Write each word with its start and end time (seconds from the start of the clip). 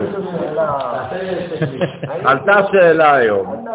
עלתה 2.24 2.66
שאלה 2.72 3.14
היום. 3.14 3.66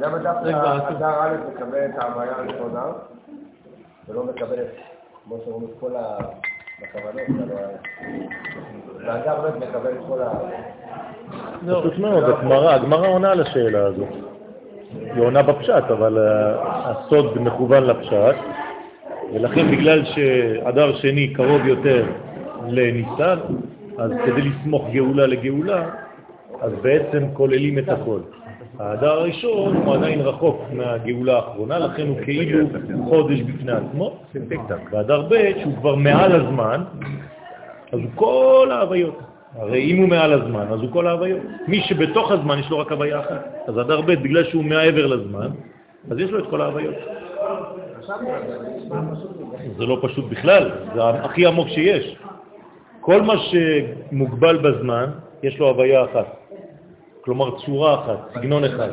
למה 0.00 0.18
דווקא 0.18 0.48
אדר 0.88 1.20
א' 1.20 1.36
מקבל 1.54 1.84
את 1.84 1.98
ההוויה 1.98 2.32
הנכונה 2.38 2.84
ולא 4.08 4.24
מקבל 4.24 4.60
את, 4.60 4.76
כמו 5.24 5.36
שאומרים, 5.44 5.70
את 5.70 5.74
כל 5.80 5.92
הכוונות, 6.82 7.26
ואדר 9.06 9.40
ב' 9.40 9.56
מקבל 9.56 9.90
את 9.90 9.98
כל 10.08 10.22
ה... 10.22 10.30
פשוט 11.80 11.98
מאוד, 11.98 12.24
הגמרא, 12.24 12.74
הגמרא 12.74 13.08
עונה 13.08 13.30
על 13.30 13.40
השאלה 13.40 13.86
הזו. 13.86 14.04
היא 15.14 15.22
עונה 15.22 15.42
בפשט, 15.42 15.90
אבל 15.90 16.18
הסוד 16.62 17.38
מכוון 17.38 17.84
לפשט, 17.84 18.36
ולכן 19.32 19.70
בגלל 19.70 20.04
שאדר 20.04 20.96
שני 20.96 21.28
קרוב 21.28 21.66
יותר 21.66 22.06
לניסן, 22.68 23.38
אז 23.98 24.10
כדי 24.24 24.42
לסמוך 24.42 24.88
גאולה 24.92 25.26
לגאולה, 25.26 25.88
אז 26.60 26.72
בעצם 26.82 27.22
כוללים 27.32 27.78
את 27.78 27.88
הכל. 27.88 28.20
האדר 28.78 29.10
הראשון 29.10 29.76
הוא 29.76 29.94
עדיין 29.94 30.20
רחוק 30.20 30.62
מהגאולה 30.72 31.36
האחרונה, 31.36 31.78
לכן 31.78 32.06
הוא 32.06 32.16
כאילו 32.24 32.68
חודש 33.08 33.40
בפני 33.40 33.72
עצמו, 33.72 34.16
והדר 34.92 35.22
ב' 35.30 35.34
שהוא 35.60 35.76
כבר 35.76 35.94
מעל 35.94 36.32
הזמן, 36.32 36.82
אז 37.92 37.98
הוא 37.98 38.10
כל 38.14 38.68
ההוויות. 38.72 39.18
הרי 39.56 39.82
אם 39.82 39.98
הוא 39.98 40.08
מעל 40.08 40.32
הזמן, 40.32 40.66
אז 40.70 40.80
הוא 40.80 40.90
כל 40.92 41.06
ההוויות. 41.06 41.40
מי 41.68 41.80
שבתוך 41.80 42.30
הזמן 42.30 42.58
יש 42.58 42.70
לו 42.70 42.78
רק 42.78 42.92
הוויה 42.92 43.20
אחת. 43.20 43.48
אז 43.66 43.80
אדר 43.80 44.00
ב', 44.00 44.12
בגלל 44.12 44.44
שהוא 44.44 44.64
מעבר 44.64 45.06
לזמן, 45.06 45.48
אז 46.10 46.18
יש 46.18 46.30
לו 46.30 46.38
את 46.38 46.44
כל 46.50 46.60
ההוויות. 46.60 46.94
זה 49.76 49.86
לא 49.86 49.98
פשוט 50.02 50.24
בכלל, 50.30 50.70
זה 50.94 51.04
הכי 51.04 51.46
עמוק 51.46 51.68
שיש. 51.68 52.16
כל 53.00 53.22
מה 53.22 53.34
שמוגבל 53.38 54.56
בזמן, 54.56 55.10
יש 55.42 55.58
לו 55.58 55.68
הוויה 55.68 56.04
אחת. 56.04 56.26
כלומר 57.20 57.58
צורה 57.58 57.94
אחת, 57.94 58.18
סגנון 58.34 58.64
אחד. 58.64 58.88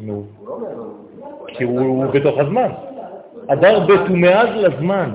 נו. 0.00 0.24
כי 1.46 1.64
הוא 1.64 2.06
בתוך 2.06 2.38
הזמן. 2.38 2.70
אדר 3.48 3.80
ב' 3.80 3.90
הוא 3.90 4.18
מאז 4.18 4.48
לזמן. 4.54 5.10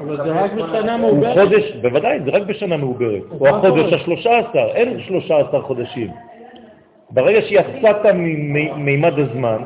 אבל 0.00 0.16
זה 0.16 0.32
רק 0.32 0.52
בשנה 0.52 0.94
הוא 0.94 1.00
מעוברת. 1.00 1.34
חודש, 1.34 1.72
בוודאי, 1.82 2.20
זה 2.24 2.30
רק 2.30 2.42
בשנה 2.42 2.76
מעוברת. 2.76 3.22
הוא 3.28 3.48
החודש 3.48 3.92
השלושה 3.92 4.38
עשר, 4.38 4.66
אין 4.74 5.00
שלושה 5.00 5.38
עשר 5.38 5.62
חודשים. 5.62 6.10
ברגע 7.10 7.42
שיצאת 7.42 8.06
ממימד 8.14 9.18
הזמן, 9.18 9.62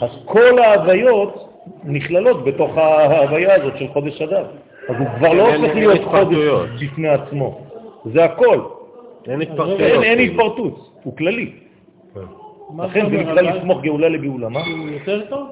אז 0.00 0.10
כל 0.24 0.58
ההוויות 0.58 1.48
נכללות 1.84 2.44
בתוך 2.44 2.76
ההוויה 2.76 3.54
הזאת 3.54 3.78
של 3.78 3.88
חודש 3.88 4.22
אדר. 4.22 4.46
אז 4.88 4.96
הוא 4.98 5.06
כבר 5.18 5.32
לא 5.32 5.54
הופך 5.54 5.74
להיות. 5.74 6.04
חודש 6.04 6.82
בפני 6.82 7.08
עצמו. 7.08 7.60
זה 8.04 8.24
הכל. 8.24 8.60
אין 9.28 9.42
התפרצויות. 9.42 10.04
אין 10.04 10.18
התפרטות, 10.18 10.90
הוא 11.02 11.16
כללי. 11.16 11.52
לכן 12.78 13.10
זה 13.10 13.16
נקרא 13.16 13.40
לסמוך 13.40 13.82
גאולה 13.82 14.08
לגאולה. 14.08 14.48
מה? 14.48 14.60
הוא 14.60 14.88
יותר 14.88 15.20
טוב? 15.28 15.48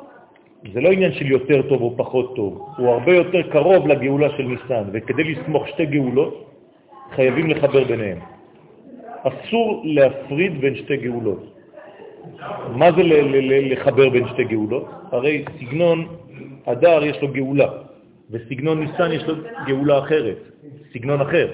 זה 0.72 0.80
לא 0.80 0.88
עניין 0.88 1.12
של 1.12 1.26
יותר 1.26 1.62
טוב 1.62 1.82
או 1.82 1.94
פחות 1.96 2.36
טוב, 2.36 2.68
הוא 2.78 2.88
הרבה 2.88 3.14
יותר 3.14 3.42
קרוב 3.42 3.86
לגאולה 3.88 4.28
של 4.36 4.42
ניסן, 4.42 4.84
וכדי 4.92 5.24
לסמוך 5.24 5.68
שתי 5.68 5.86
גאולות, 5.86 6.50
חייבים 7.14 7.50
לחבר 7.50 7.84
ביניהם. 7.84 8.18
אסור 9.22 9.82
להפריד 9.84 10.60
בין 10.60 10.74
שתי 10.74 10.96
גאולות. 10.96 11.57
מה 12.72 12.92
זה 12.92 13.02
לחבר 13.72 14.08
בין 14.08 14.28
שתי 14.28 14.44
גאולות? 14.44 14.88
הרי 15.12 15.44
סגנון 15.58 16.06
אדר 16.64 17.04
יש 17.04 17.22
לו 17.22 17.28
גאולה, 17.28 17.68
וסגנון 18.30 18.80
ניסן 18.80 19.12
יש 19.12 19.24
לו 19.24 19.34
גאולה 19.66 19.98
אחרת, 19.98 20.36
סגנון 20.92 21.20
אחר. 21.20 21.48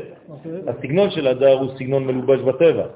הסגנון 0.66 1.10
של 1.10 1.28
אדר 1.28 1.58
הוא 1.58 1.70
סגנון 1.78 2.06
מלובש 2.06 2.40
בטבע. 2.40 2.86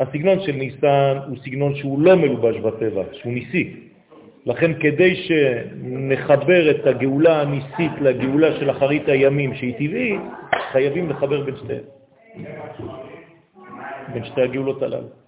הסגנון 0.00 0.40
של 0.40 0.52
ניסן 0.52 1.18
הוא 1.28 1.36
סגנון 1.44 1.74
שהוא 1.74 2.00
לא 2.00 2.14
מלובש 2.16 2.56
בטבע, 2.56 3.02
שהוא 3.12 3.32
ניסי. 3.32 3.76
לכן 4.46 4.80
כדי 4.80 5.14
שנחבר 5.14 6.70
את 6.70 6.86
הגאולה 6.86 7.40
הניסית 7.40 7.92
לגאולה 8.00 8.56
של 8.60 8.70
אחרית 8.70 9.08
הימים 9.08 9.54
שהיא 9.54 9.74
טבעית, 9.74 10.20
חייבים 10.72 11.10
לחבר 11.10 11.40
בין 11.42 11.56
שתי, 11.56 11.78
בין 14.12 14.24
שתי 14.24 14.42
הגאולות 14.42 14.82
הללו. 14.82 15.21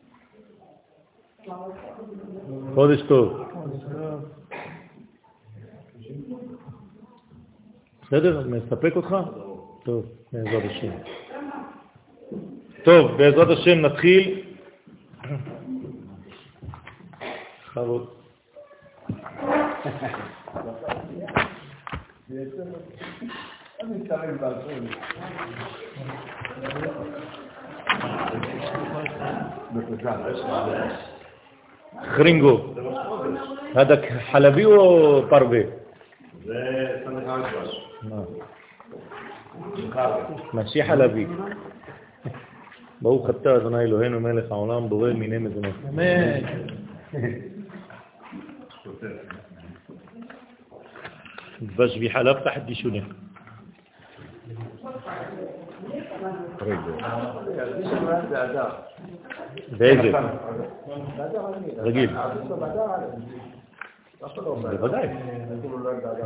חודש 2.75 3.03
טוב. 3.09 3.43
בסדר? 8.03 8.49
מספק 8.49 8.97
אותך? 8.97 9.16
טוב, 9.84 10.06
בעזרת 10.32 10.62
השם. 10.71 10.93
טוב, 12.84 13.10
בעזרת 13.16 13.59
השם 13.59 13.81
נתחיל. 13.81 14.43
בכבוד. 17.76 18.06
חרינגו. 32.16 32.74
هذا 33.75 34.02
حلبي 34.19 34.66
או 34.66 35.22
פרווה? 35.30 35.59
זה 36.46 36.88
סמך 37.06 37.24
דבש. 37.24 37.90
מה? 38.03 38.22
משי 40.53 40.84
חלבי. 40.84 41.25
ברוך 43.02 43.30
אתה 43.30 43.56
אדוני 43.56 43.80
אלוהינו 43.80 44.19
מלך 44.19 44.52
העולם 44.52 44.90
בורא 44.90 45.13
מיני 45.13 45.38
מזונות. 45.38 45.75
אמן. 45.90 46.40
דבש 51.62 51.97
וחלב 52.02 52.40
תחת 52.40 52.62
דישוני. 57.76 58.06
ואיזה? 59.78 60.12
רגיל. 61.78 62.10
בוודאי. 64.62 65.08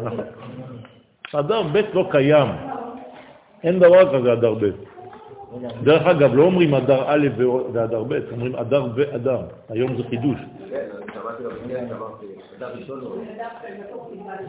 נכון. 0.03 0.21
אדר 1.35 1.63
ב' 1.63 1.77
לא 1.95 2.09
קיים. 2.11 2.49
אין 3.63 3.79
דבר 3.79 4.19
כזה 4.19 4.33
אדר 4.33 4.55
ב'. 4.55 4.71
דרך 5.83 6.07
אגב, 6.07 6.35
לא 6.35 6.43
אומרים 6.43 6.75
אדר 6.75 7.05
א' 7.07 7.29
ואדר 7.37 8.05
ב', 8.05 8.13
אומרים 8.33 8.57
אדר 8.57 8.87
ואדר. 8.95 9.41
היום 9.69 9.97
זה 9.97 10.03
חידוש. 10.09 10.39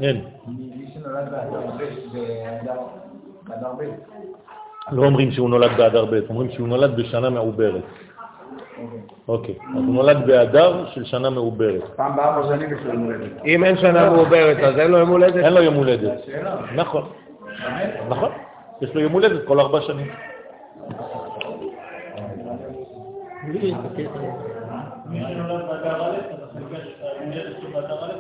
אין. 0.01 0.21
לא 4.91 5.05
אומרים 5.05 5.31
שהוא 5.31 5.49
נולד 5.49 5.71
באדר 5.77 6.05
ב', 6.05 6.19
אומרים 6.29 6.51
שהוא 6.51 6.67
נולד 6.67 6.95
בשנה 6.95 7.29
מעוברת. 7.29 7.83
אוקיי, 9.27 9.55
אז 9.69 9.75
הוא 9.75 9.95
נולד 9.95 10.27
באדר 10.27 10.85
של 10.87 11.05
שנה 11.05 11.29
מעוברת. 11.29 11.81
פעם 11.95 12.15
בארבע 12.15 12.47
שנים 12.47 12.73
יש 12.73 12.79
לו 12.85 12.93
יום 12.93 13.03
הולדת. 13.03 13.45
אם 13.45 13.63
אין 13.63 13.77
שנה 13.77 14.09
מעוברת, 14.09 14.57
אז 14.57 14.79
אין 14.79 14.91
לו 14.91 14.97
יום 14.97 15.09
הולדת? 15.09 15.45
אין 15.45 15.53
לו 15.53 15.61
יום 15.61 15.73
הולדת. 15.73 16.19
נכון. 16.75 17.09
נכון. 18.09 18.31
יש 18.81 18.95
לו 18.95 19.01
יום 19.01 19.11
הולדת 19.13 19.47
כל 19.47 19.59
ארבע 19.59 19.81
שנים. 19.81 20.07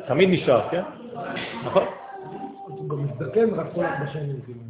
תמיד 0.07 0.29
נשאר, 0.29 0.61
כן? 0.71 0.81
נכון. 1.65 1.83
הוא 2.65 2.89
גם 2.89 3.03
מזדקן 3.03 3.59
רק 3.59 3.67
כל 3.75 3.85
ארבע 3.85 4.11
שנים. 4.13 4.68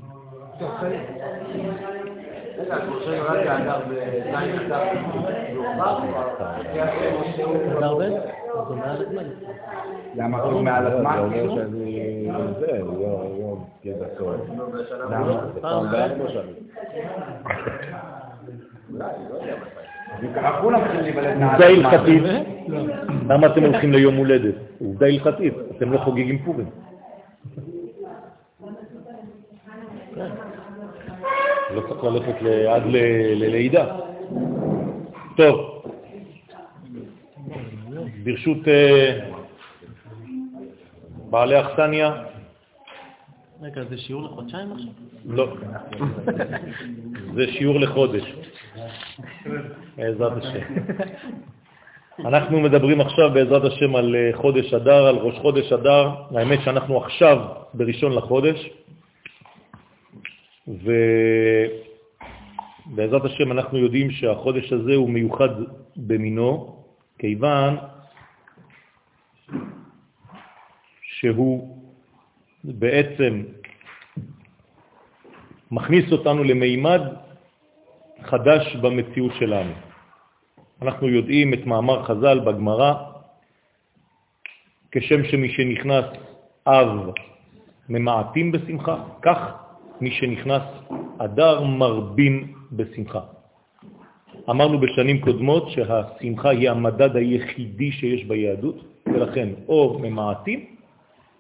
למה 10.16 10.42
הוא 10.42 10.62
מעל 10.62 10.88
הזמן? 10.88 11.14
זה 11.14 11.42
אומר? 11.42 11.56
שאני... 11.56 12.30
זה, 12.60 12.78
יום 12.78 13.66
ידע 13.84 14.06
טוב. 14.18 14.36
למה? 15.10 15.46
זה 15.54 15.62
פעם 15.62 15.92
בארבע 15.92 16.30
שנים. 16.30 16.56
עובדה. 20.20 21.66
הלכתית, 21.66 22.24
למה 23.30 23.48
אתם 23.48 23.64
הולכים 23.64 23.92
ליום 23.92 24.16
הולדת? 24.16 24.56
עובדה 24.80 25.06
הלכתית, 25.06 25.54
אתם 25.78 25.92
לא 25.92 25.98
חוגגים 25.98 26.40
פורים. 26.46 26.70
לא 31.75 31.81
צריך 31.81 32.04
ללכת 32.04 32.36
עד 32.69 32.83
ללידה. 33.36 33.86
טוב, 35.38 35.83
ברשות 38.24 38.68
אה, 38.68 39.19
בעלי 41.30 41.62
אכסניה, 41.62 42.24
רגע, 43.62 43.83
זה 43.89 43.98
שיעור 43.98 44.24
לחודשיים 44.24 44.71
עכשיו? 44.71 44.92
לא. 45.25 45.54
זה 47.36 47.48
שיעור 47.48 47.80
לחודש. 47.80 48.33
בעזרת 49.98 50.44
השם. 50.44 50.60
אנחנו 52.25 52.60
מדברים 52.60 53.01
עכשיו 53.01 53.30
בעזרת 53.33 53.63
השם 53.63 53.95
על 53.95 54.16
אה, 54.16 54.30
חודש 54.33 54.74
אדר, 54.74 55.07
על 55.07 55.16
ראש 55.16 55.36
חודש 55.39 55.74
אדר. 55.74 56.10
האמת 56.36 56.60
שאנחנו 56.66 56.98
עכשיו 56.98 57.38
בראשון 57.74 58.13
לחודש, 58.13 58.69
ובעזרת 60.69 61.75
השם 63.25 63.51
אנחנו 63.51 63.77
יודעים 63.77 64.12
שהחודש 64.12 64.74
הזה 64.74 64.95
הוא 64.95 65.10
מיוחד 65.10 65.50
במינו, 65.98 66.83
כיוון 67.19 67.77
שהוא 71.01 71.83
בעצם 72.63 73.44
מכניס 75.71 76.12
אותנו 76.12 76.44
למימד 76.44 77.01
חדש 78.21 78.75
במציאות 78.75 79.31
שלנו. 79.39 79.74
אנחנו 80.81 81.10
יודעים 81.10 81.54
את 81.54 81.66
מאמר 81.66 82.04
חז"ל 82.04 82.39
בגמרא, 82.39 82.94
כשם 84.92 85.24
שמי 85.24 85.50
שנכנס 85.50 86.06
אב 86.68 87.12
ממעטים 87.89 88.51
בשמחה, 88.51 89.04
כך 89.21 89.69
מי 90.01 90.12
שנכנס 90.12 90.63
אדר 91.18 91.63
מרבים 91.63 92.54
בשמחה. 92.72 93.19
אמרנו 94.50 94.80
בשנים 94.80 95.22
קודמות 95.22 95.69
שהשמחה 95.69 96.50
היא 96.50 96.69
המדד 96.69 97.16
היחידי 97.16 97.92
שיש 97.92 98.25
ביהדות, 98.25 98.75
ולכן 99.06 99.50
או 99.68 100.00
ממעטים 100.01 100.66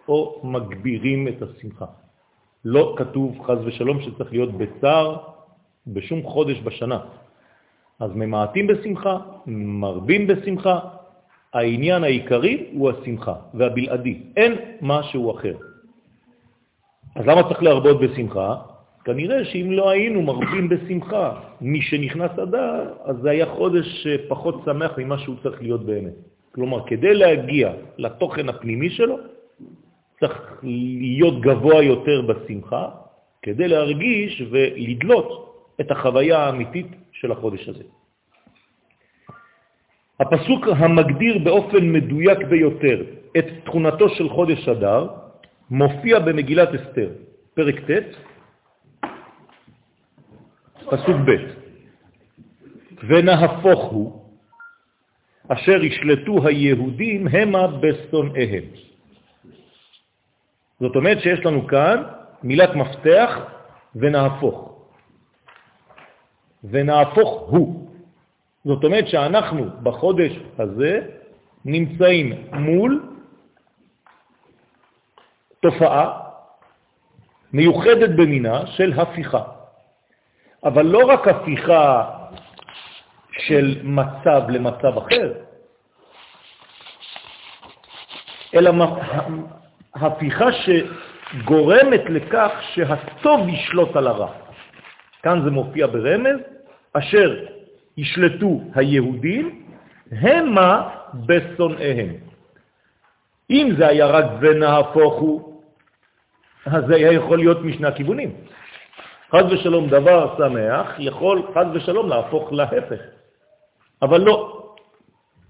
או 0.07 0.41
מגבירים 0.43 1.27
את 1.27 1.41
השמחה. 1.41 1.85
לא 2.65 2.95
כתוב 2.97 3.39
חז 3.45 3.57
ושלום 3.65 4.01
שצריך 4.01 4.31
להיות 4.31 4.51
בצער 4.53 5.17
בשום 5.87 6.23
חודש 6.23 6.59
בשנה. 6.63 6.99
אז 7.99 8.11
ממעטים 8.15 8.67
בשמחה, 8.67 9.17
מרבים 9.47 10.27
בשמחה, 10.27 10.79
העניין 11.53 12.03
העיקרי 12.03 12.65
הוא 12.73 12.89
השמחה 12.89 13.33
והבלעדי, 13.53 14.17
אין 14.37 14.55
משהו 14.81 15.31
אחר. 15.31 15.68
אז 17.15 17.25
למה 17.27 17.43
צריך 17.43 17.63
להרבות 17.63 17.99
בשמחה? 17.99 18.55
כנראה 19.05 19.45
שאם 19.45 19.71
לא 19.71 19.89
היינו 19.89 20.21
מרבים 20.21 20.69
בשמחה 20.69 21.33
מי 21.61 21.81
שנכנס 21.81 22.31
אדר, 22.39 22.93
אז 23.05 23.15
זה 23.21 23.29
היה 23.29 23.45
חודש 23.45 24.07
פחות 24.27 24.61
שמח 24.65 24.91
ממה 24.97 25.17
שהוא 25.17 25.35
צריך 25.43 25.61
להיות 25.61 25.85
באמת. 25.85 26.13
כלומר, 26.55 26.87
כדי 26.87 27.13
להגיע 27.13 27.71
לתוכן 27.97 28.49
הפנימי 28.49 28.89
שלו, 28.89 29.17
צריך 30.19 30.59
להיות 30.63 31.41
גבוה 31.41 31.83
יותר 31.83 32.21
בשמחה, 32.21 32.89
כדי 33.41 33.67
להרגיש 33.67 34.43
ולדלות 34.51 35.29
את 35.81 35.91
החוויה 35.91 36.37
האמיתית 36.37 36.87
של 37.11 37.31
החודש 37.31 37.69
הזה. 37.69 37.83
הפסוק 40.19 40.67
המגדיר 40.67 41.37
באופן 41.37 41.91
מדויק 41.91 42.39
ביותר 42.49 43.03
את 43.37 43.45
תכונתו 43.63 44.09
של 44.09 44.29
חודש 44.29 44.69
אדר 44.69 45.07
מופיע 45.71 46.19
במגילת 46.19 46.69
אסתר, 46.75 47.09
פרק 47.53 47.75
ט', 47.79 48.15
פסוק 50.85 51.17
ב', 51.27 51.31
ונהפוך 53.07 53.83
הוא 53.91 54.25
אשר 55.47 55.83
ישלטו 55.83 56.47
היהודים 56.47 57.27
המה 57.27 57.67
בשונאיהם. 57.67 58.63
זאת 60.79 60.95
אומרת 60.95 61.19
שיש 61.21 61.45
לנו 61.45 61.67
כאן 61.67 62.03
מילת 62.43 62.75
מפתח 62.75 63.39
ונהפוך. 63.95 64.69
ונהפוך 66.63 67.49
הוא. 67.49 67.89
זאת 68.65 68.83
אומרת 68.83 69.07
שאנחנו 69.07 69.65
בחודש 69.83 70.31
הזה 70.57 71.01
נמצאים 71.65 72.33
מול 72.53 73.08
תופעה 75.61 76.19
מיוחדת 77.53 78.09
במינה 78.09 78.67
של 78.67 78.99
הפיכה. 78.99 79.43
אבל 80.63 80.85
לא 80.85 81.05
רק 81.07 81.27
הפיכה 81.27 82.09
של 83.31 83.79
מצב 83.83 84.41
למצב 84.49 84.97
אחר, 84.97 85.33
אלא 88.55 88.71
הפיכה 89.95 90.45
שגורמת 90.51 92.01
לכך 92.09 92.51
שהטוב 92.73 93.47
ישלוט 93.49 93.95
על 93.95 94.07
הרע. 94.07 94.31
כאן 95.23 95.41
זה 95.43 95.51
מופיע 95.51 95.87
ברמז, 95.87 96.39
אשר 96.93 97.45
ישלטו 97.97 98.61
היהודים, 98.75 99.65
המה 100.11 100.89
בשונאיהם. 101.13 102.13
אם 103.49 103.69
זה 103.77 103.87
היה 103.87 104.05
רק 104.05 104.25
ונהפוך 104.39 105.13
הוא, 105.13 105.48
אז 106.65 106.85
זה 106.87 106.95
היה 106.95 107.11
יכול 107.11 107.37
להיות 107.37 107.61
משני 107.61 107.87
הכיוונים. 107.87 108.31
חז 109.31 109.45
ושלום 109.51 109.89
דבר 109.89 110.35
שמח 110.37 110.95
יכול 110.99 111.41
חז 111.53 111.67
ושלום 111.73 112.09
להפוך 112.09 112.53
להפך. 112.53 112.99
אבל 114.01 114.21
לא. 114.21 114.55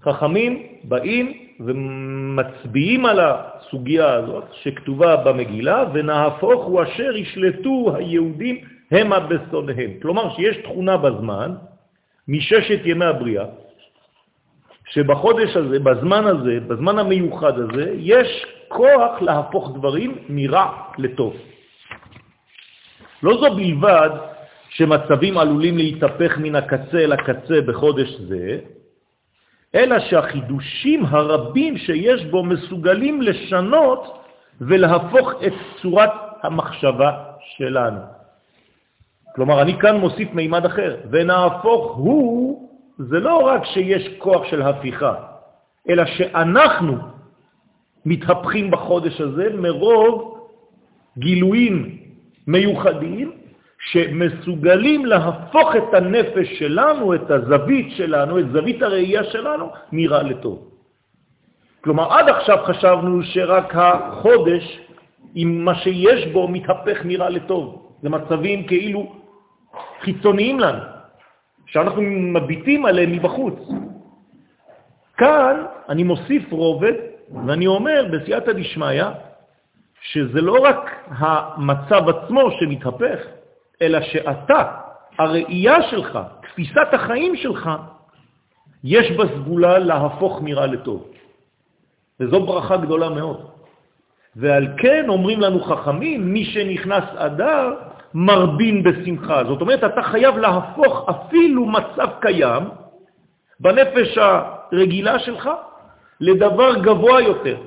חכמים 0.02 0.66
באים 0.84 1.32
ומצביעים 1.60 3.06
על 3.06 3.20
הסוגיה 3.20 4.14
הזאת 4.14 4.44
שכתובה 4.52 5.16
במגילה, 5.16 5.84
ונהפוך 5.92 6.64
הוא 6.64 6.82
אשר 6.82 7.16
ישלטו 7.16 7.92
היהודים 7.96 8.56
המה 8.90 9.20
בשונאיהם. 9.20 9.90
כלומר 10.02 10.34
שיש 10.36 10.56
תכונה 10.56 10.96
בזמן, 10.96 11.54
מששת 12.28 12.80
ימי 12.84 13.04
הבריאה, 13.04 13.44
שבחודש 14.90 15.56
הזה, 15.56 15.78
בזמן 15.78 16.24
הזה, 16.26 16.60
בזמן 16.66 16.98
המיוחד 16.98 17.58
הזה, 17.58 17.94
יש 17.98 18.46
כוח 18.70 19.22
להפוך 19.22 19.70
דברים 19.74 20.18
מרע 20.28 20.66
לטוב. 20.98 21.34
לא 23.22 23.32
זו 23.40 23.54
בלבד 23.54 24.10
שמצבים 24.70 25.38
עלולים 25.38 25.76
להתהפך 25.76 26.38
מן 26.38 26.54
הקצה 26.54 26.98
אל 26.98 27.12
הקצה 27.12 27.60
בחודש 27.66 28.10
זה, 28.28 28.58
אלא 29.74 29.98
שהחידושים 29.98 31.04
הרבים 31.04 31.78
שיש 31.78 32.24
בו 32.24 32.42
מסוגלים 32.42 33.22
לשנות 33.22 34.24
ולהפוך 34.60 35.32
את 35.46 35.52
צורת 35.82 36.10
המחשבה 36.42 37.10
שלנו. 37.40 38.00
כלומר, 39.34 39.62
אני 39.62 39.78
כאן 39.78 39.96
מוסיף 39.96 40.28
מימד 40.32 40.64
אחר, 40.66 40.96
ונהפוך 41.10 41.96
הוא, 41.96 42.68
זה 42.98 43.20
לא 43.20 43.36
רק 43.46 43.64
שיש 43.64 44.08
כוח 44.18 44.44
של 44.44 44.62
הפיכה, 44.62 45.14
אלא 45.88 46.04
שאנחנו 46.06 47.19
מתהפכים 48.06 48.70
בחודש 48.70 49.20
הזה 49.20 49.48
מרוב 49.54 50.40
גילויים 51.18 51.98
מיוחדים 52.46 53.32
שמסוגלים 53.80 55.06
להפוך 55.06 55.76
את 55.76 55.94
הנפש 55.94 56.58
שלנו, 56.58 57.14
את 57.14 57.30
הזווית 57.30 57.88
שלנו, 57.96 58.38
את 58.38 58.50
זווית 58.52 58.82
הראייה 58.82 59.24
שלנו, 59.24 59.66
מרע 59.92 60.22
לטוב. 60.22 60.70
כלומר, 61.80 62.12
עד 62.12 62.28
עכשיו 62.28 62.58
חשבנו 62.64 63.22
שרק 63.22 63.72
החודש, 63.76 64.80
עם 65.34 65.64
מה 65.64 65.74
שיש 65.74 66.26
בו, 66.26 66.48
מתהפך 66.48 67.04
מרע 67.04 67.30
לטוב. 67.30 67.96
זה 68.02 68.08
מצבים 68.08 68.66
כאילו 68.66 69.12
חיצוניים 70.00 70.60
לנו, 70.60 70.82
שאנחנו 71.66 72.02
מביטים 72.02 72.86
עליהם 72.86 73.12
מבחוץ. 73.12 73.58
כאן 75.16 75.64
אני 75.88 76.02
מוסיף 76.02 76.52
רובד, 76.52 76.92
ואני 77.46 77.66
אומר 77.66 78.06
בסייעתא 78.12 78.52
דשמיא, 78.52 79.04
שזה 80.02 80.40
לא 80.40 80.56
רק 80.62 80.90
המצב 81.08 82.08
עצמו 82.08 82.50
שמתהפך, 82.50 83.18
אלא 83.82 84.00
שאתה, 84.00 84.62
הראייה 85.18 85.82
שלך, 85.82 86.18
תפיסת 86.42 86.88
החיים 86.92 87.36
שלך, 87.36 87.70
יש 88.84 89.10
בה 89.10 89.24
סגולה 89.36 89.78
להפוך 89.78 90.40
מרע 90.42 90.66
לטוב. 90.66 91.08
וזו 92.20 92.46
ברכה 92.46 92.76
גדולה 92.76 93.08
מאוד. 93.08 93.50
ועל 94.36 94.68
כן 94.78 95.08
אומרים 95.08 95.40
לנו 95.40 95.60
חכמים, 95.64 96.32
מי 96.32 96.44
שנכנס 96.44 97.04
אדר 97.16 97.74
מרבין 98.14 98.82
בשמחה. 98.82 99.44
זאת 99.44 99.60
אומרת, 99.60 99.84
אתה 99.84 100.02
חייב 100.02 100.38
להפוך 100.38 101.08
אפילו 101.10 101.66
מצב 101.66 102.08
קיים 102.20 102.62
בנפש 103.60 104.18
הרגילה 104.18 105.18
שלך 105.18 105.50
לדבר 106.20 106.78
גבוה 106.82 107.20
יותר, 107.20 107.62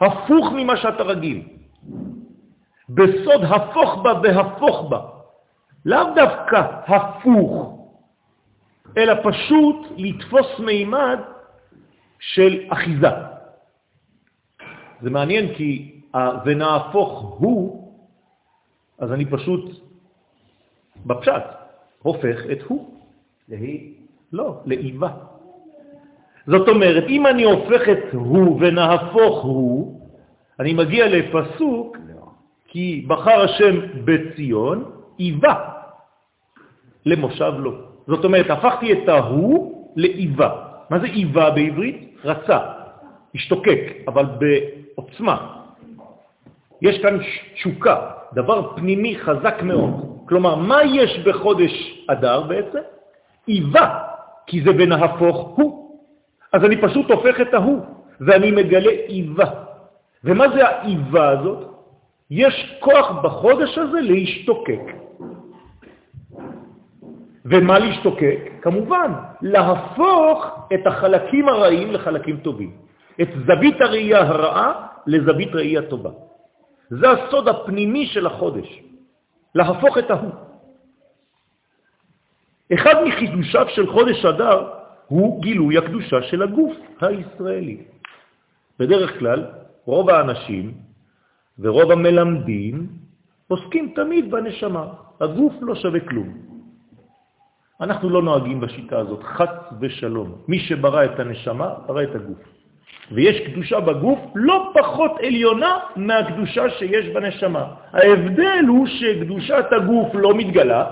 הפוך 0.00 0.46
ממה 0.52 0.76
שאתה 0.76 1.02
רגיל. 1.02 1.42
בסוד 2.88 3.42
הפוך 3.44 3.90
בה 4.02 4.12
והפוך 4.22 4.90
בה. 4.90 5.00
לאו 5.84 6.14
דווקא 6.14 6.60
הפוך, 6.86 7.78
אלא 8.96 9.14
פשוט 9.24 9.76
לתפוס 9.96 10.58
מימד 10.58 11.18
של 12.20 12.64
אחיזה. 12.68 13.08
זה 15.00 15.10
מעניין 15.10 15.54
כי 15.54 16.00
ונהפוך 16.44 17.36
הוא, 17.38 17.92
אז 18.98 19.12
אני 19.12 19.24
פשוט, 19.24 19.64
בפשט, 21.06 21.44
הופך 22.02 22.38
את 22.52 22.62
הוא. 22.62 23.00
להי? 23.48 23.94
לא, 24.32 24.60
לאיבה. 24.64 25.37
זאת 26.48 26.68
אומרת, 26.68 27.04
אם 27.08 27.26
אני 27.26 27.44
הופך 27.44 27.88
את 27.88 28.04
הוא 28.12 28.56
ונהפוך 28.60 29.42
הוא, 29.42 30.00
אני 30.60 30.72
מגיע 30.72 31.08
לפסוק, 31.08 31.96
כי 32.68 33.04
בחר 33.08 33.40
השם 33.40 33.74
בציון, 34.04 34.84
איבה, 35.18 35.54
למושב 37.06 37.52
לו. 37.58 37.72
זאת 38.06 38.24
אומרת, 38.24 38.50
הפכתי 38.50 38.92
את 38.92 39.08
ההוא 39.08 39.92
לאיבה. 39.96 40.50
מה 40.90 40.98
זה 40.98 41.06
איבה 41.06 41.50
בעברית? 41.50 42.16
רצה, 42.24 42.58
השתוקק, 43.34 44.08
אבל 44.08 44.24
בעוצמה. 44.40 45.36
יש 46.82 47.02
כאן 47.02 47.18
תשוקה, 47.54 47.96
דבר 48.32 48.76
פנימי 48.76 49.18
חזק 49.18 49.62
מאוד. 49.62 49.92
כלומר, 50.28 50.54
מה 50.54 50.84
יש 50.84 51.18
בחודש 51.28 52.04
אדר 52.08 52.40
בעצם? 52.40 52.84
איבה, 53.48 53.86
כי 54.46 54.64
זה 54.64 54.72
בנהפוך 54.72 55.36
הוא. 55.56 55.87
אז 56.52 56.64
אני 56.64 56.76
פשוט 56.80 57.10
הופך 57.10 57.40
את 57.40 57.54
ההוא, 57.54 57.80
ואני 58.20 58.50
מגלה 58.50 58.90
איבה. 58.90 59.50
ומה 60.24 60.48
זה 60.48 60.68
האיבה 60.68 61.28
הזאת? 61.28 61.58
יש 62.30 62.76
כוח 62.80 63.10
בחודש 63.22 63.78
הזה 63.78 64.00
להשתוקק. 64.00 64.84
ומה 67.44 67.78
להשתוקק? 67.78 68.40
כמובן, 68.62 69.12
להפוך 69.42 70.68
את 70.74 70.86
החלקים 70.86 71.48
הרעים 71.48 71.92
לחלקים 71.92 72.36
טובים. 72.36 72.72
את 73.22 73.28
זווית 73.46 73.80
הראייה 73.80 74.20
הרעה 74.20 74.86
לזווית 75.06 75.54
ראייה 75.54 75.82
טובה. 75.82 76.10
זה 76.90 77.10
הסוד 77.10 77.48
הפנימי 77.48 78.06
של 78.06 78.26
החודש, 78.26 78.82
להפוך 79.54 79.98
את 79.98 80.10
ההוא. 80.10 80.32
אחד 82.74 82.94
מחידושיו 83.04 83.66
של 83.68 83.86
חודש 83.92 84.24
אדר 84.24 84.77
הוא 85.08 85.42
גילוי 85.42 85.78
הקדושה 85.78 86.22
של 86.22 86.42
הגוף 86.42 86.76
הישראלי. 87.00 87.76
בדרך 88.78 89.18
כלל, 89.18 89.44
רוב 89.84 90.10
האנשים 90.10 90.74
ורוב 91.58 91.90
המלמדים 91.90 92.86
עוסקים 93.48 93.92
תמיד 93.94 94.30
בנשמה. 94.30 94.86
הגוף 95.20 95.52
לא 95.60 95.74
שווה 95.74 96.00
כלום. 96.00 96.28
אנחנו 97.80 98.10
לא 98.10 98.22
נוהגים 98.22 98.60
בשיטה 98.60 98.98
הזאת, 98.98 99.22
חץ 99.22 99.54
ושלום. 99.80 100.42
מי 100.48 100.58
שברא 100.58 101.04
את 101.04 101.20
הנשמה, 101.20 101.68
ברא 101.86 102.02
את 102.02 102.14
הגוף. 102.14 102.38
ויש 103.12 103.40
קדושה 103.40 103.80
בגוף 103.80 104.18
לא 104.34 104.72
פחות 104.74 105.12
עליונה 105.22 105.78
מהקדושה 105.96 106.70
שיש 106.70 107.06
בנשמה. 107.06 107.64
ההבדל 107.92 108.64
הוא 108.68 108.86
שקדושת 108.86 109.64
הגוף 109.70 110.08
לא 110.14 110.34
מתגלה, 110.34 110.84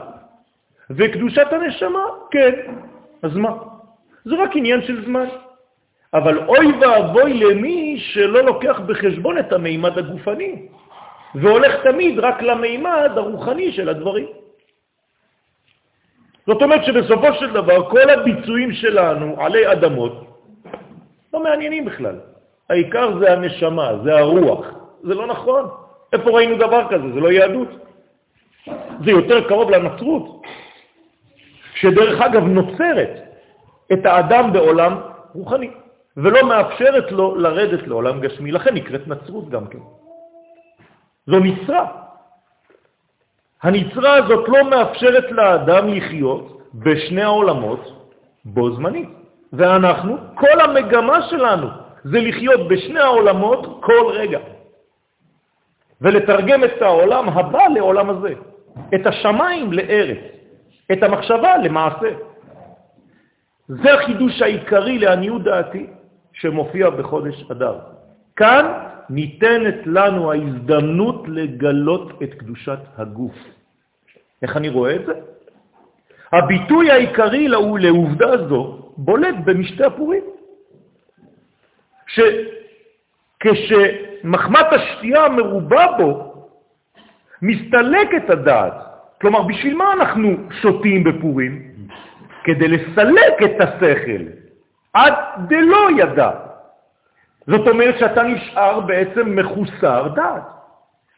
וקדושת 0.91 1.47
הנשמה, 1.53 2.05
כן. 2.31 2.53
אז 3.23 3.37
מה? 3.37 3.51
זה 4.27 4.35
רק 4.43 4.51
עניין 4.57 4.83
של 4.83 5.05
זמן. 5.05 5.27
אבל 6.15 6.39
אוי 6.49 6.73
ואבוי 6.81 7.35
למי 7.35 7.99
שלא 7.99 8.41
לוקח 8.45 8.81
בחשבון 8.87 9.39
את 9.39 9.53
המימד 9.53 9.99
הגופני, 9.99 10.67
והולך 11.35 11.73
תמיד 11.83 12.19
רק 12.19 12.43
למימד 12.43 13.11
הרוחני 13.17 13.73
של 13.73 13.89
הדברים. 13.89 14.27
זאת 16.47 16.63
אומרת 16.63 16.85
שבסופו 16.85 17.35
של 17.35 17.53
דבר 17.53 17.91
כל 17.91 18.11
הביצועים 18.11 18.73
שלנו 18.73 19.35
עלי 19.39 19.73
אדמות 19.73 20.13
לא 21.35 21.43
מעניינים 21.43 21.85
בכלל. 21.85 22.17
העיקר 22.71 23.19
זה 23.19 23.33
הנשמה, 23.33 23.93
זה 24.05 24.19
הרוח. 24.19 24.67
זה 25.03 25.15
לא 25.15 25.27
נכון. 25.27 25.65
איפה 26.13 26.31
ראינו 26.31 26.57
דבר 26.57 26.89
כזה? 26.91 27.13
זה 27.15 27.21
לא 27.21 27.33
יהדות. 27.33 27.69
זה 29.05 29.11
יותר 29.11 29.49
קרוב 29.49 29.71
לנצרות, 29.71 30.43
שדרך 31.75 32.21
אגב 32.21 32.43
נוצרת 32.43 33.26
את 33.93 34.07
האדם 34.07 34.53
בעולם 34.53 35.01
רוחני. 35.35 35.71
ולא 36.17 36.49
מאפשרת 36.49 37.13
לו 37.13 37.37
לרדת 37.37 37.87
לעולם 37.87 38.21
גשמי. 38.21 38.53
לכן 38.53 38.75
נקראת 38.75 39.09
נצרות 39.09 39.49
גם 39.49 39.67
כן. 39.67 39.79
זו 41.27 41.39
נצרה. 41.39 41.87
הנצרה 43.63 44.15
הזאת 44.15 44.49
לא 44.49 44.71
מאפשרת 44.71 45.33
לאדם 45.33 45.89
לחיות 45.89 46.61
בשני 46.75 47.23
העולמות 47.23 48.11
בו 48.45 48.71
זמנית. 48.71 49.09
ואנחנו, 49.53 50.17
כל 50.35 50.61
המגמה 50.61 51.23
שלנו 51.23 51.67
זה 52.05 52.19
לחיות 52.21 52.69
בשני 52.69 53.01
העולמות 53.01 53.83
כל 53.83 54.07
רגע. 54.13 54.39
ולתרגם 56.01 56.65
את 56.65 56.83
העולם 56.83 57.29
הבא 57.29 57.63
לעולם 57.75 58.11
הזה, 58.11 58.35
את 58.95 59.07
השמיים 59.07 59.73
לארץ, 59.73 60.19
את 60.93 61.03
המחשבה 61.03 61.57
למעשה. 61.57 62.09
זה 63.69 63.95
החידוש 63.95 64.43
העיקרי 64.43 64.99
לעניות 64.99 65.43
דעתי, 65.43 65.87
שמופיע 66.33 66.91
בחודש 66.91 67.45
אדר. 67.51 67.79
כאן 68.37 68.65
ניתנת 69.11 69.75
לנו 69.87 70.33
ההזדמנות 70.33 71.25
לגלות 71.29 72.23
את 72.23 72.35
קדושת 72.35 72.79
הגוף. 72.97 73.35
איך 74.43 74.57
אני 74.57 74.69
רואה 74.69 74.95
את 74.97 75.07
זה? 75.07 75.13
הביטוי 76.33 76.91
העיקרי 76.91 77.49
לעובדה 77.49 78.49
זו 78.49 78.93
בולט 78.97 79.35
במשתי 79.45 79.85
הפורים. 79.85 80.25
שכשמחמת 83.39 84.67
השתייה 84.73 85.29
מרובה 85.29 85.87
בו, 85.99 86.33
מסתלקת 87.43 88.31
הדעת. 88.31 88.75
כלומר, 89.21 89.43
בשביל 89.43 89.77
מה 89.77 89.93
אנחנו 89.93 90.37
שותים 90.63 91.05
בפורים? 91.05 91.66
כדי 92.47 92.69
לסלק 92.69 93.43
את 93.45 93.61
השכל. 93.61 94.23
עד 94.95 95.15
דלא 95.49 95.89
ידע. 95.99 96.31
זאת 97.47 97.69
אומרת 97.69 97.99
שאתה 97.99 98.23
נשאר 98.23 98.81
בעצם 98.81 99.37
מחוסר 99.37 100.09
דעת. 100.15 100.43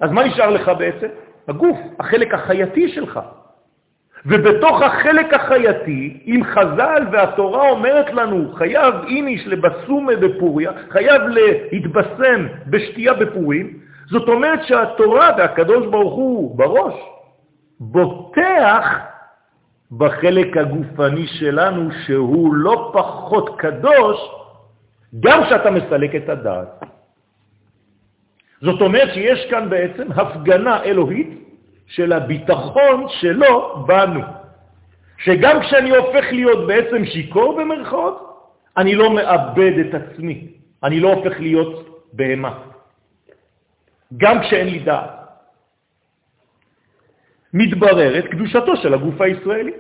אז 0.01 0.11
מה 0.11 0.25
נשאר 0.25 0.51
לך 0.51 0.71
בעצם? 0.79 1.07
הגוף, 1.49 1.79
החלק 2.01 2.35
החייתי 2.35 2.89
שלך. 2.89 3.21
ובתוך 4.27 4.83
החלק 4.83 5.35
החייתי, 5.35 6.21
אם 6.27 6.41
חז"ל 6.45 7.03
והתורה 7.13 7.71
אומרת 7.71 8.13
לנו, 8.13 8.53
חייב 8.55 8.95
איניש 9.07 9.47
לבסומה 9.47 10.17
בפוריה, 10.17 10.73
חייב 10.91 11.23
להתבשם 11.23 12.47
בשתייה 12.67 13.15
בפורים, 13.15 13.79
זאת 14.11 14.29
אומרת 14.29 14.65
שהתורה 14.65 15.31
והקדוש 15.39 15.87
ברוך 15.87 16.15
הוא 16.15 16.59
בראש 16.59 16.95
בוטח 17.81 19.18
בחלק 19.93 20.57
הגופני 20.57 21.27
שלנו, 21.27 21.91
שהוא 22.07 22.55
לא 22.55 22.91
פחות 22.95 23.59
קדוש, 23.59 24.19
גם 25.21 25.45
כשאתה 25.45 25.71
מסלק 25.71 26.15
את 26.15 26.29
הדעת. 26.29 26.83
זאת 28.61 28.81
אומרת 28.81 29.15
שיש 29.15 29.51
כאן 29.51 29.71
בעצם 29.71 30.13
הפגנה 30.13 30.83
אלוהית 30.83 31.31
של 31.87 32.13
הביטחון 32.13 33.07
שלו 33.09 33.85
בנו. 33.87 34.21
שגם 35.19 35.61
כשאני 35.61 35.91
הופך 35.91 36.25
להיות 36.33 36.67
בעצם 36.67 37.05
שיקור 37.05 37.59
במרכאות, 37.59 38.29
אני 38.77 38.95
לא 38.95 39.15
מאבד 39.15 39.73
את 39.79 39.95
עצמי, 39.95 40.47
אני 40.83 41.01
לא 41.01 41.13
הופך 41.13 41.41
להיות 41.41 42.05
בהמה. 42.13 42.59
גם 44.17 44.41
כשאין 44.41 44.69
לי 44.69 44.79
דעת. 44.79 45.18
מתבררת 47.55 48.25
קדושתו 48.25 48.77
של 48.77 48.95
הגוף 48.95 49.21
הישראלי. 49.21 49.73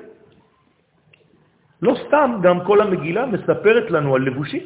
לא 1.83 1.95
סתם, 2.07 2.41
גם 2.43 2.65
כל 2.65 2.81
המגילה 2.81 3.27
מספרת 3.27 3.91
לנו 3.91 4.15
על 4.15 4.23
לבושים. 4.23 4.63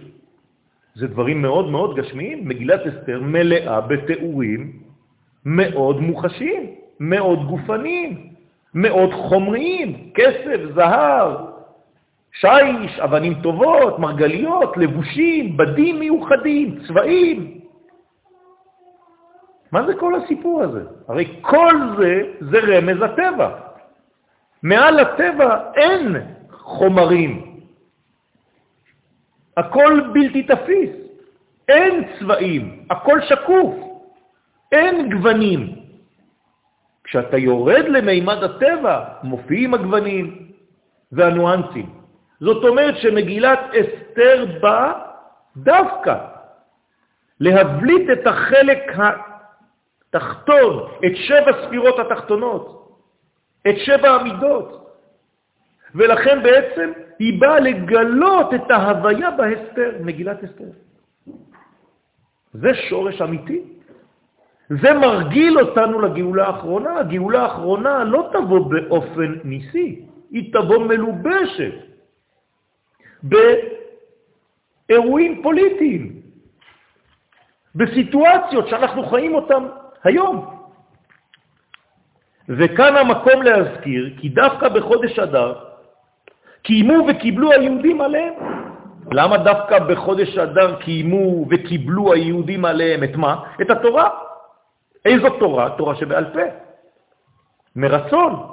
זה 0.95 1.07
דברים 1.07 1.43
מאוד 1.43 1.71
מאוד 1.71 1.97
גשמיים. 1.97 2.49
מגילת 2.49 2.81
אסתר 2.87 3.21
מלאה 3.23 3.81
בתיאורים 3.81 4.73
מאוד 5.45 6.01
מוחשיים, 6.01 6.67
מאוד 7.01 7.47
גופניים, 7.47 8.29
מאוד 8.75 9.11
חומריים, 9.13 10.11
כסף, 10.15 10.61
זהב, 10.75 11.31
שיש, 12.33 12.99
אבנים 12.99 13.35
טובות, 13.43 13.99
מרגליות, 13.99 14.77
לבושים, 14.77 15.57
בדים 15.57 15.99
מיוחדים, 15.99 16.79
צבעים. 16.89 17.62
מה 19.73 19.87
זה 19.87 19.93
כל 20.01 20.15
הסיפור 20.15 20.63
הזה? 20.63 20.83
הרי 21.09 21.39
כל 21.41 21.75
זה 21.99 22.23
זה 22.41 22.59
רמז 22.59 23.03
הטבע. 23.03 23.51
מעל 24.63 25.01
הטבע 25.01 25.61
אין 25.75 26.17
חומרים. 26.51 27.59
הכל 29.57 30.01
בלתי 30.13 30.43
תפיס. 30.43 30.91
אין 31.69 32.05
צבעים, 32.19 32.85
הכל 32.91 33.21
שקוף. 33.21 33.75
אין 34.73 35.11
גוונים. 35.11 35.75
כשאתה 37.05 37.39
יורד 37.39 37.85
למימד 37.89 38.43
הטבע, 38.43 39.05
מופיעים 39.23 39.75
הגוונים 39.75 40.49
והנואנסים. 41.13 41.87
זאת 42.41 42.65
אומרת 42.65 42.97
שמגילת 42.97 43.61
אסתר 43.75 44.47
באה 44.61 44.93
דווקא 45.57 46.17
להבליט 47.41 48.11
את 48.13 48.27
החלק 48.27 48.79
תחתון 50.13 50.73
את 51.07 51.13
שבע 51.15 51.53
ספירות 51.65 51.99
התחתונות, 51.99 52.65
את 53.69 53.75
שבע 53.77 54.09
המידות. 54.11 54.69
ולכן 55.95 56.43
בעצם 56.43 56.93
היא 57.19 57.41
באה 57.41 57.61
לגלות 57.61 58.55
את 58.55 58.71
ההוויה 58.71 59.31
בהסתר, 59.31 59.91
מגילת 60.01 60.45
הסתר. 60.45 60.71
זה 62.53 62.75
שורש 62.75 63.23
אמיתי. 63.23 63.61
זה 64.69 64.93
מרגיל 64.95 65.61
אותנו 65.61 66.01
לגאולה 66.01 66.47
האחרונה. 66.47 66.99
הגאולה 66.99 67.43
האחרונה 67.43 68.05
לא 68.05 68.31
תבוא 68.33 68.71
באופן 68.71 69.35
ניסי, 69.45 70.05
היא 70.31 70.53
תבוא 70.53 70.79
מלובשת 70.79 71.75
באירועים 74.89 75.43
פוליטיים, 75.43 76.23
בסיטואציות 77.75 78.69
שאנחנו 78.69 79.07
חיים 79.07 79.35
אותן 79.35 79.65
היום. 80.05 80.63
וכאן 82.49 82.97
המקום 82.97 83.43
להזכיר 83.43 84.11
כי 84.19 84.29
דווקא 84.29 84.69
בחודש 84.69 85.19
אדר 85.19 85.55
קיימו 86.63 87.07
וקיבלו 87.09 87.53
היהודים 87.53 88.01
עליהם. 88.01 88.35
למה 89.13 89.37
דווקא 89.37 89.79
בחודש 89.79 90.39
אדר 90.39 90.77
קיימו 90.77 91.47
וקיבלו 91.51 92.13
היהודים 92.13 92.65
עליהם 92.65 93.05
את 93.05 93.17
מה? 93.17 93.37
את 93.63 93.71
התורה. 93.71 94.09
איזו 95.05 95.31
תורה? 95.31 95.71
תורה 95.71 95.95
שבעל 95.95 96.25
פה. 96.25 96.47
מרצון. 97.77 98.47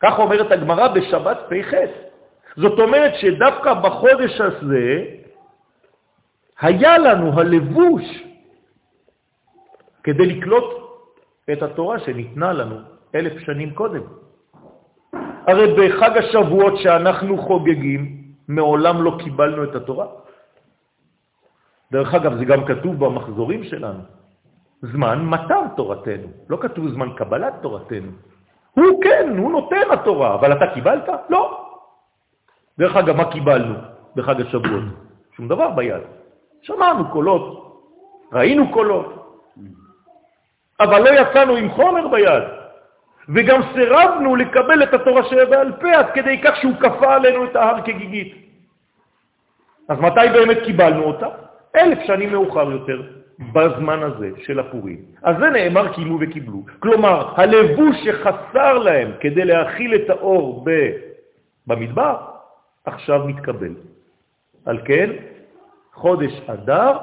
כך 0.00 0.18
אומרת 0.18 0.52
הגמרא 0.52 0.88
בשבת 0.88 1.38
פ"ח. 1.48 1.72
זאת 2.56 2.78
אומרת 2.78 3.14
שדווקא 3.14 3.74
בחודש 3.74 4.40
הזה 4.40 5.04
היה 6.60 6.98
לנו 6.98 7.40
הלבוש 7.40 8.24
כדי 10.04 10.26
לקלוט 10.26 10.64
את 11.52 11.62
התורה 11.62 11.98
שניתנה 11.98 12.52
לנו 12.52 12.76
אלף 13.14 13.38
שנים 13.38 13.74
קודם. 13.74 14.02
הרי 15.46 15.66
בחג 15.76 16.16
השבועות 16.16 16.74
שאנחנו 16.76 17.38
חוגגים, 17.38 18.24
מעולם 18.48 19.02
לא 19.02 19.16
קיבלנו 19.24 19.64
את 19.64 19.74
התורה. 19.74 20.06
דרך 21.92 22.14
אגב, 22.14 22.36
זה 22.38 22.44
גם 22.44 22.64
כתוב 22.64 23.04
במחזורים 23.04 23.64
שלנו. 23.64 24.00
זמן 24.82 25.24
מתן 25.24 25.64
תורתנו, 25.76 26.28
לא 26.48 26.56
כתוב 26.56 26.88
זמן 26.88 27.08
קבלת 27.16 27.54
תורתנו. 27.62 28.10
הוא 28.74 29.02
כן, 29.02 29.34
הוא 29.38 29.52
נותן 29.52 29.86
התורה, 29.92 30.34
אבל 30.34 30.52
אתה 30.52 30.66
קיבלת? 30.74 31.08
לא. 31.30 31.44
דרך 32.78 32.96
אגב, 32.96 33.16
מה 33.16 33.32
קיבלנו 33.32 33.74
בחג 34.16 34.40
השבועות? 34.40 34.84
שום 35.36 35.48
דבר 35.48 35.70
ביד. 35.70 36.02
שמענו 36.62 37.08
קולות, 37.08 37.44
ראינו 38.32 38.72
קולות, 38.72 39.23
אבל 40.80 41.02
לא 41.02 41.20
יצאנו 41.20 41.56
עם 41.56 41.70
חומר 41.70 42.08
ביד. 42.08 42.42
וגם 43.28 43.60
סירבנו 43.74 44.36
לקבל 44.36 44.82
את 44.82 44.94
התורה 44.94 45.24
שבעל 45.24 45.72
פה 45.72 45.92
עד 45.92 46.06
כדי 46.14 46.40
כך 46.42 46.56
שהוא 46.56 46.74
כפה 46.80 47.14
עלינו 47.14 47.44
את 47.44 47.56
ההר 47.56 47.80
כגיגית. 47.84 48.34
אז 49.88 49.98
מתי 50.00 50.28
באמת 50.32 50.58
קיבלנו 50.64 51.02
אותה? 51.04 51.28
אלף 51.76 51.98
שנים 52.06 52.32
מאוחר 52.32 52.70
יותר, 52.70 53.02
בזמן 53.52 54.02
הזה 54.02 54.30
של 54.38 54.60
הפורים. 54.60 54.98
אז 55.22 55.36
זה 55.40 55.50
נאמר 55.50 55.94
קיימו 55.94 56.18
וקיבלו. 56.20 56.62
כלומר, 56.80 57.32
הלבוש 57.36 57.96
שחסר 58.04 58.78
להם 58.78 59.10
כדי 59.20 59.44
להכיל 59.44 59.94
את 59.94 60.10
האור 60.10 60.64
ב... 60.64 60.70
במדבר, 61.66 62.16
עכשיו 62.84 63.24
מתקבל. 63.26 63.74
על 64.66 64.78
כן, 64.84 65.10
חודש 65.92 66.40
אדר, 66.46 66.98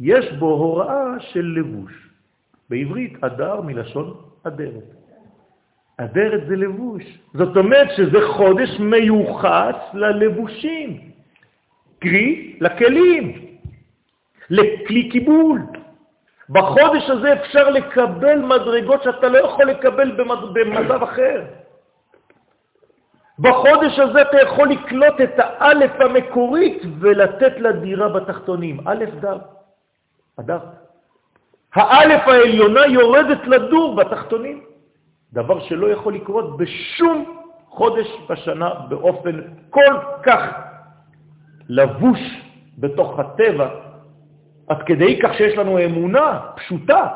יש 0.00 0.32
בו 0.32 0.46
הוראה 0.46 1.04
של 1.18 1.54
לבוש. 1.58 2.09
בעברית 2.70 3.24
אדר 3.24 3.60
מלשון 3.60 4.14
אדרת. 4.42 4.88
אדרת 5.96 6.46
זה 6.48 6.56
לבוש. 6.56 7.02
זאת 7.34 7.56
אומרת 7.56 7.88
שזה 7.96 8.18
חודש 8.36 8.80
מיוחס 8.80 9.76
ללבושים, 9.94 11.10
קרי 11.98 12.56
לכלים, 12.60 13.54
לכלי 14.50 15.08
קיבול. 15.10 15.60
בחודש 16.50 17.10
הזה 17.10 17.32
אפשר 17.32 17.70
לקבל 17.70 18.38
מדרגות 18.38 19.02
שאתה 19.02 19.28
לא 19.28 19.38
יכול 19.38 19.64
לקבל 19.64 20.10
במצב 20.54 21.02
אחר. 21.02 21.44
בחודש 23.38 23.98
הזה 23.98 24.22
אתה 24.22 24.40
יכול 24.42 24.68
לקלוט 24.68 25.20
את 25.20 25.34
האלף 25.36 25.92
המקורית 26.00 26.82
ולתת 27.00 27.52
לה 27.58 27.72
דירה 27.72 28.08
בתחתונים. 28.08 28.80
א' 28.84 29.04
דר, 29.20 29.38
אדר. 30.40 30.58
האלף 31.74 32.28
העליונה 32.28 32.86
יורדת 32.86 33.46
לדור 33.46 33.94
בתחתונים, 33.94 34.60
דבר 35.32 35.60
שלא 35.60 35.86
יכול 35.86 36.14
לקרות 36.14 36.56
בשום 36.56 37.42
חודש 37.68 38.06
בשנה 38.28 38.70
באופן 38.88 39.40
כל 39.70 39.94
כך 40.22 40.42
לבוש 41.68 42.20
בתוך 42.78 43.18
הטבע, 43.18 43.68
עד 44.68 44.82
כדי 44.82 45.18
כך 45.22 45.34
שיש 45.34 45.58
לנו 45.58 45.84
אמונה 45.84 46.40
פשוטה 46.56 47.08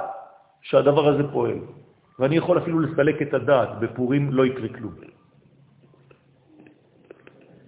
שהדבר 0.62 1.08
הזה 1.08 1.22
פועל. 1.32 1.58
ואני 2.18 2.36
יכול 2.36 2.58
אפילו 2.58 2.80
לסלק 2.80 3.22
את 3.22 3.34
הדעת, 3.34 3.78
בפורים 3.78 4.32
לא 4.32 4.46
יקרה 4.46 4.68
כלום. 4.68 4.94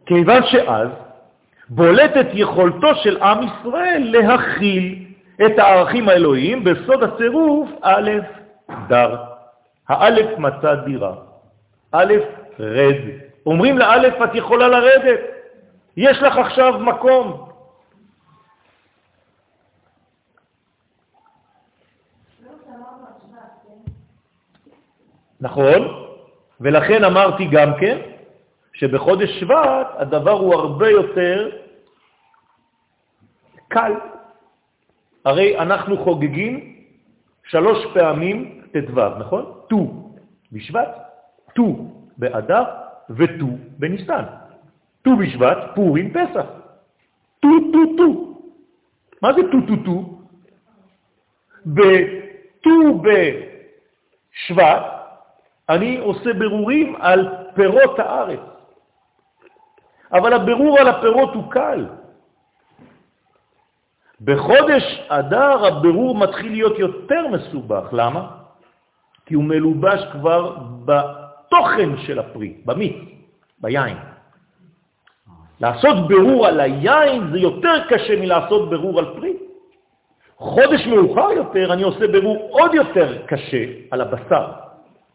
כיוון 0.06 0.42
שאז 0.46 0.88
בולטת 1.68 2.26
יכולתו 2.32 2.94
של 2.94 3.22
עם 3.22 3.38
ישראל 3.42 4.02
להכיל 4.12 5.05
את 5.46 5.58
הערכים 5.58 6.08
האלוהיים 6.08 6.64
בסוד 6.64 7.02
הצירוף 7.02 7.68
א' 7.82 8.10
דר. 8.88 9.16
האלף 9.88 10.38
מצא 10.38 10.74
דירה. 10.74 11.14
א' 11.92 12.14
רד. 12.60 13.00
אומרים 13.46 13.78
לאלף, 13.78 14.14
את 14.24 14.34
יכולה 14.34 14.68
לרדת. 14.68 15.20
יש 15.96 16.22
לך 16.22 16.36
עכשיו 16.36 16.78
מקום. 16.78 17.48
נכון, 25.40 25.80
ולכן 26.60 27.04
אמרתי 27.04 27.44
גם 27.44 27.72
כן 27.80 27.98
שבחודש 28.72 29.30
שבט 29.40 29.86
הדבר 29.96 30.30
הוא 30.30 30.54
הרבה 30.54 30.90
יותר 30.90 31.50
קל. 33.68 33.92
הרי 35.26 35.58
אנחנו 35.58 35.98
חוגגים 36.04 36.74
שלוש 37.44 37.86
פעמים 37.94 38.62
ט"ו, 38.72 39.18
נכון? 39.18 39.44
ט"ו 39.68 40.12
בשבט, 40.52 40.88
ט"ו 41.54 41.90
באדר 42.18 42.64
וט"ו 43.10 43.46
בניסן. 43.78 44.24
ט"ו 45.02 45.16
בשבט, 45.16 45.58
פורים, 45.74 46.10
פסח. 46.10 46.46
ט"ו, 47.40 47.48
ט"ו, 47.72 47.96
ט"ו. 47.96 48.38
מה 49.22 49.32
זה 49.32 49.42
ט"ו, 49.50 49.60
ט"ו, 49.66 49.76
ט"ו? 49.84 50.18
בט"ו 51.66 53.02
בשבט 53.02 54.82
אני 55.68 55.98
עושה 55.98 56.32
ברורים 56.34 56.96
על 56.98 57.28
פירות 57.54 57.98
הארץ. 57.98 58.40
אבל 60.12 60.32
הבירור 60.32 60.78
על 60.78 60.88
הפירות 60.88 61.34
הוא 61.34 61.50
קל. 61.50 61.86
בחודש 64.20 65.00
אדר 65.08 65.66
הבירור 65.66 66.16
מתחיל 66.16 66.52
להיות 66.52 66.78
יותר 66.78 67.26
מסובך. 67.28 67.88
למה? 67.92 68.28
כי 69.26 69.34
הוא 69.34 69.44
מלובש 69.44 70.00
כבר 70.12 70.56
בתוכן 70.84 71.98
של 71.98 72.18
הפרי, 72.18 72.54
במיץ, 72.64 72.96
ביין. 73.58 73.96
לעשות 75.60 76.08
ברור 76.08 76.46
על 76.46 76.60
היין 76.60 77.30
זה 77.32 77.38
יותר 77.38 77.84
קשה 77.88 78.20
מלעשות 78.20 78.70
ברור 78.70 78.98
על 78.98 79.14
פרי. 79.16 79.32
חודש 80.36 80.86
מאוחר 80.86 81.32
יותר 81.32 81.72
אני 81.72 81.82
עושה 81.82 82.06
ברור 82.08 82.48
עוד 82.50 82.74
יותר 82.74 83.26
קשה 83.26 83.64
על 83.90 84.00
הבשר, 84.00 84.46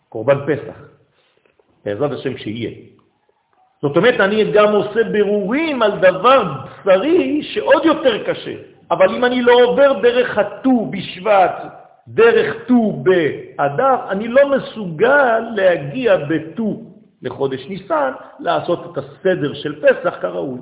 קורבן 0.09 0.37
פסח, 0.47 0.77
בעזרת 1.85 2.11
השם 2.11 2.37
שיהיה. 2.37 2.71
זאת 3.81 3.97
אומרת, 3.97 4.19
אני 4.19 4.51
גם 4.51 4.73
עושה 4.73 5.03
ברורים 5.03 5.81
על 5.81 5.99
דבר 5.99 6.43
בשרי 6.43 7.43
שעוד 7.43 7.85
יותר 7.85 8.23
קשה. 8.23 8.70
אבל 8.91 9.15
אם 9.15 9.25
אני 9.25 9.41
לא 9.41 9.53
עובר 9.63 9.99
דרך 10.01 10.37
הט"ו 10.37 10.85
בשבט, 10.91 11.63
דרך 12.07 12.55
ט"ו 12.67 13.03
באדר, 13.03 13.95
אני 14.09 14.27
לא 14.27 14.49
מסוגל 14.49 15.39
להגיע 15.55 16.17
בט"ו 16.17 16.81
לחודש 17.21 17.67
ניסן, 17.69 18.11
לעשות 18.39 18.91
את 18.91 18.97
הסדר 18.97 19.53
של 19.53 19.81
פסח 19.81 20.17
כראוי. 20.21 20.59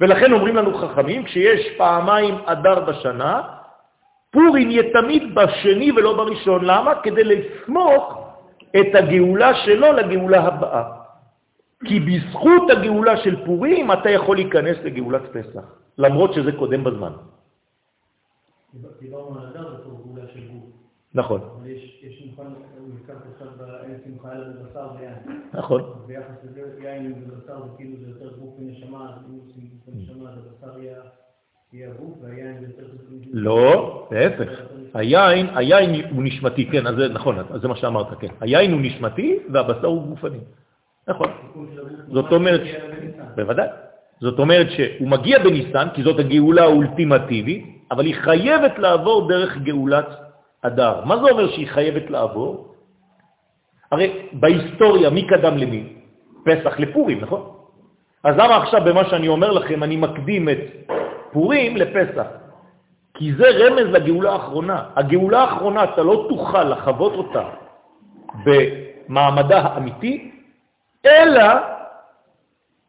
ולכן 0.00 0.32
אומרים 0.32 0.56
לנו 0.56 0.74
חכמים, 0.74 1.24
כשיש 1.24 1.76
פעמיים 1.78 2.34
אדר 2.44 2.80
בשנה, 2.80 3.42
פורים 4.30 4.70
יהיה 4.70 4.82
תמיד 4.92 5.34
בשני 5.34 5.92
ולא 5.92 6.16
בראשון. 6.16 6.64
למה? 6.64 6.94
כדי 6.94 7.24
לסמוך 7.24 8.28
את 8.76 8.94
הגאולה 8.94 9.54
שלו 9.54 9.92
לגאולה 9.92 10.40
הבאה. 10.40 10.84
כי 11.84 12.00
בזכות 12.00 12.70
הגאולה 12.70 13.16
של 13.16 13.44
פורים 13.44 13.92
אתה 13.92 14.10
יכול 14.10 14.36
להיכנס 14.36 14.76
לגאולת 14.84 15.22
פסח, 15.32 15.64
למרות 15.98 16.34
שזה 16.34 16.52
קודם 16.52 16.84
בזמן. 16.84 17.12
דיברנו 19.00 19.38
על 19.40 19.46
אדר 19.46 19.74
בתור 19.74 20.02
גאולה 20.06 20.28
של 20.34 20.48
גוף. 20.48 20.64
נכון, 21.14 21.40
יש 21.66 22.22
נכון, 22.32 22.46
הוא 22.78 22.88
לקח 23.04 23.14
עכשיו 23.32 23.46
באין 23.58 23.98
שמחה 24.04 24.32
אלא 24.32 24.44
בבשר 24.48 24.88
ויין. 24.98 25.14
נכון. 25.54 25.82
ביחס 26.06 26.44
לזה, 26.44 26.60
יין 26.84 27.14
ובשר 27.26 27.62
זה 27.62 27.68
כאילו 27.76 27.96
זה 28.00 28.10
יותר 28.10 28.36
גוף 28.38 28.54
ונשמה, 28.58 29.04
אז 29.10 29.30
אם 29.30 29.38
עושים 29.38 29.62
גוף 29.70 29.94
ונשמה, 29.94 30.30
אז 30.30 30.38
הבשר 30.38 30.78
יהיה- 30.82 30.94
יהיה 31.72 31.90
הגוף, 31.90 32.18
והיין 32.22 32.60
זה 32.60 32.66
יותר 32.66 32.82
גוף 32.92 33.00
ונשמה. 33.10 33.30
לא, 33.32 34.08
להפך. 34.10 34.48
היין, 34.94 35.46
היין 35.54 36.04
הוא 36.14 36.22
נשמתי, 36.24 36.66
כן, 36.66 36.86
אז 36.86 36.94
זה 36.96 37.08
נכון, 37.08 37.38
אז 37.38 37.60
זה 37.60 37.68
מה 37.68 37.76
שאמרת, 37.76 38.18
כן. 38.20 38.28
היין 38.40 38.72
הוא 38.72 38.80
נשמתי 38.82 39.38
והבשר 39.52 39.86
הוא 39.86 40.02
גופני. 40.06 40.38
נכון. 41.08 41.28
זאת 42.08 42.32
אומרת, 42.32 42.60
בוודאי. 43.36 43.68
זאת 44.20 44.38
אומרת 44.38 44.66
שהוא 44.70 45.08
מגיע 45.08 45.38
בניסן, 45.44 45.88
כי 45.94 46.02
זאת 46.02 46.18
הגאולה 46.18 46.62
האולטימטיבית, 46.62 47.79
אבל 47.90 48.04
היא 48.04 48.14
חייבת 48.14 48.78
לעבור 48.78 49.28
דרך 49.28 49.56
גאולת 49.56 50.08
אדר. 50.62 51.04
מה 51.04 51.16
זה 51.16 51.30
אומר 51.30 51.50
שהיא 51.50 51.68
חייבת 51.68 52.10
לעבור? 52.10 52.74
הרי 53.92 54.28
בהיסטוריה, 54.32 55.10
מי 55.10 55.26
קדם 55.26 55.56
למי? 55.56 55.82
פסח 56.44 56.78
לפורים, 56.78 57.20
נכון? 57.20 57.42
אז 58.24 58.34
למה 58.36 58.56
עכשיו 58.56 58.80
במה 58.84 59.04
שאני 59.04 59.28
אומר 59.28 59.50
לכם 59.50 59.82
אני 59.82 59.96
מקדים 59.96 60.48
את 60.48 60.58
פורים 61.32 61.76
לפסח? 61.76 62.26
כי 63.14 63.34
זה 63.34 63.48
רמז 63.48 63.86
לגאולה 63.92 64.32
האחרונה. 64.32 64.84
הגאולה 64.96 65.40
האחרונה, 65.40 65.84
אתה 65.84 66.02
לא 66.02 66.26
תוכל 66.28 66.64
לחוות 66.64 67.12
אותה 67.12 67.44
במעמדה 68.44 69.60
האמיתי, 69.60 70.30
אלא 71.06 71.44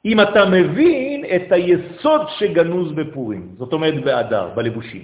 אם 0.06 0.22
אתה 0.22 0.46
מבין 0.46 1.11
את 1.36 1.52
היסוד 1.52 2.22
שגנוז 2.38 2.91
בפורים, 2.91 3.48
זאת 3.58 3.74
אומרת 3.74 4.04
באדר, 4.04 4.50
בלבושים. 4.56 5.04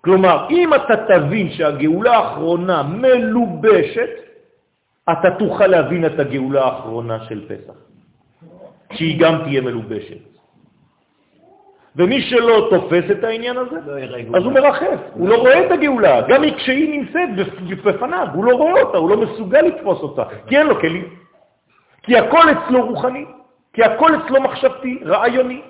כלומר, 0.00 0.46
אם 0.50 0.74
אתה 0.74 0.94
תבין 1.08 1.50
שהגאולה 1.50 2.16
האחרונה 2.16 2.82
מלובשת, 2.82 4.10
אתה 5.12 5.30
תוכל 5.38 5.66
להבין 5.66 6.06
את 6.06 6.18
הגאולה 6.18 6.64
האחרונה 6.64 7.24
של 7.24 7.48
פסח, 7.48 7.74
שהיא 8.92 9.20
גם 9.20 9.42
תהיה 9.44 9.60
מלובשת. 9.60 10.18
ומי 11.96 12.20
שלא 12.22 12.68
תופס 12.70 13.04
את 13.10 13.24
העניין 13.24 13.56
הזה, 13.56 13.76
אז 14.34 14.44
הוא 14.44 14.52
מרחף, 14.52 15.00
הוא 15.14 15.28
לא 15.28 15.36
רואה 15.36 15.66
את 15.66 15.70
הגאולה, 15.70 16.20
גם 16.28 16.42
כשהיא 16.56 17.00
נמצאת 17.00 17.28
בפ- 17.36 17.84
בפניו, 17.84 18.26
הוא 18.34 18.44
לא 18.44 18.56
רואה 18.56 18.82
אותה, 18.82 18.98
הוא 18.98 19.10
לא 19.10 19.16
מסוגל 19.16 19.60
לתפוס 19.60 20.00
אותה, 20.02 20.22
כי 20.46 20.58
אין 20.58 20.66
לו 20.66 20.80
כלים. 20.80 21.04
כי 22.02 22.16
הכל 22.18 22.50
אצלו 22.50 22.86
רוחני, 22.86 23.24
כי 23.72 23.82
הכל 23.82 24.10
אצלו 24.16 24.42
מחשבתי, 24.42 25.00
רעיוני. 25.04 25.62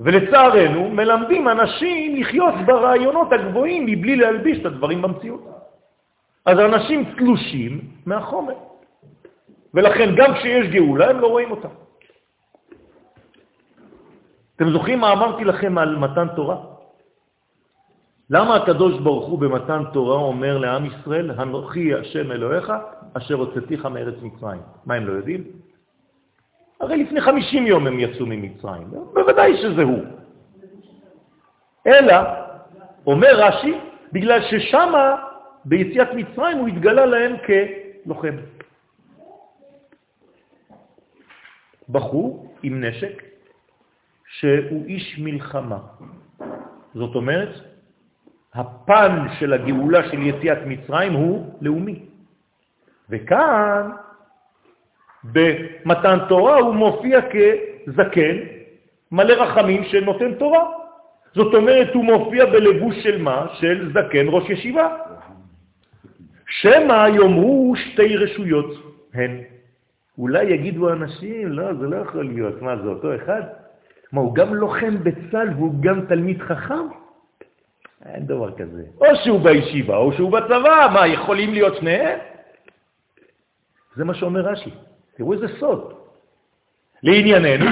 ולצערנו 0.00 0.88
מלמדים 0.90 1.48
אנשים 1.48 2.20
לחיות 2.20 2.54
ברעיונות 2.66 3.32
הגבוהים 3.32 3.86
מבלי 3.86 4.16
להלביש 4.16 4.58
את 4.60 4.66
הדברים 4.66 5.02
במציאות. 5.02 5.44
אז 6.46 6.58
אנשים 6.58 7.04
תלושים 7.16 7.80
מהחומר. 8.06 8.54
ולכן 9.74 10.14
גם 10.16 10.34
כשיש 10.34 10.66
גאולה 10.68 11.10
הם 11.10 11.20
לא 11.20 11.26
רואים 11.26 11.50
אותה. 11.50 11.68
אתם 14.56 14.70
זוכרים 14.70 15.00
מה 15.00 15.12
אמרתי 15.12 15.44
לכם 15.44 15.78
על 15.78 15.96
מתן 15.96 16.28
תורה? 16.36 16.56
למה 18.30 18.54
הקדוש 18.56 19.00
ברוך 19.00 19.26
הוא 19.26 19.38
במתן 19.38 19.82
תורה 19.92 20.16
אומר 20.16 20.58
לעם 20.58 20.86
ישראל, 20.86 21.30
הנוכי 21.36 21.94
השם 21.94 22.32
אלוהיך, 22.32 22.72
אשר 23.12 23.34
הוצאתיך 23.34 23.86
מארץ 23.86 24.14
מצרים? 24.22 24.60
מה 24.86 24.94
הם 24.94 25.06
לא 25.06 25.12
יודעים? 25.12 25.44
הרי 26.80 26.96
לפני 26.96 27.20
50 27.20 27.66
יום 27.66 27.86
הם 27.86 28.00
יצאו 28.00 28.26
ממצרים, 28.26 28.90
בוודאי 28.90 29.56
שזה 29.56 29.82
הוא. 29.82 30.04
אלא, 31.86 32.14
אומר 33.06 33.34
רש"י, 33.34 33.78
בגלל 34.12 34.40
ששם 34.42 34.92
ביציאת 35.64 36.08
מצרים 36.14 36.58
הוא 36.58 36.68
התגלה 36.68 37.06
להם 37.06 37.36
כלוחם. 37.46 38.36
בחור 41.88 42.54
עם 42.62 42.84
נשק 42.84 43.22
שהוא 44.26 44.86
איש 44.86 45.18
מלחמה. 45.18 45.78
זאת 46.94 47.14
אומרת, 47.14 47.54
הפן 48.54 49.26
של 49.38 49.52
הגאולה 49.52 50.10
של 50.10 50.22
יציאת 50.22 50.58
מצרים 50.66 51.12
הוא 51.12 51.58
לאומי. 51.60 52.04
וכאן, 53.10 53.90
במתן 55.32 56.18
תורה, 56.28 56.58
הוא 56.58 56.74
מופיע 56.74 57.20
כזקן, 57.20 58.36
מלא 59.12 59.32
רחמים 59.32 59.84
שנותן 59.84 60.34
תורה. 60.34 60.64
זאת 61.34 61.54
אומרת, 61.54 61.94
הוא 61.94 62.04
מופיע 62.04 62.46
בלבוש 62.46 62.96
של 63.02 63.22
מה? 63.22 63.46
של 63.52 63.92
זקן 63.92 64.26
ראש 64.28 64.50
ישיבה. 64.50 64.96
שמא 66.48 67.08
יאמרו 67.14 67.74
שתי 67.76 68.16
רשויות 68.16 68.70
הן. 69.14 69.40
אולי 70.18 70.44
יגידו 70.44 70.92
אנשים, 70.92 71.48
לא, 71.48 71.74
זה 71.74 71.86
לא 71.86 71.96
יכול 71.96 72.24
להיות. 72.24 72.62
מה, 72.62 72.76
זה 72.76 72.88
אותו 72.88 73.14
אחד? 73.14 73.42
מה, 74.12 74.20
הוא 74.20 74.34
גם 74.34 74.54
לוחם 74.54 75.04
בצל 75.04 75.48
והוא 75.56 75.74
גם 75.80 76.06
תלמיד 76.06 76.42
חכם? 76.42 76.88
אין 78.06 78.26
דבר 78.26 78.52
כזה. 78.56 78.82
או 79.00 79.06
שהוא 79.24 79.40
בישיבה 79.40 79.96
או 79.96 80.12
שהוא 80.12 80.32
בצבא, 80.32 80.90
מה, 80.94 81.06
יכולים 81.06 81.52
להיות 81.52 81.76
שניהם? 81.76 82.18
זה 83.96 84.04
מה 84.04 84.14
שאומר 84.14 84.40
רש"י. 84.40 84.70
תראו 85.16 85.32
איזה 85.32 85.46
סוד. 85.60 85.92
לענייננו, 87.02 87.66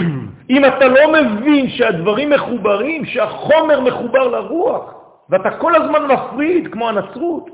אם 0.50 0.64
אתה 0.64 0.88
לא 0.88 1.12
מבין 1.12 1.70
שהדברים 1.70 2.30
מחוברים, 2.30 3.04
שהחומר 3.04 3.80
מחובר 3.80 4.28
לרוח, 4.28 4.94
ואתה 5.30 5.50
כל 5.58 5.74
הזמן 5.74 6.06
מפריד 6.06 6.72
כמו 6.72 6.88
הנצרות, 6.88 7.50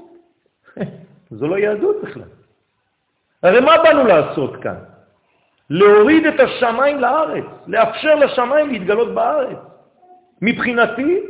זו 1.38 1.46
לא 1.46 1.57
יהדות 1.59 1.96
בכלל. 2.03 2.29
הרי 3.42 3.61
מה 3.61 3.76
באנו 3.83 4.05
לעשות 4.05 4.57
כאן? 4.57 4.76
להוריד 5.70 6.26
את 6.26 6.40
השמיים 6.40 6.98
לארץ, 6.98 7.44
לאפשר 7.66 8.14
לשמיים 8.14 8.70
להתגלות 8.70 9.14
בארץ. 9.14 9.59
מבחינתי, 10.42 11.20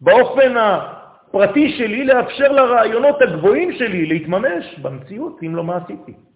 באופן 0.00 0.56
הפרטי 0.56 1.72
שלי, 1.78 2.04
לאפשר 2.04 2.52
לרעיונות 2.52 3.22
הגבוהים 3.22 3.72
שלי 3.72 4.06
להתממש 4.06 4.78
במציאות, 4.78 5.38
אם 5.42 5.56
לא 5.56 5.64
מה 5.64 5.76
עשיתי. 5.76 6.29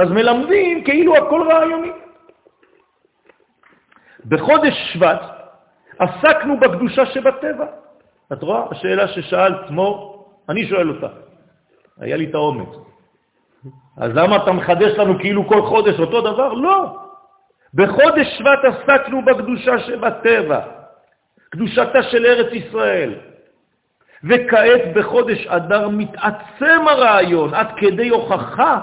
אז 0.00 0.10
מלמדים 0.10 0.84
כאילו 0.84 1.16
הכל 1.16 1.42
רעיוני. 1.52 1.92
בחודש 4.28 4.74
שבט 4.92 5.20
עסקנו 5.98 6.60
בקדושה 6.60 7.06
שבטבע. 7.06 7.66
את 8.32 8.42
רואה? 8.42 8.62
השאלה 8.70 9.08
ששאלת, 9.08 9.70
מור, 9.70 10.26
אני 10.48 10.66
שואל 10.66 10.88
אותה. 10.88 11.06
היה 12.00 12.16
לי 12.16 12.24
את 12.24 12.34
האומץ. 12.34 12.68
אז 13.96 14.10
למה 14.14 14.36
אתה 14.36 14.52
מחדש 14.52 14.98
לנו 14.98 15.18
כאילו 15.18 15.48
כל 15.48 15.62
חודש 15.62 16.00
אותו 16.00 16.20
דבר? 16.20 16.52
לא. 16.52 16.96
בחודש 17.74 18.26
שבט 18.38 18.64
עסקנו 18.64 19.24
בקדושה 19.24 19.78
שבטבע, 19.78 20.60
קדושתה 21.50 22.02
של 22.02 22.26
ארץ 22.26 22.52
ישראל. 22.52 23.14
וכעת 24.24 24.80
בחודש 24.94 25.46
אדר 25.46 25.88
מתעצם 25.88 26.88
הרעיון 26.88 27.54
עד 27.54 27.68
כדי 27.76 28.08
הוכחה 28.08 28.80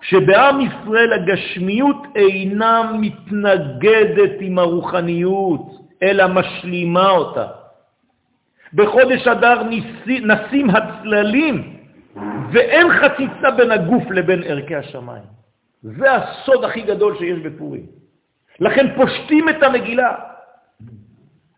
שבעם 0.00 0.60
ישראל 0.60 1.12
הגשמיות 1.12 1.96
אינה 2.14 2.92
מתנגדת 2.94 4.32
עם 4.40 4.58
הרוחניות, 4.58 5.62
אלא 6.02 6.26
משלימה 6.26 7.10
אותה. 7.10 7.46
בחודש 8.74 9.28
אדר 9.28 9.62
נשים 10.06 10.70
הצללים, 10.70 11.76
ואין 12.52 12.86
חציצה 12.92 13.50
בין 13.56 13.70
הגוף 13.70 14.10
לבין 14.10 14.42
ערכי 14.42 14.74
השמיים. 14.74 15.22
זה 15.82 16.12
הסוד 16.12 16.64
הכי 16.64 16.80
גדול 16.80 17.18
שיש 17.18 17.38
בפורים. 17.38 17.86
לכן 18.60 18.86
פושטים 18.96 19.48
את 19.48 19.62
המגילה. 19.62 20.14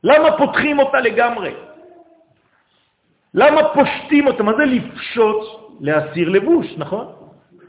למה 0.05 0.37
פותחים 0.39 0.79
אותה 0.79 1.01
לגמרי? 1.01 1.55
למה 3.35 3.61
פושטים 3.75 4.27
אותה? 4.27 4.43
מה 4.43 4.53
זה 4.57 4.65
לפשוט? 4.65 5.61
להסיר 5.81 6.29
לבוש, 6.29 6.67
נכון? 6.77 7.20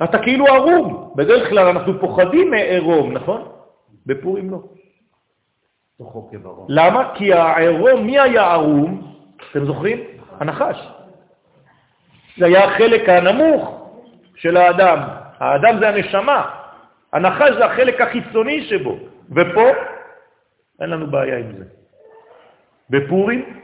אתה 0.04 0.20
כאילו 0.20 0.48
ערום. 0.48 1.14
בדרך 1.16 1.50
כלל 1.50 1.68
אנחנו 1.68 2.00
פוחדים 2.00 2.52
מעירום, 2.52 3.14
נכון? 3.14 3.48
בפורים 4.06 4.50
לא. 4.50 4.60
למה? 6.70 7.12
כי 7.16 7.34
העירום, 7.34 8.06
מי 8.06 8.20
היה 8.20 8.52
ערום? 8.52 9.14
אתם 9.52 9.66
זוכרים? 9.66 10.00
הנחש. 10.40 10.88
זה 12.38 12.46
היה 12.46 12.66
החלק 12.66 13.10
הנמוך 13.10 13.90
של 14.36 14.58
האדם. 14.58 15.00
האדם 15.40 15.80
זה 15.80 15.90
הנשמה. 15.90 16.50
הנחש 17.14 17.52
זה 17.58 17.66
החלק 17.66 18.02
החיצוני 18.02 18.64
שבו. 18.64 18.98
ופה 19.32 19.68
אין 20.82 20.90
לנו 20.90 21.08
בעיה 21.08 21.38
עם 21.38 21.52
זה. 21.58 21.66
בפורים 22.90 23.62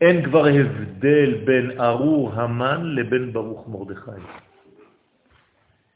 אין 0.00 0.24
כבר 0.24 0.46
הבדל 0.46 1.34
בין 1.44 1.80
ארור 1.80 2.32
המן 2.34 2.80
לבין 2.84 3.32
ברוך 3.32 3.68
מרדכי. 3.68 4.10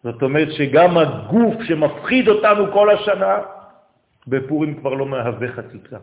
זאת 0.07 0.23
אומרת 0.23 0.53
שגם 0.53 0.99
הגוף 0.99 1.55
שמפחיד 1.63 2.29
אותנו 2.29 2.73
כל 2.73 2.91
השנה, 2.91 3.39
בפורים 4.27 4.75
כבר 4.75 4.95
לא 4.95 5.07
מהווה 5.07 5.49
חציצה. 5.53 5.97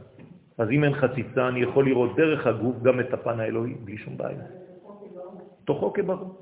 אז 0.57 0.71
אם 0.71 0.83
אין 0.83 0.93
חציצה, 0.93 1.47
אני 1.47 1.59
יכול 1.59 1.85
לראות 1.85 2.15
דרך 2.15 2.47
הגוף 2.47 2.75
גם 2.83 2.99
את 2.99 3.13
הפן 3.13 3.39
האלוהי, 3.39 3.73
בלי 3.73 3.97
שום 3.97 4.17
בעיה. 4.17 4.43
תוכו 5.65 5.93
כברור. 5.93 6.35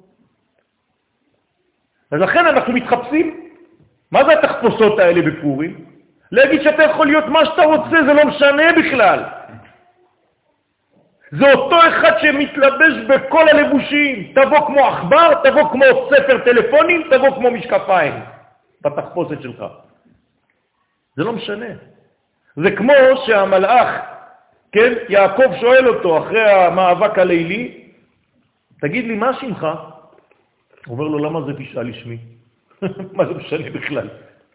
אז 2.11 2.21
לכן 2.21 2.45
אנחנו 2.45 2.73
מתחפשים. 2.73 3.47
מה 4.11 4.23
זה 4.25 4.39
התחפושות 4.39 4.99
האלה 4.99 5.21
בפורים? 5.21 5.85
להגיד 6.31 6.61
שאתה 6.61 6.83
יכול 6.83 7.07
להיות 7.07 7.25
מה 7.25 7.45
שאתה 7.45 7.63
רוצה, 7.63 7.97
זה 8.05 8.13
לא 8.13 8.25
משנה 8.25 8.63
בכלל. 8.79 9.19
זה 11.31 11.53
אותו 11.53 11.79
אחד 11.89 12.11
שמתלבש 12.21 12.93
בכל 13.07 13.49
הלבושים. 13.49 14.33
תבוא 14.35 14.67
כמו 14.67 14.85
עכבר, 14.87 15.33
תבוא 15.43 15.69
כמו 15.71 15.85
ספר 16.09 16.37
טלפונים, 16.45 17.03
תבוא 17.11 17.35
כמו 17.35 17.51
משקפיים 17.51 18.13
בתחפושת 18.81 19.41
שלך. 19.41 19.65
זה 21.15 21.23
לא 21.23 21.33
משנה. 21.33 21.65
זה 22.55 22.71
כמו 22.71 22.93
שהמלאך, 23.25 24.01
כן, 24.71 24.93
יעקב 25.09 25.55
שואל 25.61 25.87
אותו 25.87 26.17
אחרי 26.17 26.51
המאבק 26.51 27.19
הלילי, 27.19 27.81
תגיד 28.81 29.05
לי, 29.07 29.15
מה 29.15 29.33
שמך? 29.33 29.67
הוא 30.85 30.97
אומר 30.97 31.07
לו, 31.07 31.17
למה 31.17 31.41
זה 31.41 31.53
תשאל 31.53 31.87
לשמי? 31.87 32.17
מה 33.15 33.25
זה 33.25 33.33
משנה 33.33 33.69
בכלל? 33.69 34.07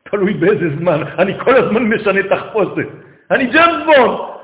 תלוי 0.02 0.34
באיזה 0.34 0.76
זמן. 0.78 1.02
אני 1.18 1.38
כל 1.38 1.56
הזמן 1.56 1.82
משנה 1.82 2.20
תחפושת. 2.22 2.88
אני 3.30 3.46
ג'יימס 3.46 3.86
בונד. 3.86 4.35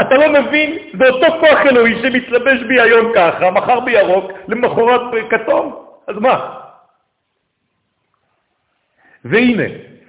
אתה 0.00 0.14
לא 0.16 0.40
מבין? 0.40 0.78
זה 0.98 1.08
אותו 1.08 1.26
כוח 1.40 1.66
אלוהי 1.66 1.94
שמתלבש 2.02 2.62
בי 2.62 2.80
היום 2.80 3.12
ככה, 3.14 3.50
מחר 3.50 3.80
בירוק, 3.80 4.32
למחרת 4.48 5.00
בכתום. 5.12 5.86
אז 6.06 6.16
מה? 6.16 6.60
והנה, 9.24 9.64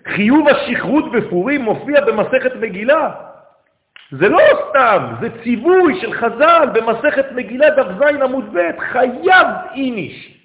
חיוב 0.07 0.47
השכרות 0.47 1.11
בפורים 1.11 1.61
מופיע 1.61 2.01
במסכת 2.01 2.55
מגילה. 2.55 3.11
זה 4.11 4.29
לא 4.29 4.39
סתם, 4.69 5.13
זה 5.21 5.29
ציווי 5.43 6.01
של 6.01 6.13
חז"ל 6.13 6.69
במסכת 6.73 7.31
מגילה 7.31 7.69
דף 7.69 7.87
ז 7.99 8.01
עמוד 8.21 8.53
ב', 8.53 8.79
חייב 8.79 9.47
איניש. 9.73 10.37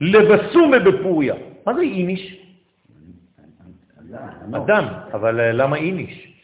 לבסומה 0.00 0.78
בפוריה. 0.78 1.34
מה 1.66 1.74
זה 1.74 1.80
איניש? 1.80 2.38
אדם, 4.56 4.84
אבל 5.14 5.40
אה, 5.40 5.52
למה 5.52 5.76
איניש? 5.76 6.37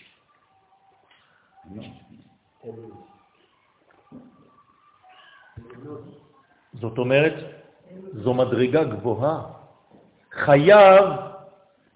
זאת 6.72 6.98
אומרת, 6.98 7.34
זו 8.12 8.34
מדרגה 8.34 8.84
גבוהה. 8.84 9.42
חייב, 10.32 11.04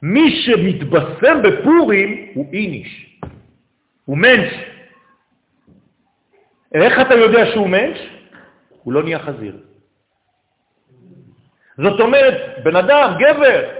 מי 0.02 0.42
שמתבשם 0.42 1.42
בפורים 1.42 2.32
הוא 2.34 2.46
איניש, 2.52 3.20
הוא 4.04 4.18
מנש. 4.18 4.52
איך 6.74 7.00
אתה 7.00 7.14
יודע 7.14 7.46
שהוא 7.46 7.68
מנש? 7.68 7.98
הוא 8.82 8.92
לא 8.92 9.02
נהיה 9.02 9.18
חזיר. 9.18 9.56
זאת 11.76 12.00
אומרת, 12.00 12.34
בן 12.64 12.76
אדם, 12.76 13.14
גבר, 13.18 13.70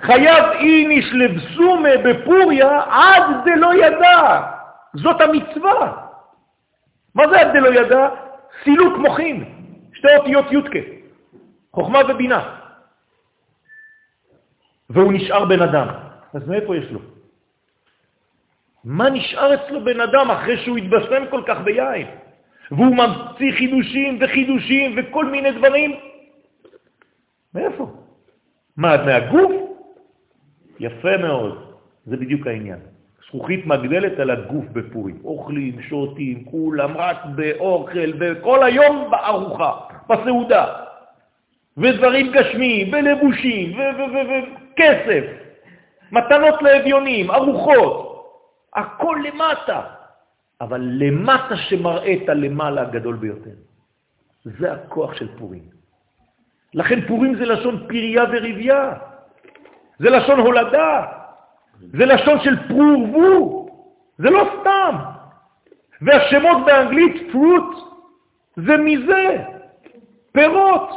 חייב 0.00 0.44
איניש 0.52 1.12
לבסומה 1.12 1.88
בפוריה 2.04 2.80
עד 2.90 3.22
דלא 3.44 3.74
ידע. 3.74 4.53
זאת 4.94 5.20
המצווה. 5.20 6.06
מה 7.14 7.28
זה 7.28 7.40
עד 7.40 7.48
דלא 7.52 7.80
ידע? 7.80 8.08
סילוק 8.64 8.98
מוחין, 8.98 9.44
שתי 9.92 10.16
אותיות 10.16 10.52
יודקה, 10.52 10.78
חוכמה 11.72 11.98
ובינה. 12.08 12.58
והוא 14.90 15.12
נשאר 15.12 15.44
בן 15.44 15.62
אדם. 15.62 15.88
אז 16.34 16.48
מאיפה 16.48 16.76
יש 16.76 16.90
לו? 16.90 17.00
מה 18.84 19.10
נשאר 19.10 19.54
אצלו 19.54 19.84
בן 19.84 20.00
אדם 20.00 20.30
אחרי 20.30 20.56
שהוא 20.64 20.76
התבשם 20.76 21.22
כל 21.30 21.42
כך 21.46 21.60
ביין? 21.60 22.06
והוא 22.70 22.96
ממציא 22.96 23.52
חידושים 23.52 24.18
וחידושים 24.20 24.94
וכל 24.96 25.24
מיני 25.24 25.52
דברים 25.52 25.90
מאיפה? 27.54 27.90
מה, 28.76 29.04
מהגוף? 29.04 29.52
יפה 30.80 31.16
מאוד, 31.16 31.78
זה 32.06 32.16
בדיוק 32.16 32.46
העניין. 32.46 32.93
זכוכית 33.34 33.66
מגדלת 33.66 34.18
על 34.18 34.30
הגוף 34.30 34.64
בפורים. 34.72 35.18
אוכלים, 35.24 35.82
שותים, 35.82 36.44
כולם 36.44 36.96
רק 36.96 37.16
באוכל, 37.34 38.10
וכל 38.20 38.64
היום 38.64 39.10
בארוחה, 39.10 39.72
בסעודה. 40.08 40.66
ודברים 41.76 42.32
גשמיים, 42.32 42.92
ולבושים, 42.92 43.78
וכסף, 43.78 45.24
מתנות 46.12 46.62
לאביונים, 46.62 47.30
ארוחות, 47.30 48.24
הכל 48.74 49.16
למטה. 49.24 49.80
אבל 50.60 50.80
למטה 50.80 51.56
שמראה 51.56 52.14
את 52.22 52.28
הלמעלה 52.28 52.82
הגדול 52.82 53.16
ביותר. 53.16 53.56
זה 54.44 54.72
הכוח 54.72 55.14
של 55.14 55.28
פורים. 55.38 55.62
לכן 56.74 57.00
פורים 57.06 57.34
זה 57.34 57.44
לשון 57.46 57.84
פריה 57.88 58.24
ורבייה. 58.32 58.92
זה 59.98 60.10
לשון 60.10 60.40
הולדה. 60.40 61.23
זה 61.92 62.06
לשון 62.06 62.40
של 62.40 62.68
פרורבו. 62.68 63.64
זה 64.18 64.30
לא 64.30 64.50
סתם. 64.60 64.96
והשמות 66.00 66.66
באנגלית 66.66 67.32
פרוט 67.32 67.74
זה 68.56 68.76
מזה, 68.76 69.36
פירות. 70.32 70.88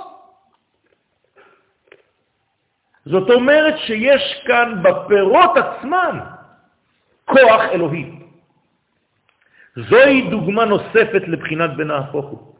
זאת 3.06 3.30
אומרת 3.30 3.78
שיש 3.78 4.43
כאן 4.47 4.84
בפירות 4.84 5.52
עצמם 5.58 6.19
כוח 7.26 7.62
אלוהי. 7.71 8.06
זוהי 9.76 10.30
דוגמה 10.30 10.65
נוספת 10.65 11.23
לבחינת 11.28 11.78
בן 11.78 11.91
ההפוך 11.91 12.26
הוא. 12.26 12.54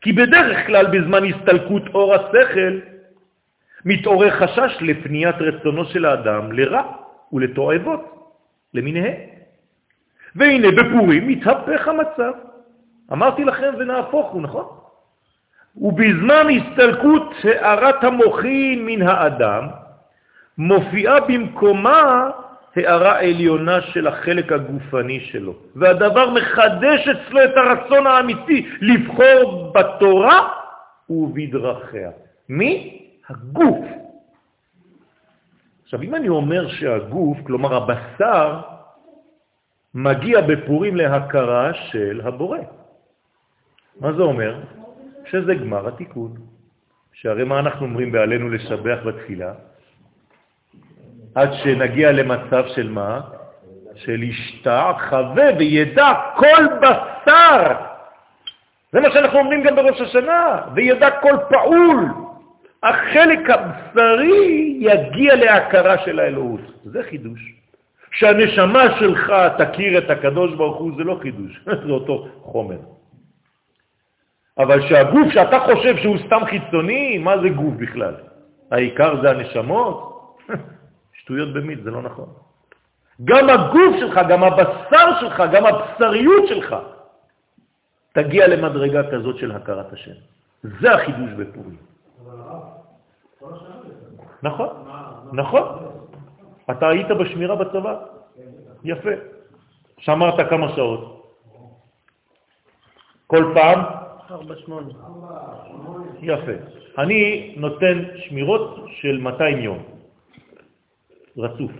כי 0.00 0.12
בדרך 0.12 0.66
כלל 0.66 0.86
בזמן 0.86 1.24
הסתלקות 1.24 1.82
אור 1.94 2.14
השכל 2.14 2.78
מתעורר 3.84 4.30
חשש 4.30 4.76
לפניית 4.80 5.36
רצונו 5.40 5.84
של 5.84 6.04
האדם 6.04 6.52
לרע 6.52 7.03
ולתועבות 7.32 8.30
למיניהם. 8.74 9.14
והנה 10.36 10.68
בפורים 10.70 11.28
מתהפך 11.28 11.88
המצב. 11.88 12.32
אמרתי 13.12 13.44
לכם 13.44 13.74
ונהפוך 13.78 14.30
הוא, 14.30 14.42
נכון? 14.42 14.64
ובזמן 15.76 16.46
הסתלקות 16.50 17.34
הערת 17.44 18.04
המוחין 18.04 18.86
מן 18.86 19.02
האדם 19.02 19.68
מופיעה 20.58 21.20
במקומה 21.20 22.30
הערה 22.76 23.18
עליונה 23.18 23.80
של 23.80 24.06
החלק 24.06 24.52
הגופני 24.52 25.20
שלו, 25.20 25.54
והדבר 25.76 26.30
מחדש 26.30 27.08
אצלו 27.08 27.44
את 27.44 27.56
הרצון 27.56 28.06
האמיתי 28.06 28.68
לבחור 28.80 29.72
בתורה 29.72 30.48
ובדרכיה. 31.10 32.10
מי? 32.48 33.02
הגוף. 33.28 34.03
עכשיו, 35.94 36.08
אם 36.08 36.14
אני 36.14 36.28
אומר 36.28 36.68
שהגוף, 36.68 37.38
כלומר 37.46 37.74
הבשר, 37.74 38.60
מגיע 39.94 40.40
בפורים 40.40 40.96
להכרה 40.96 41.74
של 41.74 42.20
הבורא, 42.24 42.58
מה 44.00 44.12
זה 44.12 44.22
אומר? 44.22 44.60
שזה 45.30 45.54
גמר 45.54 45.88
התיקון. 45.88 46.32
שהרי 47.12 47.44
מה 47.44 47.58
אנחנו 47.58 47.86
אומרים 47.86 48.12
בעלינו 48.12 48.48
לשבח 48.48 48.98
בתפילה? 49.06 49.52
עד 51.34 51.52
שנגיע 51.52 52.12
למצב 52.12 52.64
של 52.74 52.90
מה? 52.90 53.20
של 53.94 54.24
השתע 54.28 54.92
חווה 55.08 55.46
וידע 55.58 56.12
כל 56.36 56.64
בשר. 56.82 57.72
זה 58.92 59.00
מה 59.00 59.10
שאנחנו 59.10 59.38
אומרים 59.38 59.62
גם 59.62 59.76
בראש 59.76 60.00
השנה, 60.00 60.60
וידע 60.74 61.10
כל 61.10 61.36
פעול. 61.48 62.23
החלק 62.84 63.50
הבשרי 63.50 64.76
יגיע 64.80 65.34
להכרה 65.34 65.98
של 66.04 66.20
האלוהות. 66.20 66.60
זה 66.84 67.02
חידוש. 67.02 67.40
שהנשמה 68.12 68.98
שלך 68.98 69.32
תכיר 69.58 69.98
את 69.98 70.10
הקדוש 70.10 70.54
ברוך 70.54 70.76
הוא, 70.76 70.92
זה 70.96 71.04
לא 71.04 71.18
חידוש, 71.22 71.60
זה 71.86 71.90
אותו 71.92 72.28
חומר. 72.42 72.78
אבל 74.58 74.88
שהגוף 74.88 75.32
שאתה 75.32 75.60
חושב 75.60 75.96
שהוא 75.96 76.18
סתם 76.26 76.40
חיצוני, 76.46 77.18
מה 77.18 77.38
זה 77.38 77.48
גוף 77.48 77.74
בכלל? 77.74 78.14
העיקר 78.70 79.22
זה 79.22 79.30
הנשמות? 79.30 79.96
שטויות 81.18 81.52
במיץ, 81.52 81.78
זה 81.82 81.90
לא 81.90 82.02
נכון. 82.02 82.28
גם 83.24 83.50
הגוף 83.50 83.96
שלך, 83.98 84.20
גם 84.28 84.44
הבשר 84.44 85.20
שלך, 85.20 85.42
גם 85.52 85.66
הבשריות 85.66 86.48
שלך, 86.48 86.76
תגיע 88.12 88.46
למדרגה 88.46 89.10
כזאת 89.10 89.36
של 89.38 89.52
הכרת 89.52 89.92
השם. 89.92 90.18
זה 90.62 90.94
החידוש 90.94 91.30
בפורים. 91.30 91.93
נכון, 94.42 94.68
נכון. 95.32 95.62
אתה 96.70 96.88
היית 96.88 97.08
בשמירה 97.08 97.56
בצבא? 97.56 97.96
יפה. 98.84 99.10
שמרת 99.98 100.50
כמה 100.50 100.68
שעות? 100.76 101.32
כל 103.26 103.52
פעם? 103.54 103.78
ארבע 104.30 104.54
שמונה. 104.56 104.88
יפה. 106.22 106.52
אני 106.98 107.54
נותן 107.56 108.04
שמירות 108.16 108.84
של 108.88 109.18
200 109.20 109.58
יום. 109.58 109.82
רצוף. 111.36 111.72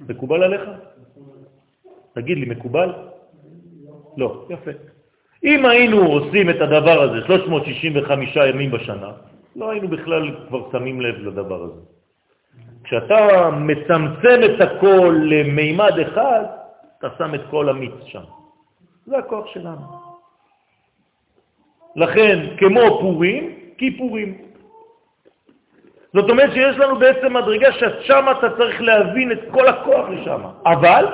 מקובל 0.00 0.42
עליך? 0.42 0.62
תגיד 2.14 2.38
לי, 2.38 2.46
מקובל? 2.46 2.92
לא, 4.16 4.46
יפה. 4.50 4.70
אם 5.44 5.66
היינו 5.66 6.06
עושים 6.06 6.50
את 6.50 6.60
הדבר 6.60 7.02
הזה 7.02 7.26
365 7.26 8.36
ימים 8.36 8.70
בשנה, 8.70 9.10
לא 9.56 9.70
היינו 9.70 9.88
בכלל 9.88 10.36
כבר 10.48 10.70
שמים 10.72 11.00
לב 11.00 11.14
לדבר 11.14 11.62
הזה. 11.62 11.80
כשאתה 12.84 13.50
מצמצם 13.50 14.40
את 14.44 14.60
הכל 14.60 15.20
למימד 15.24 15.98
אחד, 15.98 16.44
אתה 16.98 17.08
שם 17.18 17.34
את 17.34 17.40
כל 17.50 17.68
המיץ 17.68 17.94
שם. 18.04 18.22
זה 19.06 19.18
הכוח 19.18 19.46
שלנו. 19.46 19.86
לכן, 21.96 22.56
כמו 22.58 22.80
פורים, 23.00 23.58
כיפורים. 23.78 24.38
זאת 26.14 26.30
אומרת 26.30 26.52
שיש 26.52 26.76
לנו 26.76 26.98
בעצם 26.98 27.36
מדרגה 27.36 27.72
ששם 27.72 28.24
אתה 28.38 28.56
צריך 28.56 28.80
להבין 28.80 29.32
את 29.32 29.40
כל 29.50 29.68
הכוח 29.68 30.08
לשם. 30.08 30.40
אבל 30.66 31.04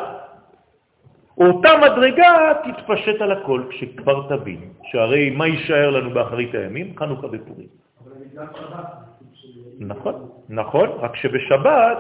אותה 1.39 1.71
מדרגה 1.79 2.53
תתפשט 2.65 3.21
על 3.21 3.33
הכל 3.33 3.63
כשכבר 3.71 4.29
תבין, 4.29 4.61
שהרי 4.83 5.31
מה 5.31 5.47
יישאר 5.47 5.91
לנו 5.91 6.11
באחרית 6.11 6.55
הימים? 6.55 6.95
חנוכה 6.99 7.27
בפורים. 7.27 7.88
נכון, 9.79 10.31
נכון, 10.49 10.89
רק 10.89 11.17
שבשבת 11.17 11.99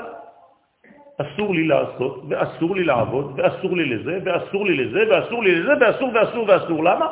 אסור 1.18 1.54
לי 1.54 1.64
לעשות, 1.64 2.22
ואסור 2.28 2.76
לי 2.76 2.84
לעבוד, 2.84 3.32
ואסור 3.36 3.76
לי 3.76 3.84
לזה, 3.84 4.18
ואסור 4.24 4.66
לי 4.66 4.76
לזה, 4.76 5.00
ואסור 5.10 5.42
לי 5.42 5.54
לזה, 5.54 5.72
ואסור 5.80 6.10
ואסור 6.14 6.44
ואסור. 6.48 6.84
למה? 6.84 7.06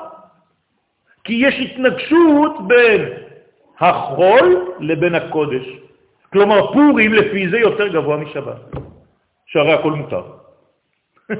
כי 1.25 1.33
יש 1.33 1.55
התנגשות 1.61 2.69
בין 2.69 3.03
החול 3.81 4.75
לבין 4.81 5.15
הקודש. 5.15 5.67
כלומר, 6.33 6.73
פורים 6.73 7.13
לפי 7.13 7.49
זה 7.49 7.59
יותר 7.59 7.89
גבוה 7.89 8.17
משבת, 8.17 8.61
שהרי 9.47 9.73
הכל 9.73 9.93
מותר. 9.93 10.23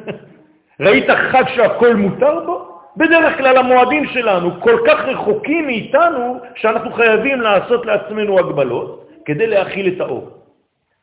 ראית 0.81 1.11
חג 1.11 1.45
שהכל 1.55 1.97
מותר 1.97 2.45
בו? 2.47 2.66
בדרך 2.97 3.39
כלל 3.39 3.57
המועדים 3.57 4.07
שלנו 4.07 4.61
כל 4.61 4.77
כך 4.87 5.01
רחוקים 5.05 5.67
מאיתנו, 5.67 6.41
שאנחנו 6.55 6.93
חייבים 6.93 7.41
לעשות 7.41 7.87
לעצמנו 7.87 8.39
הגבלות 8.39 9.09
כדי 9.25 9.47
להכיל 9.47 9.95
את 9.95 10.01
האור. 10.01 10.31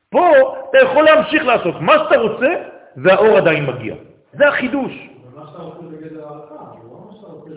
פה 0.10 0.30
אתה 0.70 0.78
יכול 0.78 1.04
להמשיך 1.04 1.46
לעשות 1.46 1.82
מה 1.82 1.94
שאתה 1.94 2.18
רוצה, 2.18 2.54
והאור 2.98 3.38
עדיין 3.38 3.66
מגיע. 3.66 3.96
זה 4.34 4.48
החידוש. 4.48 5.10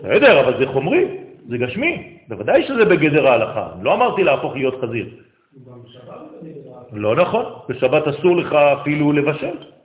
בסדר, 0.03 0.39
אבל 0.39 0.59
זה 0.59 0.67
חומרי, 0.67 1.17
זה 1.49 1.57
גשמי. 1.57 2.17
בוודאי 2.27 2.63
שזה 2.63 2.85
בגדר 2.85 3.27
ההלכה. 3.27 3.67
לא 3.81 3.93
אמרתי 3.93 4.23
להפוך 4.23 4.55
להיות 4.55 4.81
חזיר. 4.81 5.07
לא 6.93 7.15
נכון, 7.15 7.45
בשבת 7.69 8.07
אסור 8.07 8.35
לך 8.35 8.53
אפילו 8.53 9.11
לבשל. 9.11 9.76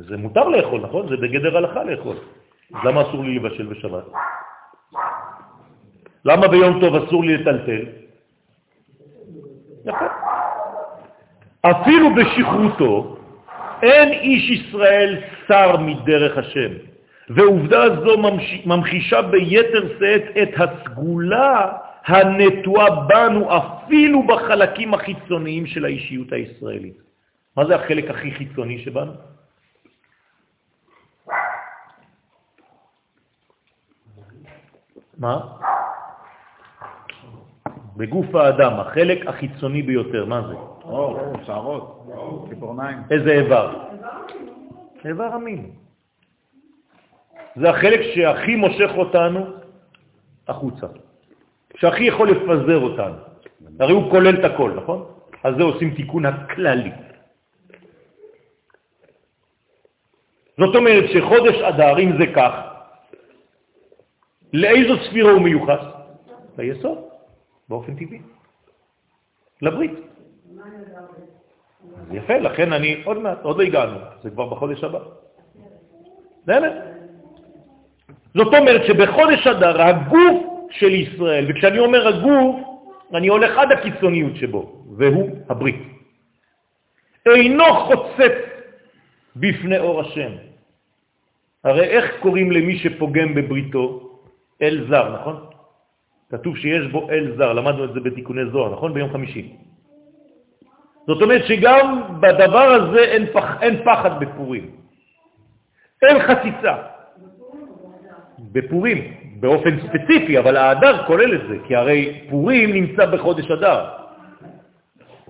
זה 0.00 0.16
מותר 0.16 0.48
לאכול, 0.48 0.80
נכון? 0.80 1.08
זה 1.08 1.16
בגדר 1.16 1.56
הלכה 1.56 1.84
לאכול. 1.84 2.16
למה 2.84 3.02
אסור 3.02 3.24
לי 3.24 3.34
לבשל 3.34 3.66
בשבת? 3.66 4.04
למה 6.24 6.48
ביום 6.48 6.80
טוב 6.80 6.94
אסור 6.94 7.24
לי 7.24 7.36
לטלטל? 7.36 7.84
יפה. 9.84 10.06
אפילו 11.62 12.14
בשכרותו 12.14 13.16
אין 13.82 14.12
איש 14.12 14.50
ישראל 14.50 15.20
שר 15.48 15.76
מדרך 15.76 16.38
השם, 16.38 16.70
ועובדה 17.28 17.82
זו 18.04 18.18
ממחישה 18.66 19.22
ביתר 19.22 19.82
שאת 19.98 20.22
את 20.42 20.50
הסגולה 20.60 21.72
הנטועה 22.06 22.90
בנו 22.90 23.48
אפילו 23.56 24.22
בחלקים 24.22 24.94
החיצוניים 24.94 25.66
של 25.66 25.84
האישיות 25.84 26.32
הישראלית. 26.32 26.98
מה 27.56 27.64
זה 27.64 27.74
החלק 27.74 28.10
הכי 28.10 28.30
חיצוני 28.30 28.78
שבנו? 28.78 29.12
מה? 35.18 35.40
בגוף 37.96 38.34
האדם, 38.34 38.72
החלק 38.80 39.26
החיצוני 39.26 39.82
ביותר, 39.82 40.24
מה 40.24 40.42
זה? 40.48 40.54
אור, 40.84 41.18
שערות, 41.46 42.06
ציפורניים. 42.48 42.98
איזה 43.10 43.30
איבר? 43.30 43.84
איבר 45.04 45.24
המין. 45.24 45.70
זה 47.56 47.70
החלק 47.70 48.00
שהכי 48.14 48.56
מושך 48.56 48.90
אותנו 48.96 49.46
החוצה, 50.48 50.86
שהכי 51.76 52.04
יכול 52.04 52.30
לפזר 52.30 52.80
אותנו. 52.80 53.14
הרי 53.80 53.92
הוא 53.92 54.10
כולל 54.10 54.40
את 54.40 54.44
הכל, 54.44 54.70
נכון? 54.76 55.04
אז 55.44 55.54
זה 55.56 55.62
עושים 55.62 55.94
תיקון 55.94 56.26
הכללי. 56.26 56.92
זאת 60.58 60.76
אומרת 60.76 61.04
שחודש 61.10 61.56
אדר, 61.62 61.98
אם 61.98 62.12
זה 62.18 62.26
כך, 62.36 62.52
לאיזו 64.52 64.94
ספירה 65.04 65.32
הוא 65.32 65.42
מיוחס? 65.42 65.80
ליסוד, 66.58 66.98
באופן 67.68 67.94
טבעי. 67.94 68.20
לברית. 69.62 69.92
אז 71.96 72.14
יפה, 72.14 72.36
לכן 72.38 72.72
אני 72.72 73.02
עוד 73.04 73.18
מעט, 73.18 73.38
עוד 73.42 73.58
לא 73.58 73.62
הגענו, 73.62 73.98
זה 74.22 74.30
כבר 74.30 74.46
בחודש 74.46 74.84
הבא. 74.84 74.98
באמת. 76.46 76.72
זאת 78.34 78.54
אומרת 78.54 78.84
שבחודש 78.86 79.46
אדר 79.46 79.82
הגוף 79.82 80.44
של 80.70 80.94
ישראל, 80.94 81.46
וכשאני 81.48 81.78
אומר 81.78 82.08
הגוף, 82.08 82.56
אני 83.14 83.28
הולך 83.28 83.58
עד 83.58 83.72
הקיצוניות 83.72 84.36
שבו, 84.36 84.84
והוא 84.96 85.30
הברית. 85.48 85.82
אינו 87.26 87.64
חוצץ 87.74 88.36
בפני 89.36 89.78
אור 89.78 90.00
השם. 90.00 90.30
הרי 91.64 91.84
איך 91.84 92.04
קוראים 92.20 92.52
למי 92.52 92.78
שפוגם 92.78 93.34
בבריתו? 93.34 94.05
אל 94.62 94.86
זר, 94.88 95.14
נכון? 95.20 95.46
כתוב 96.30 96.56
שיש 96.56 96.86
בו 96.86 97.10
אל 97.10 97.34
זר, 97.36 97.52
למדנו 97.52 97.84
את 97.84 97.92
זה 97.94 98.00
בתיקוני 98.00 98.50
זוהר, 98.52 98.72
נכון? 98.72 98.94
ביום 98.94 99.12
חמישי. 99.12 99.56
זאת 101.06 101.22
אומרת 101.22 101.44
שגם 101.44 102.02
בדבר 102.20 102.58
הזה 102.58 102.98
אין, 102.98 103.26
פח, 103.32 103.62
אין 103.62 103.84
פחד 103.84 104.20
בפורים. 104.20 104.70
אין 106.02 106.18
חציצה. 106.22 106.74
בפורים, 108.52 109.14
באופן 109.40 109.80
ספציפי, 109.80 110.38
אבל 110.38 110.56
האדר 110.56 111.06
כולל 111.06 111.34
את 111.34 111.48
זה, 111.48 111.56
כי 111.66 111.76
הרי 111.76 112.26
פורים 112.30 112.72
נמצא 112.72 113.06
בחודש 113.06 113.50
אדר. 113.50 113.84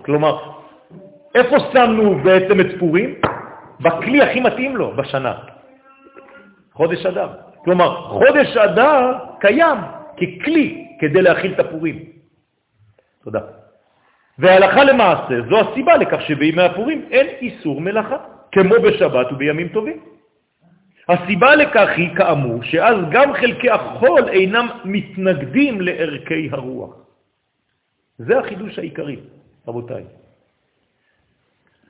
כלומר, 0.02 0.38
איפה 1.34 1.56
שמנו 1.72 2.18
בעצם 2.24 2.60
את 2.60 2.66
פורים? 2.78 3.14
בכלי 3.80 4.22
הכי 4.22 4.40
מתאים 4.40 4.76
לו 4.76 4.96
בשנה, 4.96 5.34
חודש 6.72 7.06
אדר. 7.06 7.45
כלומר, 7.66 7.90
חודש 8.14 8.56
אדר 8.56 9.18
קיים 9.42 9.78
ככלי 10.14 10.86
כדי 11.00 11.22
להכיל 11.22 11.52
את 11.52 11.60
הפורים. 11.60 11.98
תודה. 13.24 13.40
והלכה 14.38 14.84
למעשה, 14.84 15.34
זו 15.50 15.56
הסיבה 15.60 15.96
לכך 15.96 16.20
שבימי 16.30 16.62
הפורים 16.62 17.08
אין 17.10 17.26
איסור 17.42 17.80
מלאכה, 17.80 18.16
כמו 18.52 18.74
בשבת 18.84 19.32
ובימים 19.32 19.68
טובים. 19.68 19.98
הסיבה 21.08 21.56
לכך 21.56 21.88
היא, 21.96 22.16
כאמור, 22.16 22.62
שאז 22.62 22.96
גם 23.10 23.32
חלקי 23.34 23.70
החול 23.70 24.28
אינם 24.28 24.66
מתנגדים 24.84 25.80
לערכי 25.80 26.48
הרוח. 26.52 26.94
זה 28.18 28.38
החידוש 28.38 28.78
העיקרי, 28.78 29.16
רבותיי. 29.68 30.04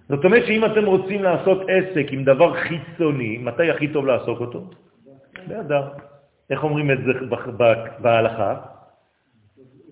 זאת 0.09 0.25
אומרת 0.25 0.47
שאם 0.47 0.65
אתם 0.65 0.85
רוצים 0.85 1.23
לעשות 1.23 1.59
עסק 1.69 2.07
עם 2.17 2.25
דבר 2.25 2.55
חיצוני, 2.65 3.39
מתי 3.39 3.71
הכי 3.71 3.89
טוב 3.93 4.07
לעסוק 4.07 4.41
אותו? 4.41 4.86
באדר. 5.47 5.83
איך 6.51 6.65
אומרים 6.65 6.91
את 6.91 6.99
זה 7.05 7.13
בהלכה? 7.99 8.55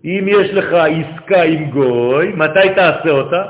אם 0.05 0.25
יש 0.29 0.51
לך 0.51 0.73
עסקה 0.73 1.43
עם 1.43 1.71
גוי, 1.71 2.33
מתי 2.37 2.75
תעשה 2.75 3.11
אותה? 3.11 3.45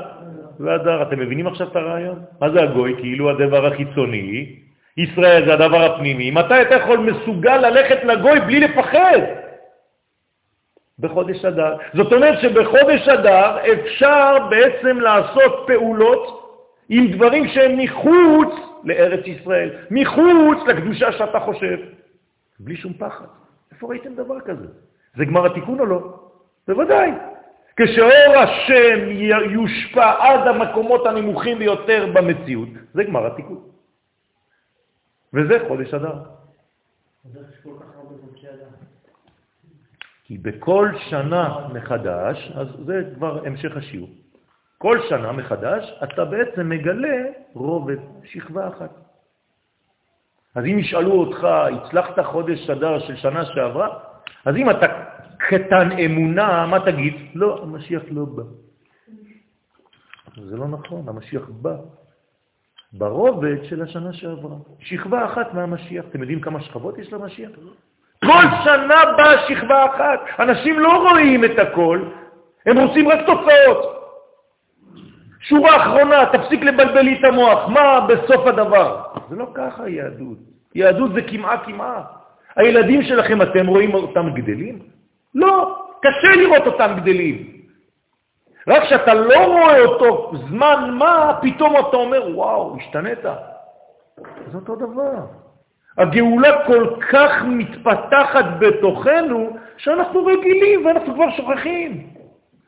באדר. 0.59 1.01
אתם 1.01 1.19
מבינים 1.19 1.47
עכשיו 1.47 1.67
את 1.67 1.75
הרעיון? 1.75 2.19
מה 2.41 2.49
זה 2.49 2.63
הגוי? 2.63 2.95
כאילו 2.99 3.29
הדבר 3.29 3.65
החיצוני, 3.65 4.55
ישראל 4.97 5.45
זה 5.45 5.53
הדבר 5.53 5.83
הפנימי. 5.83 6.31
מתי 6.31 6.61
אתה 6.61 6.75
יכול 6.75 6.97
מסוגל 6.97 7.57
ללכת 7.57 8.03
לגוי 8.03 8.39
בלי 8.39 8.59
לפחד? 8.59 9.19
בחודש 10.99 11.45
אדר. 11.45 11.77
זאת 11.93 12.13
אומרת 12.13 12.39
שבחודש 12.41 13.07
אדר 13.07 13.57
אפשר 13.73 14.37
בעצם 14.49 14.99
לעשות 14.99 15.63
פעולות 15.67 16.44
עם 16.89 17.11
דברים 17.11 17.47
שהם 17.47 17.77
מחוץ 17.77 18.53
לארץ 18.83 19.25
ישראל, 19.27 19.69
מחוץ 19.91 20.57
לקדושה 20.67 21.11
שאתה 21.11 21.39
חושב, 21.39 21.79
בלי 22.59 22.75
שום 22.75 22.93
פחד. 22.93 23.25
איפה 23.71 23.87
ראיתם 23.87 24.15
דבר 24.15 24.39
כזה? 24.39 24.67
זה 25.15 25.25
גמר 25.25 25.45
התיקון 25.45 25.79
או 25.79 25.85
לא? 25.85 26.29
בוודאי. 26.67 27.11
כשאור 27.75 28.35
השם 28.37 29.09
יושפע 29.51 30.11
עד 30.19 30.47
המקומות 30.47 31.05
הנמוכים 31.05 31.59
ביותר 31.59 32.11
במציאות, 32.13 32.69
זה 32.93 33.03
גמר 33.03 33.25
התיקון. 33.27 33.61
וזה 35.33 35.59
חודש 35.67 35.93
אדר. 35.93 36.15
כי 40.23 40.37
בכל 40.37 40.89
שנה 41.09 41.67
מחדש, 41.73 42.51
אז 42.55 42.67
זה 42.85 43.03
כבר 43.15 43.47
המשך 43.47 43.77
השיעור. 43.77 44.09
כל 44.77 44.99
שנה 45.09 45.31
מחדש, 45.31 45.93
אתה 46.03 46.25
בעצם 46.25 46.69
מגלה 46.69 47.17
רובד, 47.53 47.97
שכבה 48.23 48.67
אחת. 48.67 48.91
אז 50.55 50.63
אם 50.65 50.79
ישאלו 50.79 51.11
אותך, 51.11 51.43
הצלחת 51.43 52.19
חודש 52.19 52.69
אדר 52.69 52.99
של 52.99 53.15
שנה 53.15 53.45
שעברה? 53.45 53.99
אז 54.45 54.55
אם 54.55 54.69
אתה 54.69 54.85
קטן 55.37 55.91
אמונה, 55.91 56.65
מה 56.65 56.79
תגיד? 56.85 57.13
לא, 57.35 57.63
המשיח 57.63 58.03
לא 58.11 58.25
בא. 58.25 58.43
זה 60.35 60.57
לא 60.57 60.67
נכון, 60.67 61.09
המשיח 61.09 61.49
בא. 61.49 61.75
ברובד 62.93 63.63
של 63.63 63.81
השנה 63.81 64.13
שעברה. 64.13 64.55
שכבה 64.79 65.25
אחת 65.25 65.53
מהמשיח. 65.53 66.05
אתם 66.09 66.21
יודעים 66.21 66.41
כמה 66.41 66.61
שכבות 66.61 66.97
יש 66.97 67.13
למשיח? 67.13 67.51
כל 68.25 68.43
שנה 68.63 68.99
באה 69.17 69.47
שכבה 69.47 69.85
אחת. 69.85 70.19
אנשים 70.39 70.79
לא 70.79 71.09
רואים 71.09 71.45
את 71.45 71.59
הכל, 71.59 72.09
הם 72.65 72.77
רוצים 72.77 73.09
רק 73.09 73.19
תוצאות. 73.25 74.04
שורה 75.47 75.75
אחרונה, 75.77 76.25
תפסיק 76.25 76.63
לבלבל 76.63 77.01
לי 77.01 77.19
את 77.19 77.23
המוח, 77.23 77.69
מה 77.69 78.07
בסוף 78.07 78.47
הדבר? 78.47 79.01
זה 79.29 79.35
לא 79.35 79.47
ככה 79.53 79.89
יהדות. 79.89 80.37
יהדות 80.75 81.13
זה 81.13 81.21
כמעה 81.21 81.65
כמעה. 81.65 82.01
הילדים 82.55 83.01
שלכם, 83.03 83.41
אתם 83.41 83.67
רואים 83.67 83.93
אותם 83.93 84.29
גדלים? 84.33 84.79
לא, 85.35 85.75
קשה 86.01 86.35
לראות 86.35 86.67
אותם 86.67 86.93
גדלים. 86.95 87.47
רק 88.67 88.83
כשאתה 88.83 89.13
לא 89.13 89.45
רואה 89.45 89.81
אותו 89.81 90.31
זמן 90.49 90.91
מה, 90.93 91.39
פתאום 91.41 91.73
אתה 91.77 91.97
אומר, 91.97 92.37
וואו, 92.37 92.77
השתנית. 92.77 93.23
זה 94.51 94.57
אותו 94.57 94.75
דבר. 94.75 95.25
הגאולה 95.97 96.65
כל 96.65 96.87
כך 97.11 97.31
מתפתחת 97.45 98.45
בתוכנו, 98.59 99.57
שאנחנו 99.77 100.25
רגילים 100.25 100.85
ואנחנו 100.85 101.13
כבר 101.13 101.31
שוכחים. 101.37 102.14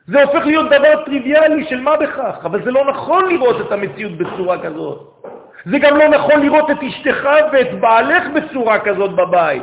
זה 0.08 0.22
הופך 0.22 0.46
להיות 0.46 0.66
דבר 0.66 1.04
טריוויאלי 1.04 1.64
של 1.68 1.80
מה 1.80 1.96
בכך, 1.96 2.36
אבל 2.44 2.64
זה 2.64 2.70
לא 2.70 2.84
נכון 2.90 3.28
לראות 3.28 3.66
את 3.66 3.72
המציאות 3.72 4.12
בצורה 4.12 4.62
כזאת. 4.62 5.24
זה 5.64 5.78
גם 5.78 5.96
לא 5.96 6.08
נכון 6.08 6.40
לראות 6.40 6.70
את 6.70 6.76
אשתך 6.82 7.28
ואת 7.52 7.80
בעלך 7.80 8.24
בצורה 8.34 8.78
כזאת 8.78 9.10
בבית. 9.10 9.62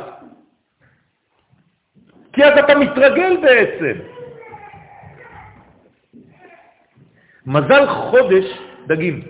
כי 2.32 2.44
אז 2.44 2.58
אתה 2.58 2.74
מתרגל 2.74 3.36
בעצם. 3.42 3.98
מזל 7.46 7.86
חודש 7.86 8.44
דגים. 8.86 9.22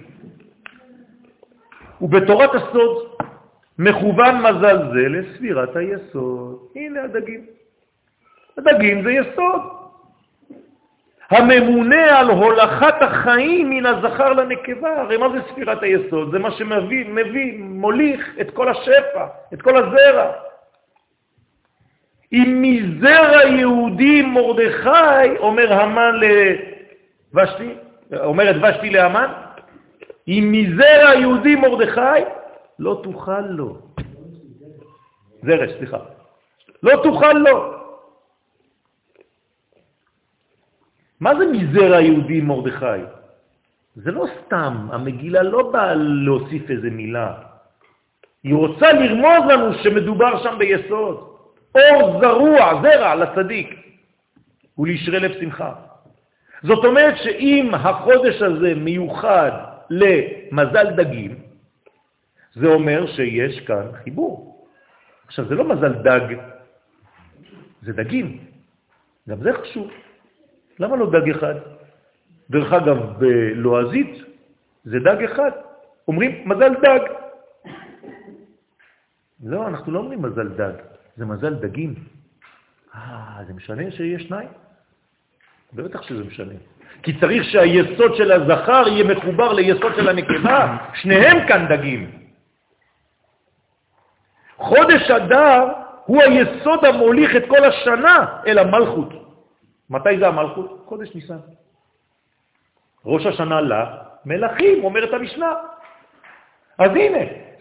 ובתורת 2.00 2.50
הסוד 2.54 2.96
מכוון 3.78 4.42
מזל 4.42 4.78
זה 4.92 5.08
לספירת 5.08 5.76
היסוד. 5.76 6.58
הנה 6.76 7.02
הדגים. 7.02 7.46
הדגים 8.58 9.02
זה 9.02 9.10
יסוד. 9.12 9.85
הממונה 11.30 12.18
על 12.18 12.30
הולכת 12.30 12.94
החיים 13.00 13.70
מן 13.70 13.86
הזכר 13.86 14.32
לנקבה. 14.32 15.00
הרי 15.00 15.16
מה 15.16 15.28
זה 15.28 15.38
ספירת 15.50 15.82
היסוד? 15.82 16.30
זה 16.30 16.38
מה 16.38 16.50
שמביא, 16.50 17.04
מביא, 17.08 17.58
מוליך 17.58 18.30
את 18.40 18.50
כל 18.50 18.68
השפע, 18.68 19.26
את 19.54 19.62
כל 19.62 19.76
הזרע. 19.76 20.32
אם 22.32 22.58
מזרע 22.62 23.44
יהודי 23.44 24.22
מרדכי, 24.22 25.38
אומר 25.38 25.72
המן 25.72 26.20
לבשתי, 27.32 27.74
אומרת 28.16 28.56
ושתי 28.62 28.90
לאמן, 28.90 29.32
אם 30.28 30.48
מזרע 30.52 31.14
יהודי 31.14 31.54
מרדכי, 31.54 32.22
לא 32.78 33.00
תוכל 33.02 33.40
לו. 33.40 33.78
זרש, 35.42 35.70
סליחה. 35.78 35.98
לא 36.82 37.02
תוכל 37.02 37.32
לו. 37.32 37.75
מה 41.20 41.34
זה 41.38 41.44
מזרע 41.52 42.00
יהודי 42.00 42.40
מרדכי? 42.40 43.02
זה 43.96 44.10
לא 44.10 44.26
סתם, 44.40 44.88
המגילה 44.92 45.42
לא 45.42 45.70
באה 45.72 45.94
להוסיף 45.94 46.70
איזה 46.70 46.90
מילה. 46.90 47.34
היא 48.44 48.54
רוצה 48.54 48.92
לרמוז 48.92 49.50
לנו 49.50 49.74
שמדובר 49.74 50.42
שם 50.42 50.58
ביסוד. 50.58 51.36
אור 51.74 52.20
זרוע, 52.20 52.82
זרע, 52.82 53.14
לצדיק, 53.14 53.68
ולישרי 54.78 55.20
לב 55.20 55.32
שמחה. 55.40 55.72
זאת 56.62 56.84
אומרת 56.84 57.14
שאם 57.16 57.70
החודש 57.74 58.42
הזה 58.42 58.74
מיוחד 58.74 59.50
למזל 59.90 60.90
דגים, 60.96 61.34
זה 62.54 62.66
אומר 62.66 63.06
שיש 63.06 63.60
כאן 63.60 63.86
חיבור. 64.04 64.66
עכשיו, 65.26 65.44
זה 65.48 65.54
לא 65.54 65.64
מזל 65.64 65.92
דג, 65.92 66.36
זה 67.82 67.92
דגים. 67.92 68.38
גם 69.28 69.36
זה 69.42 69.52
חשוב. 69.52 69.90
למה 70.78 70.96
לא 70.96 71.10
דג 71.10 71.30
אחד? 71.30 71.54
דרך 72.50 72.72
אגב, 72.72 72.98
בלועזית 73.18 74.14
זה 74.84 74.98
דג 74.98 75.22
אחד. 75.22 75.50
אומרים 76.08 76.48
מזל 76.48 76.74
דג. 76.82 77.00
לא, 79.44 79.68
אנחנו 79.68 79.92
לא 79.92 79.98
אומרים 79.98 80.22
מזל 80.22 80.48
דג, 80.48 80.72
זה 81.16 81.24
מזל 81.24 81.54
דגים. 81.54 81.94
אה, 82.94 83.44
זה 83.46 83.52
משנה 83.54 83.90
שיש 83.90 84.22
שניים? 84.22 84.48
בטח 85.72 86.02
שזה 86.02 86.24
משנה. 86.24 86.54
כי 87.02 87.20
צריך 87.20 87.44
שהיסוד 87.44 88.16
של 88.16 88.32
הזכר 88.32 88.88
יהיה 88.88 89.04
מחובר 89.04 89.52
ליסוד 89.52 89.92
של 89.96 90.08
הנקבה, 90.08 90.76
שניהם 90.94 91.48
כאן 91.48 91.66
דגים. 91.68 92.10
חודש 94.56 95.10
אדר 95.10 95.68
הוא 96.04 96.22
היסוד 96.22 96.84
המוליך 96.84 97.36
את 97.36 97.42
כל 97.48 97.64
השנה 97.64 98.26
אל 98.46 98.58
המלכות. 98.58 99.25
מתי 99.90 100.18
זה 100.18 100.28
המלכות? 100.28 100.82
חודש 100.86 101.14
ניסן. 101.14 101.38
ראש 103.04 103.26
השנה 103.26 103.60
לה, 103.60 103.96
מלכים, 104.24 104.84
אומרת 104.84 105.12
המשנה. 105.12 105.52
אז 106.78 106.90
הנה, 106.90 107.18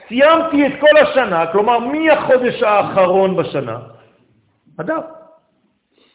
סיימתי 0.08 0.68
את 0.68 0.72
כל 0.82 0.98
השנה, 0.98 1.52
כלומר, 1.52 1.80
מי 1.80 2.10
החודש 2.10 2.64
האחרון 2.64 3.36
בשנה? 3.36 3.80
אדר. 4.78 5.00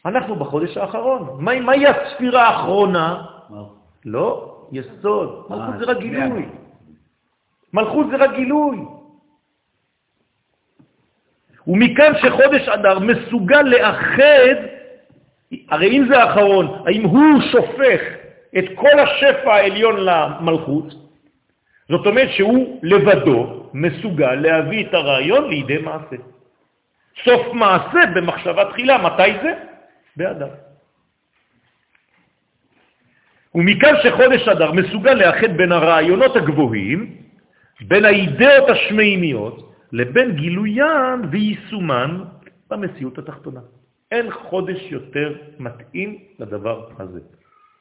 אנחנו 0.06 0.36
בחודש 0.36 0.76
האחרון. 0.76 1.44
מה, 1.44 1.60
מהי 1.60 1.86
הספירה 1.86 2.48
האחרונה? 2.48 3.26
לא, 4.04 4.56
יסוד. 4.72 5.46
מלכות 5.50 5.74
זה 5.78 5.84
רק 5.84 5.98
גילוי. 5.98 6.48
מלכות 7.72 8.06
זה 8.10 8.16
רק 8.16 8.30
גילוי. 8.34 8.78
ומכאן 11.66 12.12
שחודש 12.22 12.68
אדר 12.68 12.98
מסוגל 12.98 13.62
לאחד, 13.62 14.56
הרי 15.50 15.98
אם 15.98 16.04
זה 16.08 16.22
האחרון, 16.22 16.82
האם 16.86 17.02
הוא 17.02 17.40
שופך 17.52 18.00
את 18.58 18.64
כל 18.74 18.98
השפע 18.98 19.54
העליון 19.54 19.96
למלכות, 20.00 20.94
זאת 21.88 22.06
אומרת 22.06 22.30
שהוא 22.30 22.80
לבדו 22.82 23.70
מסוגל 23.74 24.34
להביא 24.34 24.86
את 24.86 24.94
הרעיון 24.94 25.50
לידי 25.50 25.78
מעשה. 25.78 26.16
סוף 27.24 27.54
מעשה 27.54 28.00
במחשבה 28.14 28.64
תחילה, 28.64 28.98
מתי 29.02 29.30
זה? 29.42 29.52
באדר. 30.16 30.48
ומכאן 33.54 33.94
שחודש 34.02 34.48
אדר 34.48 34.72
מסוגל 34.72 35.14
לאחד 35.14 35.56
בין 35.56 35.72
הרעיונות 35.72 36.36
הגבוהים, 36.36 37.16
בין 37.80 38.04
האידאות 38.04 38.68
השמימיות, 38.68 39.74
לבין 39.92 40.36
גילוין 40.36 41.22
ויישומן 41.30 42.24
במציאות 42.70 43.18
התחתונה. 43.18 43.60
אין 44.10 44.30
חודש 44.30 44.82
יותר 44.90 45.34
מתאים 45.58 46.18
לדבר 46.38 46.88
הזה. 46.98 47.20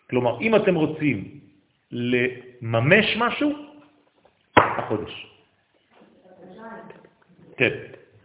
כלומר, 0.09 0.41
אם 0.41 0.55
אתם 0.55 0.75
רוצים 0.75 1.39
לממש 1.91 3.17
משהו, 3.17 3.51
החודש. 4.57 5.35
כן, 7.57 7.69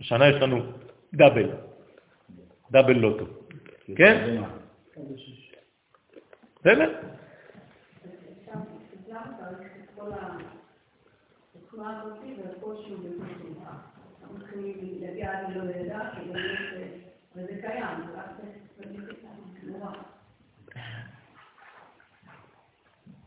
השנה 0.00 0.28
יש 0.28 0.42
לנו 0.42 0.62
דאבל, 1.14 1.50
דאבל 2.70 2.92
לוטו. 2.92 3.24
כן? 3.96 4.42
בסדר? 6.60 7.00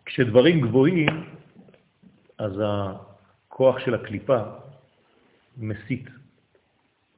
כשדברים 0.05 0.61
גבוהים, 0.61 1.07
אז 2.37 2.51
הכוח 2.63 3.79
של 3.79 3.93
הקליפה 3.95 4.43
מסית 5.57 6.05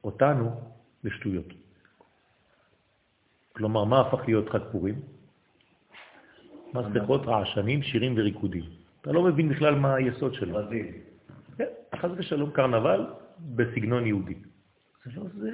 אותנו 0.04 0.60
לשטויות. 1.04 1.46
כלומר, 3.52 3.84
מה 3.84 4.00
הפך 4.00 4.20
להיות 4.26 4.48
חג 4.48 4.60
פורים? 4.72 5.00
מסכות, 6.74 7.26
רעשנים, 7.26 7.82
שירים 7.82 8.14
וריקודים. 8.16 8.64
אתה 9.00 9.12
לא 9.12 9.22
מבין 9.22 9.48
בכלל 9.48 9.74
מה 9.74 9.94
היסוד 9.94 10.34
שלו. 10.34 10.58
כן, 11.58 11.64
חס 11.96 12.10
ושלום, 12.16 12.50
קרנבל 12.50 13.06
בסגנון 13.38 14.06
יהודי. 14.06 14.34
זה 15.04 15.10
לא 15.14 15.24
זה. 15.34 15.50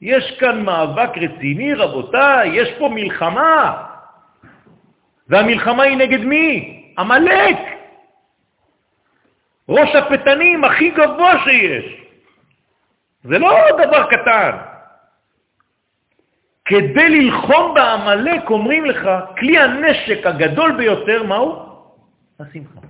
יש 0.00 0.38
כאן 0.40 0.62
מאבק 0.62 1.10
רציני, 1.18 1.74
רבותיי, 1.74 2.48
יש 2.48 2.68
פה 2.78 2.88
מלחמה. 2.88 3.82
והמלחמה 5.28 5.82
היא 5.82 5.96
נגד 5.96 6.20
מי? 6.24 6.82
המלאק. 6.98 7.58
ראש 9.68 9.94
הפתנים 9.94 10.64
הכי 10.64 10.90
גבוה 10.90 11.32
שיש. 11.44 12.02
זה 13.24 13.38
לא 13.38 13.54
דבר 13.84 14.06
קטן. 14.10 14.50
כדי 16.64 17.08
ללחום 17.08 17.74
בעמלק, 17.74 18.50
אומרים 18.50 18.84
לך, 18.84 19.08
כלי 19.38 19.58
הנשק 19.58 20.26
הגדול 20.26 20.76
ביותר, 20.76 21.22
מהו? 21.22 21.66
השמחה. 22.40 22.80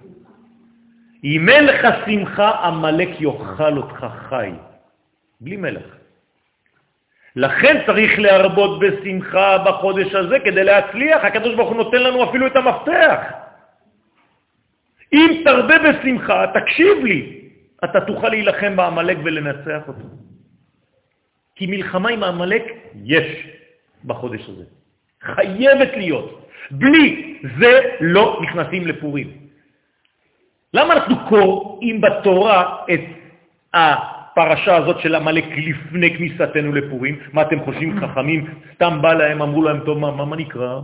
אם 1.24 1.48
אין 1.48 1.64
לך 1.66 1.86
שמחה, 2.06 2.50
עמלק 2.50 3.20
יאכל 3.20 3.76
אותך 3.76 4.06
חי, 4.28 4.50
בלי 5.40 5.56
מלך. 5.56 5.95
לכן 7.36 7.82
צריך 7.86 8.18
להרבות 8.18 8.80
בשמחה 8.80 9.58
בחודש 9.58 10.14
הזה 10.14 10.38
כדי 10.38 10.64
להצליח. 10.64 11.24
הקדוש 11.24 11.54
ברוך 11.54 11.68
הוא 11.68 11.76
נותן 11.76 12.02
לנו 12.02 12.30
אפילו 12.30 12.46
את 12.46 12.56
המפתח. 12.56 13.20
אם 15.12 15.42
תרבה 15.44 15.74
בשמחה, 15.78 16.44
תקשיב 16.54 17.04
לי, 17.04 17.40
אתה 17.84 18.00
תוכל 18.00 18.28
להילחם 18.28 18.76
בעמלק 18.76 19.18
ולנצח 19.24 19.88
אותו. 19.88 20.08
כי 21.56 21.66
מלחמה 21.66 22.08
עם 22.08 22.22
העמלק 22.22 22.62
יש 23.04 23.46
בחודש 24.04 24.48
הזה. 24.48 24.64
חייבת 25.22 25.96
להיות. 25.96 26.48
בלי 26.70 27.38
זה 27.58 27.80
לא 28.00 28.40
נכנסים 28.42 28.86
לפורים. 28.86 29.32
למה 30.74 30.94
אנחנו 30.94 31.28
קוראים 31.28 32.00
בתורה 32.00 32.76
את 32.94 33.00
הפרשה 34.36 34.76
הזאת 34.76 35.00
של 35.00 35.14
המלאק 35.14 35.44
לפני 35.44 36.16
כניסתנו 36.16 36.72
לפורים? 36.72 37.18
מה 37.32 37.42
אתם 37.42 37.64
חושבים, 37.64 38.00
חכמים? 38.00 38.46
סתם 38.74 38.98
בא 39.02 39.14
להם, 39.14 39.42
אמרו 39.42 39.62
להם, 39.62 39.80
טוב, 39.80 39.98
מה, 39.98 40.24
מה 40.24 40.36
נקרא? 40.36 40.80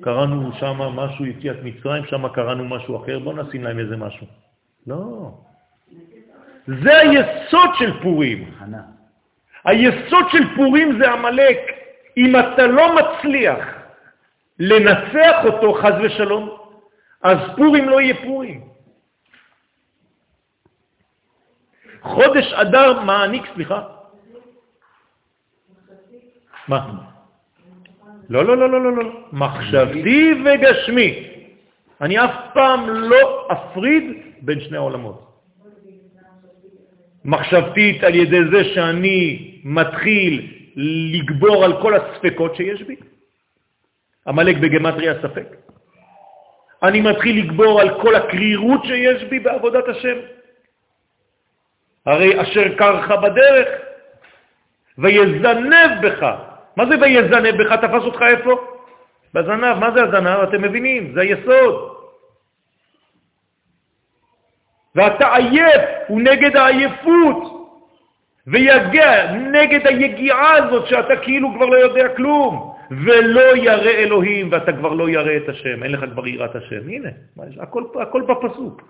קראנו 0.00 0.50
שם 0.60 0.76
משהו, 0.78 1.26
יציאת 1.26 1.56
מצרים, 1.62 2.04
שם 2.04 2.28
קראנו 2.28 2.64
משהו 2.64 2.96
אחר, 2.96 3.18
בואו 3.18 3.36
נשים 3.36 3.64
להם 3.64 3.78
איזה 3.78 3.96
משהו. 3.96 4.26
לא. 4.86 5.30
זה 6.66 6.98
היסוד 6.98 7.70
של 7.78 8.02
פורים. 8.02 8.50
היסוד 9.64 10.24
של 10.32 10.56
פורים 10.56 10.98
זה 10.98 11.10
המלאק. 11.10 11.58
אם 12.16 12.36
אתה 12.36 12.66
לא 12.66 12.96
מצליח 12.96 13.58
לנצח 14.58 15.44
אותו, 15.44 15.74
חז 15.74 15.94
ושלום, 16.02 16.56
אז 17.22 17.38
פורים 17.56 17.88
לא 17.88 18.00
יהיה 18.00 18.14
פורים. 18.24 18.71
חודש 22.02 22.52
אדר 22.52 23.00
מעניק, 23.00 23.42
סליחה. 23.54 23.82
מה? 26.68 26.88
לא, 28.30 28.44
לא, 28.44 28.56
לא, 28.56 28.70
לא, 28.70 28.82
לא, 28.82 28.92
לא. 28.96 29.10
מחשבתי 29.32 30.42
וגשמי. 30.44 31.28
אני 32.00 32.24
אף 32.24 32.34
פעם 32.54 32.88
לא 32.88 33.48
אפריד 33.52 34.04
בין 34.40 34.60
שני 34.60 34.76
העולמות. 34.76 35.28
מחשבתית 37.24 38.04
על 38.04 38.14
ידי 38.14 38.40
זה 38.52 38.64
שאני 38.74 39.50
מתחיל 39.64 40.34
לגבור 41.14 41.64
על 41.64 41.82
כל 41.82 41.94
הספקות 41.94 42.56
שיש 42.56 42.82
בי. 42.82 42.96
המלאק 44.26 44.56
בגמטריה 44.56 45.14
ספק. 45.22 45.56
אני 46.82 47.00
מתחיל 47.00 47.44
לגבור 47.44 47.80
על 47.80 48.02
כל 48.02 48.14
הקרירות 48.14 48.84
שיש 48.84 49.24
בי 49.24 49.38
בעבודת 49.38 49.88
השם. 49.88 50.16
הרי 52.06 52.42
אשר 52.42 52.74
קרך 52.76 53.10
בדרך, 53.10 53.68
ויזנב 54.98 55.90
בך. 56.02 56.26
מה 56.76 56.86
זה 56.86 56.94
ויזנב 57.00 57.62
בך? 57.62 57.72
תפס 57.72 58.04
אותך 58.04 58.22
איפה? 58.22 58.60
בזנב. 59.34 59.78
מה 59.78 59.90
זה 59.90 60.02
הזנב? 60.02 60.38
אתם 60.48 60.62
מבינים, 60.62 61.12
זה 61.14 61.20
היסוד. 61.20 61.92
ואתה 64.94 65.34
עייף, 65.34 65.82
הוא 66.08 66.20
נגד 66.20 66.56
העייפות, 66.56 67.68
ויגע 68.46 69.32
נגד 69.32 69.86
היגיעה 69.86 70.52
הזאת 70.54 70.86
שאתה 70.86 71.16
כאילו 71.16 71.54
כבר 71.54 71.66
לא 71.66 71.76
יודע 71.76 72.08
כלום, 72.16 72.74
ולא 72.90 73.56
ירא 73.56 73.90
אלוהים, 73.90 74.48
ואתה 74.52 74.72
כבר 74.72 74.92
לא 74.92 75.08
ירא 75.08 75.36
את 75.36 75.48
השם, 75.48 75.82
אין 75.82 75.92
לך 75.92 76.04
כבר 76.12 76.26
יראת 76.26 76.56
השם. 76.56 76.88
הנה, 76.88 77.08
הכל, 77.60 77.84
הכל 78.02 78.22
בפסוק. 78.22 78.82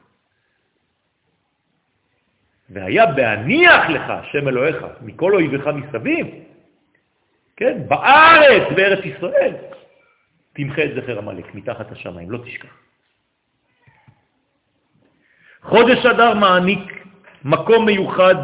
והיה 2.72 3.06
בהניח 3.06 3.90
לך, 3.90 4.12
שם 4.32 4.48
אלוהיך, 4.48 4.76
מכל 5.02 5.34
אויביך 5.34 5.66
מסביב, 5.66 6.26
כן, 7.56 7.88
בארץ, 7.88 8.62
בארץ 8.76 9.04
ישראל, 9.04 9.54
תמחה 10.52 10.84
את 10.84 10.90
זכר 10.96 11.18
המלך 11.18 11.54
מתחת 11.54 11.92
השמיים, 11.92 12.30
לא 12.30 12.38
תשכח. 12.38 12.74
חודש 15.62 16.06
אדר 16.06 16.34
מעניק 16.34 17.06
מקום 17.44 17.86
מיוחד 17.86 18.34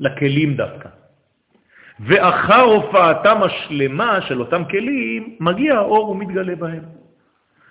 לכלים 0.00 0.54
דווקא. 0.54 0.88
ואחר 2.00 2.60
הופעתם 2.60 3.42
השלמה 3.42 4.22
של 4.22 4.40
אותם 4.40 4.64
כלים, 4.64 5.36
מגיע 5.40 5.74
האור 5.74 6.10
ומתגלה 6.10 6.56
בהם. 6.56 6.82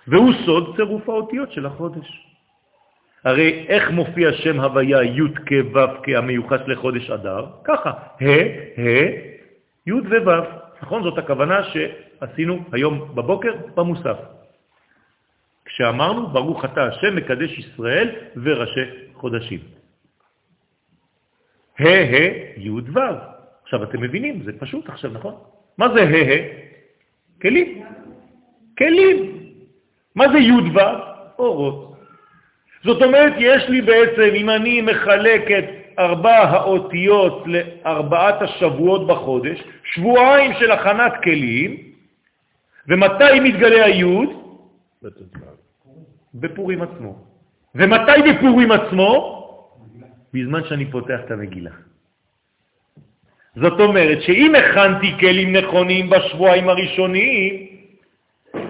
והוא 0.06 0.32
סוד 0.46 0.76
צירוף 0.76 1.08
האותיות 1.08 1.52
של 1.52 1.66
החודש. 1.66 2.29
הרי 3.24 3.66
איך 3.68 3.90
מופיע 3.90 4.32
שם 4.32 4.60
הוויה 4.60 5.02
י' 5.02 5.34
כ' 5.46 5.52
ו' 5.74 6.02
כהמיוחס 6.02 6.60
לחודש 6.66 7.10
אדר? 7.10 7.46
ככה, 7.64 7.90
ה', 7.90 8.24
ה', 8.80 9.10
י' 9.86 9.92
וו'. 9.92 10.30
נכון? 10.82 11.02
זאת 11.02 11.18
הכוונה 11.18 11.60
שעשינו 11.62 12.64
היום 12.72 13.12
בבוקר 13.14 13.52
במוסף. 13.74 14.16
כשאמרנו, 15.64 16.26
ברוך 16.26 16.64
אתה 16.64 16.84
השם 16.84 17.16
מקדש 17.16 17.58
ישראל 17.58 18.10
וראשי 18.42 18.84
חודשים. 19.14 19.60
ה' 21.78 21.84
ה' 21.84 22.60
י' 22.60 22.70
ו'. 22.70 22.98
עכשיו 23.62 23.82
אתם 23.82 24.00
מבינים, 24.00 24.42
זה 24.42 24.52
פשוט 24.58 24.88
עכשיו, 24.88 25.10
נכון? 25.10 25.34
מה 25.78 25.88
זה 25.94 26.02
ה' 26.02 26.04
ה'? 26.04 26.42
כלים. 27.42 27.84
כלים. 28.78 29.38
מה 30.14 30.24
זה 30.32 30.38
י' 30.38 30.52
ו'? 30.52 30.80
אורות. 31.38 31.89
זאת 32.84 33.02
אומרת, 33.02 33.32
יש 33.38 33.68
לי 33.68 33.80
בעצם, 33.82 34.34
אם 34.34 34.50
אני 34.50 34.80
מחלק 34.80 35.50
את 35.58 35.64
ארבע 35.98 36.38
האותיות 36.38 37.44
לארבעת 37.46 38.42
השבועות 38.42 39.06
בחודש, 39.06 39.62
שבועיים 39.84 40.52
של 40.58 40.70
הכנת 40.70 41.12
כלים, 41.22 41.76
ומתי 42.88 43.40
מתגלה 43.40 43.84
היוד? 43.84 44.28
בפורים 46.34 46.82
עצמו. 46.82 47.18
ומתי 47.74 48.20
בפורים 48.30 48.72
עצמו? 48.72 49.36
בזמן 50.34 50.64
שאני 50.64 50.90
פותח 50.90 51.20
את 51.26 51.30
המגילה. 51.30 51.70
זאת 53.56 53.80
אומרת 53.80 54.22
שאם 54.22 54.54
הכנתי 54.54 55.12
כלים 55.20 55.56
נכונים 55.56 56.10
בשבועיים 56.10 56.68
הראשונים, 56.68 57.66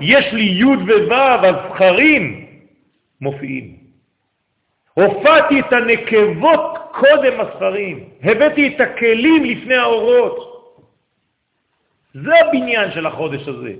יש 0.00 0.32
לי 0.32 0.42
י' 0.42 0.64
וו', 0.64 1.14
הזכרים 1.46 2.46
מופיעים. 3.20 3.79
הופעתי 5.00 5.60
את 5.60 5.72
הנקבות 5.72 6.78
קודם 6.92 7.40
הזכרים, 7.40 8.04
הבאתי 8.22 8.68
את 8.68 8.80
הכלים 8.80 9.44
לפני 9.44 9.74
האורות. 9.74 10.36
זה 12.14 12.30
הבניין 12.40 12.90
של 12.90 13.06
החודש 13.06 13.48
הזה. 13.48 13.72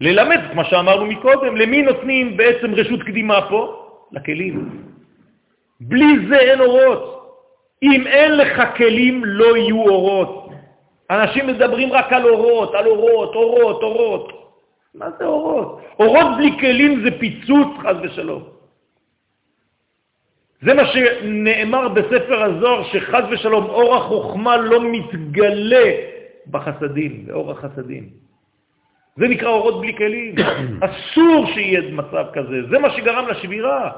ללמד 0.00 0.38
את 0.50 0.54
מה 0.54 0.64
שאמרנו 0.64 1.06
מקודם, 1.06 1.56
למי 1.56 1.82
נותנים 1.82 2.36
בעצם 2.36 2.74
רשות 2.74 3.02
קדימה 3.02 3.48
פה? 3.48 3.60
לכלים. 4.12 4.82
בלי 5.80 6.26
זה 6.28 6.38
אין 6.38 6.60
אורות. 6.60 7.14
אם 7.82 8.06
אין 8.06 8.36
לך 8.36 8.62
כלים, 8.76 9.24
לא 9.24 9.56
יהיו 9.56 9.82
אורות. 9.88 10.50
אנשים 11.10 11.46
מדברים 11.46 11.92
רק 11.92 12.12
על 12.12 12.28
אורות, 12.28 12.74
על 12.74 12.86
אורות, 12.86 13.34
אורות, 13.34 13.82
אורות. 13.82 14.32
מה 14.94 15.06
זה 15.18 15.24
אורות? 15.24 15.80
אורות 15.98 16.26
בלי 16.36 16.50
כלים 16.60 17.02
זה 17.04 17.10
פיצוץ, 17.18 17.68
חז 17.82 17.96
ושלום. 18.02 18.57
זה 20.62 20.74
מה 20.74 20.82
שנאמר 20.86 21.88
בספר 21.88 22.42
הזוהר, 22.42 22.84
שחז 22.92 23.24
ושלום 23.30 23.64
אור 23.64 23.96
החוכמה 23.96 24.56
לא 24.56 24.92
מתגלה 24.92 25.90
בחסדים, 26.46 27.26
באור 27.26 27.50
החסדים. 27.50 28.08
זה 29.16 29.28
נקרא 29.28 29.48
אורות 29.48 29.80
בלי 29.80 29.96
כלים. 29.96 30.34
אסור 30.86 31.46
שיהיה 31.54 31.80
מצב 31.90 32.24
כזה. 32.34 32.56
זה 32.70 32.78
מה 32.78 32.90
שגרם 32.90 33.28
לשבירה. 33.28 33.90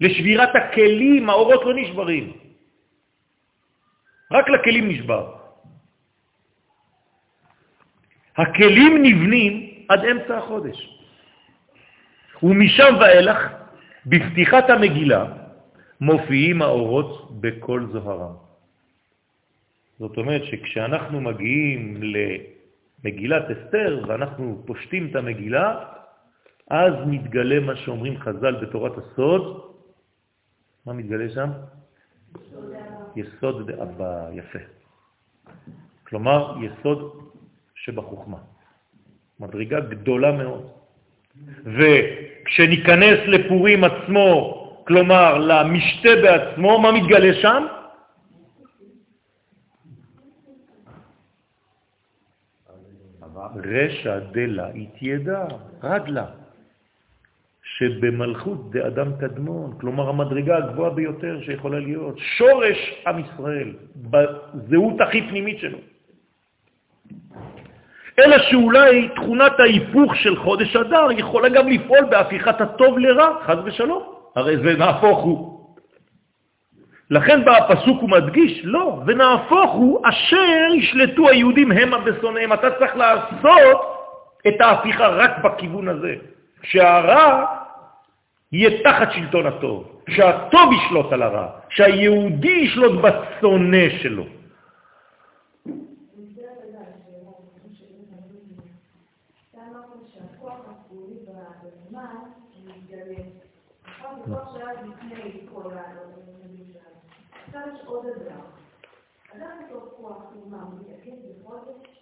לשבירת 0.00 0.56
הכלים, 0.56 1.30
האורות 1.30 1.64
לא 1.64 1.74
נשברים. 1.74 2.32
רק 4.30 4.48
לכלים 4.48 4.88
נשבר. 4.88 5.34
הכלים 8.36 9.02
נבנים 9.02 9.70
עד 9.88 10.04
אמצע 10.04 10.38
החודש. 10.38 10.78
ומשם 12.42 12.94
ואילך 13.00 13.61
בפתיחת 14.06 14.70
המגילה 14.70 15.26
מופיעים 16.00 16.62
האורות 16.62 17.40
בכל 17.40 17.86
זוהרם. 17.92 18.34
זאת 19.98 20.16
אומרת 20.16 20.44
שכשאנחנו 20.44 21.20
מגיעים 21.20 22.00
למגילת 22.02 23.44
אסתר 23.50 24.04
ואנחנו 24.08 24.62
פושטים 24.66 25.10
את 25.10 25.16
המגילה, 25.16 25.84
אז 26.70 26.94
מתגלה 27.06 27.60
מה 27.60 27.76
שאומרים 27.76 28.18
חז"ל 28.18 28.54
בתורת 28.66 28.92
הסוד. 28.98 29.44
מה 30.86 30.92
מתגלה 30.92 31.30
שם? 31.30 31.50
יסוד 33.16 33.70
דאבא, 33.70 34.28
יפה. 34.32 34.58
כלומר, 36.06 36.56
יסוד 36.62 37.30
שבחוכמה. 37.74 38.38
מדרגה 39.40 39.80
גדולה 39.80 40.32
מאוד. 40.32 40.81
וכשניכנס 41.64 43.18
לפורים 43.26 43.84
עצמו, 43.84 44.58
כלומר 44.86 45.38
למשתה 45.38 46.08
בעצמו, 46.22 46.80
מה 46.80 46.92
מתגלה 46.92 47.34
שם? 47.42 47.66
רשע 53.56 54.18
דלה 54.18 54.68
התיידע, 54.68 55.44
רגלה, 55.82 56.26
שבמלכות 57.62 58.70
דאדם 58.70 59.16
קדמון, 59.20 59.78
כלומר 59.80 60.08
המדרגה 60.08 60.56
הגבוהה 60.56 60.90
ביותר 60.90 61.40
שיכולה 61.40 61.80
להיות, 61.80 62.18
שורש 62.18 62.78
עם 63.06 63.18
ישראל, 63.18 63.74
בזהות 63.96 65.00
הכי 65.00 65.22
פנימית 65.28 65.58
שלו. 65.58 65.78
אלא 68.22 68.38
שאולי 68.38 69.08
תכונת 69.08 69.60
ההיפוך 69.60 70.16
של 70.16 70.36
חודש 70.36 70.76
אדר 70.76 71.08
יכולה 71.10 71.48
גם 71.48 71.68
לפעול 71.68 72.04
בהפיכת 72.10 72.60
הטוב 72.60 72.98
לרע, 72.98 73.28
חז 73.46 73.58
ושלום. 73.64 74.02
הרי 74.36 74.56
זה 74.56 74.76
נהפוך 74.78 75.18
הוא. 75.18 75.52
לכן 77.10 77.44
בא 77.44 77.56
הפסוק 77.56 78.02
ומדגיש, 78.02 78.60
לא, 78.64 79.00
ונהפוך 79.06 79.72
הוא 79.72 80.00
אשר 80.08 80.74
ישלטו 80.74 81.28
היהודים 81.28 81.72
המה 81.72 81.98
בשונאיהם. 81.98 82.52
אתה 82.52 82.70
צריך 82.70 82.96
לעשות 82.96 83.80
את 84.48 84.60
ההפיכה 84.60 85.08
רק 85.08 85.30
בכיוון 85.44 85.88
הזה, 85.88 86.14
שהרע 86.62 87.44
יהיה 88.52 88.82
תחת 88.84 89.12
שלטון 89.12 89.46
הטוב, 89.46 90.02
שהטוב 90.08 90.72
ישלוט 90.72 91.12
על 91.12 91.22
הרע, 91.22 91.46
שהיהודי 91.68 92.48
ישלוט 92.48 92.92
בשונא 93.00 93.88
שלו. 94.02 94.24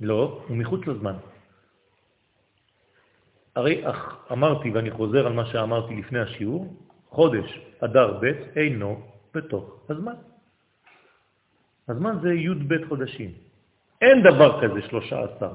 לא, 0.00 0.42
הוא 0.48 0.56
מחוץ 0.56 0.86
לזמן. 0.86 1.14
הרי 3.56 3.90
אך, 3.90 4.16
אמרתי, 4.32 4.70
ואני 4.70 4.90
חוזר 4.90 5.26
על 5.26 5.32
מה 5.32 5.46
שאמרתי 5.46 5.96
לפני 5.96 6.18
השיעור, 6.18 6.74
חודש 7.08 7.60
אדר 7.80 8.18
ב' 8.22 8.24
אינו 8.56 9.00
בתוך 9.34 9.80
הזמן. 9.88 10.14
הזמן 11.88 12.18
זה 12.22 12.34
י' 12.34 12.54
ב' 12.54 12.88
חודשים. 12.88 13.30
אין 14.02 14.22
דבר 14.22 14.60
כזה 14.62 14.82
שלושה 14.82 15.16
עשר. 15.20 15.54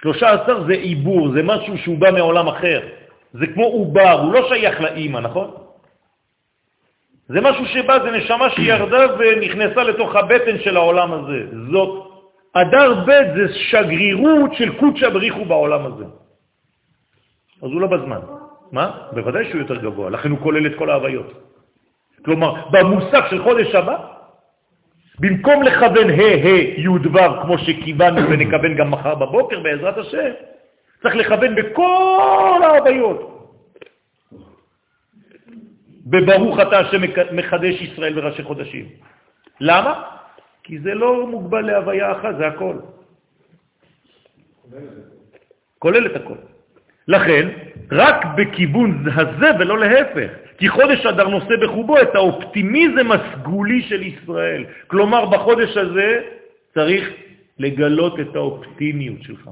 שלושה 0.00 0.30
עשר 0.30 0.66
זה 0.66 0.72
עיבור, 0.72 1.32
זה 1.32 1.42
משהו 1.42 1.78
שהוא 1.78 1.98
בא 1.98 2.10
מעולם 2.10 2.48
אחר. 2.48 2.88
זה 3.32 3.46
כמו 3.54 3.64
עובר, 3.64 4.20
הוא 4.22 4.32
לא 4.32 4.48
שייך 4.48 4.80
לאימא, 4.80 5.18
נכון? 5.18 5.61
זה 7.32 7.40
משהו 7.40 7.66
שבא, 7.66 7.98
זה 8.02 8.10
נשמה 8.10 8.50
שירדה 8.50 9.06
ונכנסה 9.18 9.82
לתוך 9.82 10.16
הבטן 10.16 10.58
של 10.58 10.76
העולם 10.76 11.12
הזה. 11.12 11.40
זאת, 11.72 12.08
אדר 12.54 13.04
ב' 13.06 13.36
זה 13.36 13.54
שגרירות 13.54 14.54
של 14.54 14.78
קודשא 14.78 15.08
בריחו 15.08 15.44
בעולם 15.44 15.86
הזה. 15.86 16.04
אז 17.62 17.70
הוא 17.72 17.80
לא 17.80 17.86
בזמן. 17.86 18.20
מה? 18.72 18.90
בוודאי 19.12 19.44
שהוא 19.50 19.60
יותר 19.60 19.76
גבוה, 19.76 20.10
לכן 20.10 20.30
הוא 20.30 20.38
כולל 20.38 20.66
את 20.66 20.74
כל 20.78 20.90
ההוויות. 20.90 21.32
כלומר, 22.24 22.54
במושג 22.70 23.22
של 23.30 23.42
חודש 23.42 23.74
הבא, 23.74 23.96
במקום 25.18 25.62
לכוון 25.62 26.10
ה' 26.10 26.36
ה' 26.44 26.80
י' 26.80 26.88
ו' 26.88 27.42
כמו 27.42 27.58
שכיוונו 27.58 28.20
ונכוון 28.30 28.74
גם 28.74 28.90
מחר 28.90 29.14
בבוקר 29.14 29.60
בעזרת 29.60 29.98
השם, 29.98 30.30
צריך 31.02 31.16
לכוון 31.16 31.54
בכל 31.54 32.60
ההוויות. 32.64 33.31
בברוך 36.06 36.60
אתה 36.60 36.78
השם 36.78 37.00
מחדש 37.32 37.74
ישראל 37.80 38.12
בראשי 38.12 38.42
חודשים. 38.42 38.86
למה? 39.60 40.02
כי 40.62 40.78
זה 40.78 40.94
לא 40.94 41.26
מוגבל 41.26 41.60
להוויה 41.60 42.12
אחת, 42.12 42.34
זה 42.38 42.46
הכל. 42.46 42.76
כולל 45.78 46.06
את 46.06 46.16
הכל. 46.16 46.36
לכן, 47.08 47.48
רק 47.92 48.24
בכיוון 48.36 49.04
הזה 49.14 49.50
ולא 49.58 49.78
להפך, 49.78 50.30
כי 50.58 50.68
חודש 50.68 51.06
אדר 51.06 51.28
נושא 51.28 51.54
בחובו 51.62 51.98
את 51.98 52.14
האופטימיזם 52.14 53.12
הסגולי 53.12 53.82
של 53.82 54.02
ישראל. 54.02 54.64
כלומר, 54.86 55.26
בחודש 55.26 55.76
הזה 55.76 56.20
צריך 56.74 57.10
לגלות 57.58 58.20
את 58.20 58.36
האופטימיות 58.36 59.22
שלך. 59.22 59.50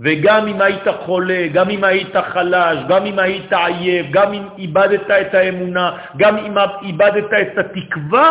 וגם 0.00 0.46
אם 0.48 0.60
היית 0.60 0.88
חולה, 1.06 1.48
גם 1.54 1.70
אם 1.70 1.84
היית 1.84 2.16
חלש, 2.16 2.78
גם 2.88 3.06
אם 3.06 3.18
היית 3.18 3.52
עייף, 3.52 4.06
גם 4.12 4.32
אם 4.32 4.44
איבדת 4.58 5.10
את 5.10 5.34
האמונה, 5.34 5.86
גם 6.16 6.36
אם 6.38 6.54
איבדת 6.82 7.30
את 7.32 7.58
התקווה, 7.58 8.30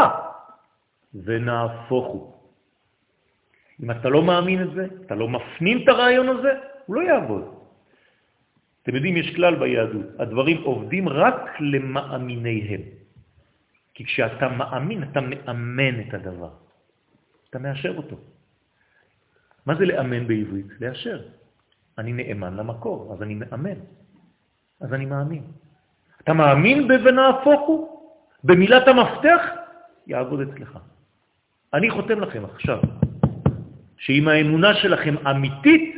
ונהפוך 1.14 2.08
הוא. 2.08 2.34
אם 3.84 3.92
אתה 3.92 4.10
לא 4.10 4.22
מאמין 4.24 4.64
את 4.64 4.72
זה, 4.74 4.86
אתה 5.06 5.16
לא 5.16 5.28
מפנים 5.28 5.84
את 5.84 5.88
הרעיון 5.88 6.28
הזה, 6.30 6.52
הוא 6.86 6.96
לא 6.96 7.02
יעבוד. 7.02 7.46
אתם 8.84 8.96
יודעים, 8.96 9.18
יש 9.18 9.36
כלל 9.36 9.56
ביהדות, 9.56 10.06
הדברים 10.20 10.58
עובדים 10.64 11.10
רק 11.10 11.60
למאמיניהם. 11.60 12.82
כי 13.94 14.06
כשאתה 14.06 14.48
מאמין, 14.50 15.04
אתה 15.04 15.20
מאמן 15.22 15.96
את 16.08 16.14
הדבר. 16.14 16.54
אתה 17.50 17.60
מאשר 17.60 17.98
אותו. 17.98 18.16
מה 19.66 19.76
זה 19.76 19.86
לאמן 19.86 20.28
בעברית? 20.28 20.66
לאשר. 20.80 21.20
אני 21.98 22.14
נאמן 22.14 22.54
למקור, 22.58 23.14
אז 23.14 23.22
אני 23.22 23.36
מאמן. 23.36 23.80
אז 24.82 24.94
אני 24.94 25.06
מאמין. 25.06 25.44
אתה 26.22 26.34
מאמין 26.34 26.88
ב"ונהפוך 26.88 27.68
הוא"? 27.68 27.98
במילת 28.44 28.88
המפתח? 28.88 29.42
יעבוד 30.08 30.40
אצלך. 30.42 30.80
אני 31.74 31.90
חותם 31.90 32.20
לכם 32.20 32.46
עכשיו, 32.46 32.80
שאם 33.98 34.28
האמונה 34.28 34.74
שלכם 34.74 35.16
אמיתית, 35.28 35.96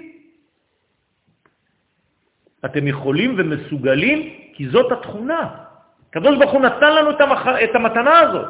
אתם 2.66 2.88
יכולים 2.88 3.36
ומסוגלים, 3.38 4.20
כי 4.54 4.70
זאת 4.70 4.91
התכונה. 4.91 5.66
הקדוש 6.10 6.38
ברוך 6.38 6.52
הוא 6.52 6.62
נתן 6.62 6.95
לנו 6.95 7.12
את. 7.12 7.22
את 7.64 7.76
המתנה 7.76 8.20
הזאת, 8.20 8.47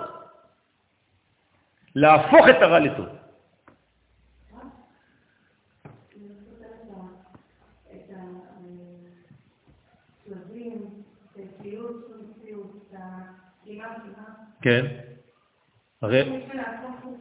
להפוך 1.96 2.46
את 2.50 2.62
הרע 2.62 2.80
לטוב. 2.80 3.08
כן, 14.62 14.86
הרי 16.02 16.46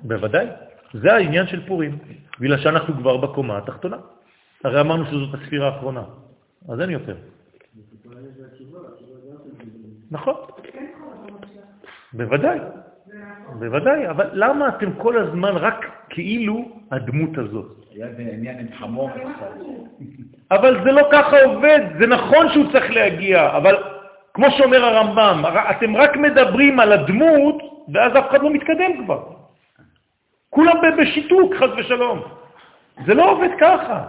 בוודאי, 0.02 0.46
זה 0.92 1.12
העניין 1.14 1.46
של 1.46 1.66
פורים, 1.66 1.98
בגלל 2.40 2.58
שאנחנו 2.58 2.94
כבר 2.94 3.16
בקומה 3.16 3.58
התחתונה. 3.58 3.96
הרי 4.64 4.80
אמרנו 4.80 5.06
שזאת 5.06 5.34
הספירה 5.34 5.66
האחרונה, 5.66 6.02
אז 6.68 6.80
אין 6.80 6.90
יותר. 6.90 7.16
נכון, 10.10 10.34
בוודאי, 12.12 12.58
בוודאי, 13.58 14.10
אבל 14.10 14.30
למה 14.32 14.68
אתם 14.68 14.92
כל 14.92 15.18
הזמן 15.18 15.56
רק 15.56 15.86
כאילו 16.08 16.80
הדמות 16.90 17.38
הזאת? 17.38 17.84
אבל 20.50 20.84
זה 20.84 20.92
לא 20.92 21.08
ככה 21.12 21.42
עובד, 21.42 21.80
זה 22.00 22.06
נכון 22.06 22.48
שהוא 22.52 22.72
צריך 22.72 22.90
להגיע, 22.90 23.56
אבל 23.56 23.74
כמו 24.38 24.46
שאומר 24.50 24.84
הרמב"ם, 24.84 25.42
אתם 25.70 25.96
רק 25.96 26.16
מדברים 26.16 26.80
על 26.80 26.92
הדמות, 26.92 27.58
ואז 27.94 28.12
אף 28.18 28.30
אחד 28.30 28.42
לא 28.42 28.50
מתקדם 28.50 29.04
כבר. 29.04 29.22
כולם 30.50 30.76
בשיתוק, 30.98 31.54
חז 31.54 31.70
ושלום. 31.78 32.22
זה 33.06 33.14
לא 33.14 33.30
עובד 33.30 33.48
ככה. 33.60 34.04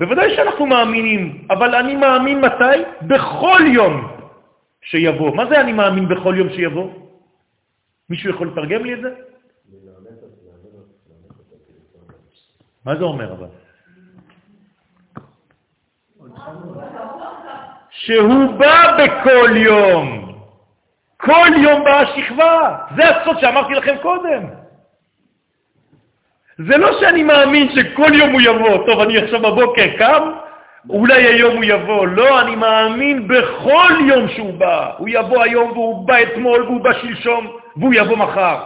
בוודאי 0.00 0.36
שאנחנו 0.36 0.66
מאמינים, 0.66 1.48
אבל 1.50 1.74
אני 1.74 1.96
מאמין 1.96 2.40
מתי? 2.40 2.76
בכל 3.08 3.60
יום 3.72 4.08
שיבוא. 4.82 5.34
מה 5.36 5.46
זה 5.46 5.60
אני 5.60 5.72
מאמין 5.72 6.08
בכל 6.08 6.34
יום 6.36 6.48
שיבוא? 6.48 6.88
מישהו 8.10 8.30
יכול 8.30 8.48
לתרגם 8.52 8.84
לי 8.84 8.94
את 8.94 9.00
זה? 9.00 9.10
מה 12.84 12.96
זה 12.96 13.04
אומר 13.04 13.32
אבל? 13.32 13.48
שהוא 17.94 18.54
בא 18.58 18.96
בכל 18.98 19.56
יום. 19.56 20.32
כל 21.16 21.48
יום 21.56 21.84
באה 21.84 22.06
שכבה. 22.06 22.76
זה 22.96 23.08
הסוד 23.08 23.40
שאמרתי 23.40 23.74
לכם 23.74 23.94
קודם. 24.02 24.42
זה 26.58 26.76
לא 26.76 27.00
שאני 27.00 27.22
מאמין 27.22 27.68
שכל 27.74 28.14
יום 28.14 28.30
הוא 28.32 28.40
יבוא. 28.40 28.86
טוב, 28.86 29.00
אני 29.00 29.18
עכשיו 29.18 29.40
בבוקר 29.40 29.86
קם, 29.98 30.30
אולי 30.90 31.22
היום 31.22 31.56
הוא 31.56 31.64
יבוא. 31.64 32.06
לא, 32.06 32.40
אני 32.40 32.56
מאמין 32.56 33.28
בכל 33.28 33.92
יום 34.08 34.28
שהוא 34.28 34.54
בא. 34.54 34.92
הוא 34.98 35.08
יבוא 35.10 35.42
היום 35.42 35.70
והוא 35.70 36.06
בא 36.06 36.22
אתמול 36.22 36.62
והוא 36.62 36.80
בא 36.80 36.92
שלשום 36.92 37.56
והוא 37.76 37.94
יבוא 37.94 38.16
מחר. 38.16 38.56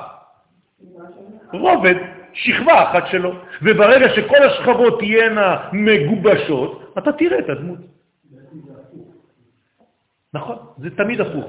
רובד, 1.52 1.94
שכבה 2.32 2.82
אחת 2.82 3.06
שלו. 3.06 3.32
וברגע 3.62 4.08
שכל 4.08 4.42
השכבות 4.42 4.98
תהיינה 4.98 5.56
מגובשות, 5.72 6.94
אתה 6.98 7.12
תראה 7.12 7.38
את 7.38 7.48
הדמות. 7.48 7.97
נכון, 10.34 10.56
זה 10.78 10.90
תמיד 10.96 11.20
הפוך. 11.20 11.46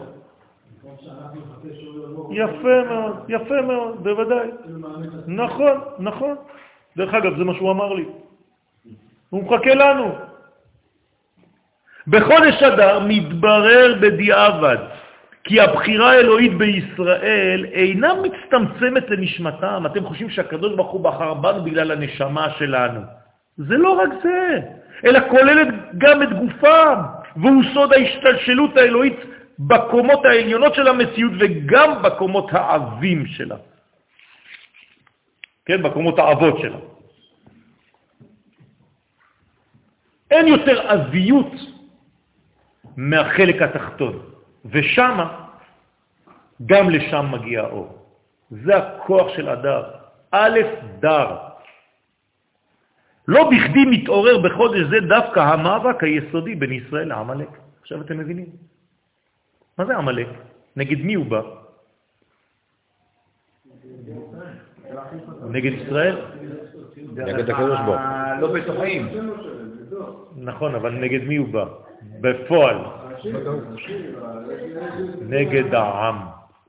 יפה 2.32 2.84
מאוד, 2.90 3.26
יפה 3.30 3.62
מאוד, 3.62 4.04
בוודאי. 4.04 4.50
נכון, 5.28 5.78
נכון. 6.00 6.36
דרך 6.98 7.14
אגב, 7.14 7.38
זה 7.38 7.44
מה 7.44 7.54
שהוא 7.54 7.72
אמר 7.72 7.94
לי. 7.94 8.06
הוא 9.30 9.44
מחכה 9.44 9.74
לנו. 9.76 10.16
בחודש 12.08 12.64
אדר 12.64 13.00
מתברר 13.00 13.96
בדיעבד 14.02 14.78
כי 15.44 15.62
הבחירה 15.62 16.12
האלוהית 16.12 16.54
בישראל 16.58 17.66
אינה 17.72 18.14
מצטמצמת 18.14 19.10
לנשמתם. 19.10 19.84
אתם 19.86 20.06
חושבים 20.06 20.30
שהקדוש 20.30 20.76
ברוך 20.76 20.92
הוא 20.92 21.04
בחר 21.04 21.34
בנו 21.34 21.64
בגלל 21.64 21.92
הנשמה 21.92 22.50
שלנו. 22.50 23.02
זה 23.58 23.78
לא 23.78 23.90
רק 23.90 24.10
זה, 24.24 24.60
אלא 25.06 25.20
כוללת 25.30 25.68
גם 25.98 26.24
את 26.24 26.30
גופם, 26.34 27.02
והוא 27.36 27.64
סוד 27.74 27.94
ההשתלשלות 27.94 28.78
האלוהית 28.78 29.20
בקומות 29.60 30.26
העליונות 30.26 30.76
של 30.76 30.88
המציאות 30.88 31.32
וגם 31.40 32.02
בקומות 32.02 32.54
העבים 32.54 33.26
שלה. 33.26 33.58
כן, 35.66 35.84
בקומות 35.84 36.20
העבות 36.20 36.60
שלה. 36.60 36.78
אין 40.32 40.48
יותר 40.48 40.88
עזיות 40.88 41.54
מהחלק 42.98 43.62
התחתון, 43.62 44.16
ושם, 44.66 45.18
גם 46.66 46.90
לשם 46.90 47.26
מגיע 47.32 47.62
האור. 47.62 48.00
זה 48.50 48.78
הכוח 48.78 49.36
של 49.36 49.50
הדר. 49.50 49.84
א', 50.32 50.60
דר. 51.00 51.49
לא 53.30 53.50
בכדי 53.50 53.86
מתעורר 53.86 54.38
בחודש 54.42 54.82
זה 54.90 55.00
דווקא 55.08 55.40
המאבק 55.40 56.04
היסודי 56.04 56.56
בין 56.56 56.72
ישראל 56.72 57.08
לעמלק. 57.08 57.50
עכשיו 57.82 58.02
אתם 58.02 58.18
מבינים? 58.18 58.46
מה 59.78 59.86
זה 59.86 59.98
עמלק? 59.98 60.28
נגד 60.76 61.00
מי 61.06 61.14
הוא 61.14 61.26
בא? 61.26 61.42
נגד 65.50 65.74
ישראל? 65.74 66.16
נגד 67.14 67.50
הקדוש 67.50 67.80
ברוך 67.86 68.02
לא 68.42 68.48
בטוחים. 68.54 69.08
נכון, 70.38 70.76
אבל 70.76 70.92
נגד 70.92 71.24
מי 71.24 71.36
הוא 71.38 71.48
בא? 71.48 71.66
בפועל. 72.22 72.78
נגד 75.22 75.74
העם. 75.74 76.18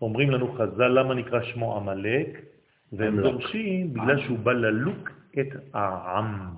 אומרים 0.02 0.30
לנו 0.30 0.52
חז"ל 0.52 0.88
למה 0.88 1.14
נקרא 1.14 1.40
שמו 1.42 1.76
עמלק, 1.76 2.28
והם 2.92 3.20
דורשים 3.20 3.94
בגלל 3.94 4.20
שהוא 4.20 4.38
בא 4.38 4.52
ללוק 4.52 5.19
את 5.38 5.74
העם, 5.74 6.48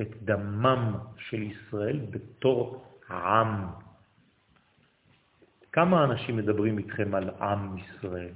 את 0.00 0.22
דמם 0.22 0.92
של 1.18 1.42
ישראל 1.42 2.00
בתור 2.10 2.84
עם. 3.10 3.66
כמה 5.72 6.04
אנשים 6.04 6.36
מדברים 6.36 6.78
איתכם 6.78 7.14
על 7.14 7.30
עם 7.40 7.78
ישראל? 7.78 8.34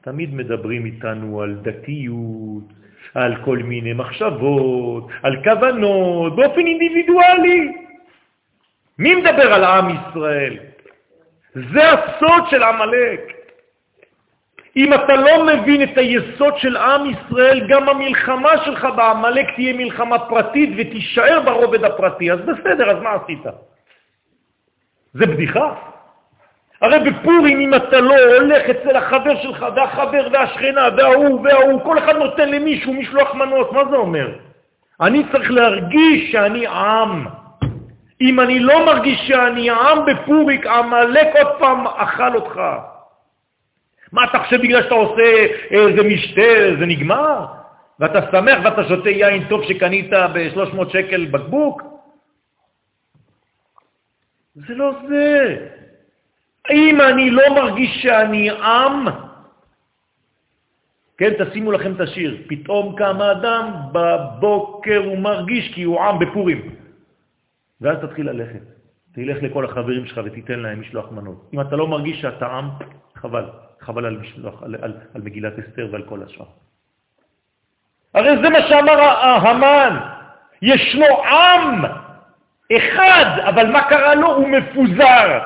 תמיד 0.00 0.34
מדברים 0.34 0.86
איתנו 0.86 1.42
על 1.42 1.54
דתיות, 1.62 2.64
על 3.14 3.44
כל 3.44 3.58
מיני 3.58 3.92
מחשבות, 3.92 5.08
על 5.22 5.44
כוונות, 5.44 6.36
באופן 6.36 6.66
אינדיבידואלי. 6.66 7.72
מי 8.98 9.14
מדבר 9.14 9.52
על 9.54 9.64
עם 9.64 9.86
ישראל? 9.90 10.56
זה 11.54 11.92
הסוד 11.92 12.42
של 12.50 12.62
עמלק. 12.62 13.43
אם 14.76 14.94
אתה 14.94 15.16
לא 15.16 15.44
מבין 15.44 15.82
את 15.82 15.98
היסוד 15.98 16.58
של 16.58 16.76
עם 16.76 17.10
ישראל, 17.10 17.66
גם 17.68 17.88
המלחמה 17.88 18.50
שלך 18.64 18.88
בעמלק 18.96 19.54
תהיה 19.54 19.72
מלחמה 19.72 20.18
פרטית 20.18 20.70
ותישאר 20.76 21.40
ברובד 21.44 21.84
הפרטי. 21.84 22.32
אז 22.32 22.40
בסדר, 22.40 22.90
אז 22.90 23.02
מה 23.02 23.10
עשית? 23.10 23.42
זה 25.14 25.26
בדיחה. 25.26 25.74
הרי 26.82 27.10
בפורים, 27.10 27.60
אם 27.60 27.74
אתה 27.74 28.00
לא 28.00 28.14
הולך 28.14 28.62
אצל 28.70 28.96
החבר 28.96 29.42
שלך, 29.42 29.66
והחבר 29.76 30.28
והשכנה, 30.32 30.88
וההוא 30.96 31.40
וההוא, 31.44 31.80
כל 31.84 31.98
אחד 31.98 32.16
נותן 32.16 32.48
למישהו 32.48 32.94
משלוח 32.94 33.34
מנות, 33.34 33.72
מה 33.72 33.82
זה 33.90 33.96
אומר? 33.96 34.28
אני 35.00 35.22
צריך 35.32 35.50
להרגיש 35.50 36.32
שאני 36.32 36.66
עם. 36.66 37.26
אם 38.20 38.40
אני 38.40 38.60
לא 38.60 38.86
מרגיש 38.86 39.20
שאני 39.28 39.70
עם 39.70 40.04
בפוריק, 40.06 40.66
עמלק 40.66 41.28
עוד 41.36 41.58
פעם 41.58 41.86
אכל 41.86 42.34
אותך. 42.34 42.60
מה 44.14 44.24
אתה 44.24 44.38
חושב 44.38 44.60
בגלל 44.62 44.82
שאתה 44.82 44.94
עושה 44.94 45.46
איזה 45.70 46.02
משתה, 46.02 46.78
זה 46.78 46.86
נגמר? 46.86 47.46
ואתה 48.00 48.20
שמח 48.30 48.58
ואתה 48.64 48.84
שותה 48.88 49.10
יין 49.10 49.48
טוב 49.48 49.64
שקנית 49.64 50.10
ב-300 50.10 50.88
שקל 50.92 51.26
בקבוק? 51.26 51.82
זה 54.54 54.74
לא 54.74 54.92
זה. 55.08 55.56
אם 56.70 57.00
אני 57.00 57.30
לא 57.30 57.54
מרגיש 57.54 58.02
שאני 58.02 58.50
עם, 58.50 59.06
כן, 61.18 61.30
תשימו 61.44 61.72
לכם 61.72 61.92
את 61.92 62.00
השיר, 62.00 62.42
פתאום 62.46 62.94
קם 62.96 63.20
אדם 63.20 63.70
בבוקר 63.92 65.02
הוא 65.04 65.18
מרגיש 65.18 65.74
כי 65.74 65.82
הוא 65.82 66.00
עם 66.00 66.18
בפורים. 66.18 66.74
ואז 67.80 67.98
תתחיל 67.98 68.30
ללכת. 68.30 68.62
תלך 69.14 69.42
לכל 69.42 69.64
החברים 69.64 70.06
שלך 70.06 70.20
ותיתן 70.24 70.60
להם 70.60 70.80
משלוח 70.80 71.12
מנות. 71.12 71.50
אם 71.54 71.60
אתה 71.60 71.76
לא 71.76 71.86
מרגיש 71.86 72.20
שאתה 72.20 72.46
עם, 72.46 72.68
חבל. 73.14 73.63
חבל 73.84 74.06
על, 74.06 74.18
משלוח, 74.18 74.62
על, 74.62 74.74
על, 74.82 74.92
על 75.14 75.22
מגילת 75.22 75.58
אסתר 75.58 75.88
ועל 75.92 76.02
כל 76.02 76.22
השאר. 76.22 76.46
הרי 78.14 78.30
זה 78.42 78.50
מה 78.50 78.58
שאמר 78.68 79.00
המן. 79.48 79.96
ישנו 80.62 81.06
עם 81.24 81.84
אחד, 82.76 83.26
אבל 83.48 83.72
מה 83.72 83.88
קרה 83.88 84.14
לו? 84.14 84.34
הוא 84.34 84.48
מפוזר. 84.48 85.38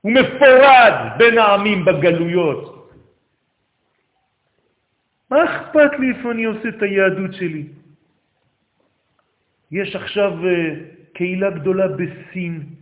הוא 0.00 0.12
מפורד 0.12 0.92
בין 1.18 1.38
העמים 1.38 1.84
בגלויות. 1.84 2.90
מה 5.30 5.44
אכפת 5.44 5.98
לי 5.98 6.12
איפה 6.16 6.30
אני 6.30 6.44
עושה 6.44 6.68
את 6.68 6.82
היהדות 6.82 7.34
שלי? 7.34 7.66
יש 9.70 9.96
עכשיו 9.96 10.46
אה, 10.46 10.74
קהילה 11.14 11.50
גדולה 11.50 11.88
בסין, 11.88 12.77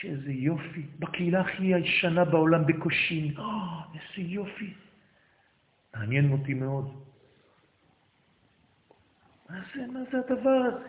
שאיזה 0.00 0.32
יופי, 0.32 0.82
בקהילה 0.98 1.40
הכי 1.40 1.74
הישנה 1.74 2.24
בעולם 2.24 2.66
בקושין, 2.66 3.34
oh, 3.36 3.40
איזה 3.94 4.28
יופי. 4.28 4.74
מעניין 5.94 6.32
אותי 6.32 6.54
מאוד. 6.54 7.04
מה 9.50 9.56
זה, 9.74 9.80
מה 9.92 10.00
זה 10.12 10.18
הדבר 10.18 10.50
הזה? 10.50 10.88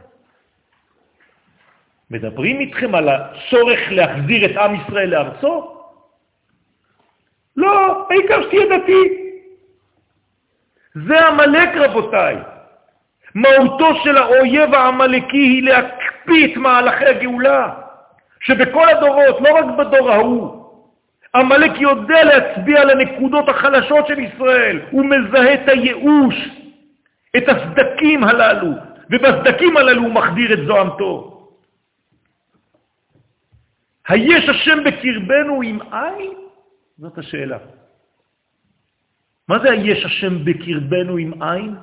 מדברים 2.10 2.60
איתכם 2.60 2.96
על 2.96 3.10
הצורך 3.10 3.80
להחזיר 3.92 4.46
את 4.46 4.58
עם 4.58 4.76
ישראל 4.76 5.10
לארצו? 5.10 5.84
לא, 7.56 8.08
העיקר 8.10 8.42
שתהיה 8.48 8.66
דתי. 8.78 9.04
זה 11.08 11.20
המלאק, 11.20 11.70
רבותיי. 11.76 12.36
מהותו 13.36 14.04
של 14.04 14.18
האויב 14.18 14.74
העמלקי 14.74 15.38
היא 15.38 15.64
להקפיא 15.64 16.54
את 16.54 16.58
מהלכי 16.58 17.06
הגאולה, 17.06 17.89
שבכל 18.40 18.90
הדורות, 18.90 19.42
לא 19.42 19.56
רק 19.56 19.66
בדור 19.78 20.12
ההוא, 20.12 20.60
עמלק 21.36 21.72
יודע 21.80 22.24
להצביע 22.24 22.82
על 22.82 22.90
הנקודות 22.90 23.50
החלשות 23.50 24.08
של 24.08 24.20
ישראל, 24.20 24.82
הוא 24.92 25.06
מזהה 25.06 25.54
את 25.54 25.70
הייאוש, 25.70 26.36
את 27.38 27.44
הסדקים 27.48 28.24
הללו, 28.24 28.72
ובסדקים 29.10 29.78
הללו 29.78 30.02
הוא 30.02 30.14
מחדיר 30.14 30.54
את 30.54 30.60
זוהמתו. 30.68 31.36
היש 34.08 34.50
השם 34.50 34.84
בקרבנו 34.84 35.62
עם 35.62 35.80
עין? 35.92 36.34
זאת 36.98 37.18
השאלה. 37.18 37.58
מה 39.48 39.60
זה 39.60 39.72
היש 39.72 40.06
השם 40.06 40.46
בקרבנו 40.46 41.18
עם 41.18 41.44
עין? 41.44 41.76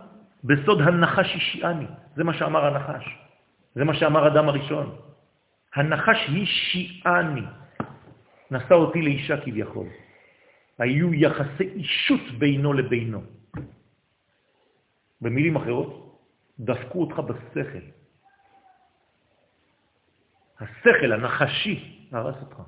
בסוד 0.45 0.81
הנחש 0.81 1.37
השיעני. 1.37 1.87
זה 2.17 2.25
מה 2.25 2.35
שאמר 2.35 2.65
הנחש. 2.67 3.19
זה 3.75 3.85
מה 3.85 3.95
שאמר 3.95 4.27
אדם 4.27 4.49
הראשון. 4.49 5.06
הנחש 5.77 6.31
השיעני. 6.43 7.47
נשא 8.51 8.74
אותי 8.74 9.03
לאישה 9.03 9.41
כביכול. 9.41 9.87
היו 10.79 11.14
יחסי 11.14 11.68
אישות 11.74 12.39
בינו 12.39 12.72
לבינו. 12.72 13.22
במילים 15.20 15.57
אחרות, 15.57 16.20
דפקו 16.61 17.01
אותך 17.01 17.18
בשכל. 17.18 17.85
השכל 20.61 21.12
הנחשי 21.12 22.09
הרס 22.12 22.37
אותך. 22.41 22.62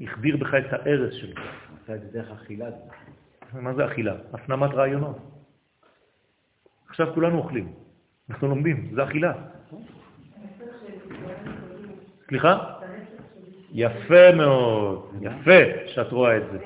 החדיר 0.00 0.36
בך 0.36 0.54
את 0.54 0.72
הארץ 0.72 1.12
שלך. 1.12 1.40
עשה 1.82 1.94
את 1.94 2.00
זה 2.00 2.06
דרך 2.12 2.30
אכילה. 2.30 2.66
מה 3.52 3.74
זה 3.74 3.86
אכילה? 3.86 4.14
הפנמת 4.32 4.70
רעיונות. 4.70 5.18
עכשיו 6.88 7.14
כולנו 7.14 7.38
אוכלים. 7.38 7.72
אנחנו 8.30 8.48
לומדים, 8.48 8.94
זה 8.94 9.04
אכילה. 9.04 9.32
סליחה? 12.28 12.58
יפה 13.72 14.32
מאוד, 14.36 15.12
יפה 15.20 15.60
שאת 15.86 16.12
רואה 16.12 16.36
את 16.36 16.42
זה. 16.52 16.58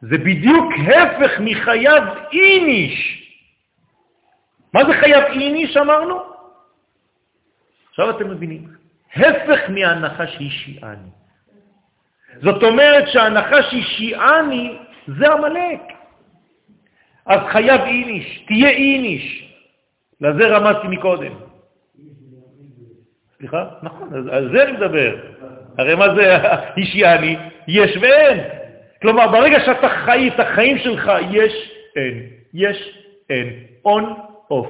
זה 0.00 0.18
בדיוק 0.18 0.72
הפך 0.86 1.30
מחייב 1.40 2.04
איניש. 2.32 3.20
מה 4.74 4.84
זה 4.84 4.92
חייב 4.92 5.24
איניש 5.24 5.76
אמרנו? 5.76 6.18
עכשיו 7.90 8.10
אתם 8.10 8.30
מבינים. 8.30 8.68
הפך 9.16 9.60
מההנחה 9.68 10.26
שהיא 10.26 10.50
שיעני. 10.50 11.10
זאת 12.42 12.62
אומרת 12.62 13.08
שההנחה 13.08 13.62
שהיא 13.62 13.84
שיעני 13.84 14.78
זה 15.06 15.32
המלאק. 15.32 15.80
אז 17.26 17.40
חייב 17.52 17.80
איניש, 17.80 18.44
תהיה 18.46 18.68
איניש. 18.68 19.54
לזה 20.20 20.56
רמזתי 20.56 20.88
מקודם. 20.88 21.32
סליחה? 23.44 23.68
נכון, 23.82 24.28
על 24.30 24.52
זה 24.52 24.62
אני 24.64 24.72
מדבר. 24.72 25.16
הרי 25.78 25.94
מה 25.94 26.14
זה 26.14 26.36
אישיאני? 26.80 27.36
יש 27.68 27.96
ואין. 28.02 28.38
כלומר, 29.02 29.32
ברגע 29.32 29.60
שאתה 29.66 29.88
חי 29.88 30.30
את 30.34 30.40
החיים 30.40 30.78
שלך, 30.78 31.12
יש, 31.30 31.52
אין, 31.96 32.14
יש, 32.54 32.98
אין, 33.30 33.48
און, 33.84 34.04
אוף. 34.50 34.68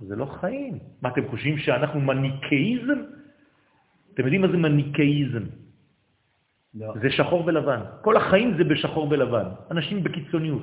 זה 0.00 0.16
לא 0.16 0.24
חיים. 0.24 0.78
מה, 1.02 1.08
אתם 1.08 1.28
חושבים 1.28 1.58
שאנחנו 1.58 2.00
מניקאיזם? 2.00 3.00
אתם 4.14 4.22
יודעים 4.22 4.40
מה 4.40 4.48
זה 4.48 4.56
מניקאיזם? 4.56 5.42
לא. 6.74 6.94
זה 7.02 7.10
שחור 7.10 7.46
ולבן. 7.46 7.80
כל 8.02 8.16
החיים 8.16 8.56
זה 8.56 8.64
בשחור 8.64 9.08
ולבן. 9.10 9.46
אנשים 9.70 10.02
בקיצוניות. 10.02 10.62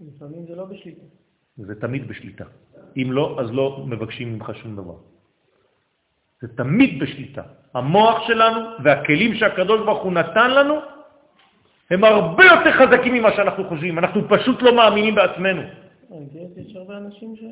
לפעמים 0.00 0.46
זה 0.48 0.56
לא 0.56 0.64
בשליטה. 0.64 1.04
זה 1.56 1.80
תמיד 1.80 2.08
בשליטה. 2.08 2.44
אם 2.96 3.12
לא, 3.12 3.36
אז 3.40 3.52
לא 3.52 3.84
מבקשים 3.86 4.34
ממך 4.34 4.52
שום 4.62 4.76
דבר. 4.76 4.94
זה 6.40 6.48
תמיד 6.56 7.02
בשליטה. 7.02 7.42
המוח 7.74 8.26
שלנו 8.26 8.60
והכלים 8.84 9.34
שהקדוש 9.34 9.80
ברוך 9.80 10.02
הוא 10.02 10.12
נתן 10.12 10.50
לנו 10.50 10.74
הם 11.90 12.04
הרבה 12.04 12.44
יותר 12.44 12.72
חזקים 12.72 13.14
ממה 13.14 13.32
שאנחנו 13.32 13.64
חושבים. 13.64 13.98
אנחנו 13.98 14.28
פשוט 14.28 14.62
לא 14.62 14.76
מאמינים 14.76 15.14
בעצמנו. 15.14 15.62
יש 16.56 16.76
הרבה 16.76 16.96
אנשים 16.96 17.36
ש... 17.36 17.42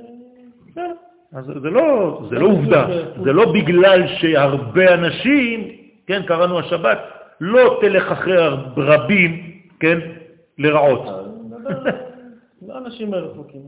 כן. 0.75 0.93
אז 1.33 1.45
זה 1.45 1.71
לא, 1.71 2.21
זה 2.31 2.39
לא 2.39 2.47
עובדה, 2.47 2.87
זה 3.25 3.33
לא 3.33 3.53
בגלל 3.53 4.07
שהרבה 4.07 4.95
אנשים, 4.95 5.69
כן, 6.07 6.23
קראנו 6.27 6.59
השבת, 6.59 6.99
לא 7.41 7.79
תלך 7.81 8.13
אחרי 8.13 8.37
רבים, 8.77 9.61
כן, 9.81 9.99
לרעות. 10.59 11.05
לא 12.69 12.79
אנשים 12.79 13.11
מרחוקים, 13.11 13.61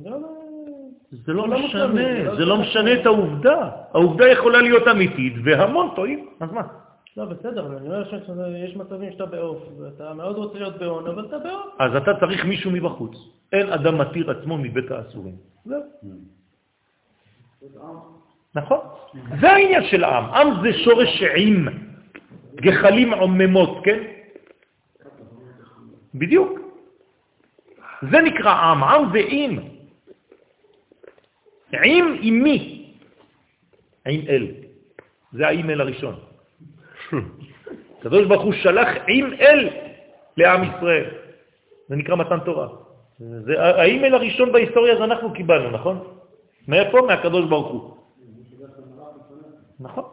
זה 1.10 1.32
לא... 1.32 1.42
זה 1.42 1.48
לא, 1.48 1.58
לא 1.58 1.64
משנה, 1.64 2.34
זה 2.36 2.44
לא 2.44 2.56
משנה 2.56 2.92
את 2.92 3.06
העובדה. 3.06 3.70
העובדה 3.94 4.28
יכולה 4.28 4.62
להיות 4.62 4.88
אמיתית, 4.88 5.32
והמון 5.44 5.88
טועים, 5.96 6.28
אז 6.40 6.52
מה? 6.52 6.62
לא, 7.16 7.24
בסדר, 7.24 7.66
אני 7.66 7.86
אומר 7.86 8.04
שיש 8.10 8.76
מצבים 8.76 9.12
שאתה 9.12 9.26
בעוף, 9.26 9.58
ואתה 9.80 10.14
מאוד 10.14 10.36
רוצה 10.36 10.58
להיות 10.58 10.78
בהון, 10.78 11.06
אבל 11.06 11.26
אתה 11.26 11.38
בעוף. 11.38 11.66
אז 11.78 11.96
אתה 11.96 12.10
צריך 12.20 12.44
מישהו 12.44 12.70
מבחוץ. 12.70 13.16
אין 13.52 13.72
אדם 13.72 13.98
מתיר 13.98 14.30
עצמו 14.30 14.58
מבית 14.58 14.90
האסורים. 14.90 15.34
זהו. 15.64 15.82
נכון. 18.54 18.78
זה 19.40 19.50
העניין 19.50 19.84
של 19.84 20.04
עם. 20.04 20.24
עם 20.24 20.48
זה 20.62 20.72
שורש 20.84 21.22
עם, 21.36 21.68
גחלים 22.54 23.14
עוממות, 23.14 23.80
כן? 23.84 23.98
בדיוק. 26.14 26.58
זה 28.02 28.18
נקרא 28.22 28.52
עם, 28.52 28.84
עם 28.84 29.12
זה 29.12 29.20
עם. 29.28 29.58
עם 31.72 32.16
עם 32.20 32.42
מי? 32.42 32.84
עם 34.06 34.20
אל. 34.28 34.46
זה 35.32 35.46
האימייל 35.46 35.80
הראשון. 35.80 36.14
הקדוש 37.98 38.26
ברוך 38.26 38.42
הוא 38.42 38.52
שלח 38.52 38.88
עם 39.08 39.32
אל 39.40 39.68
לעם 40.36 40.62
ישראל. 40.64 41.04
זה 41.88 41.96
נקרא 41.96 42.16
מתן 42.16 42.38
תורה. 42.44 42.68
זה 43.18 43.60
האימייל 43.60 44.14
הראשון 44.14 44.52
בהיסטוריה 44.52 44.96
זה 44.96 45.04
אנחנו 45.04 45.32
קיבלנו, 45.32 45.70
נכון? 45.70 45.96
מאיפה? 46.68 46.98
מהקדוש 47.06 47.44
ברוך 47.48 47.68
הוא. 47.72 47.96
נכון. 49.80 50.04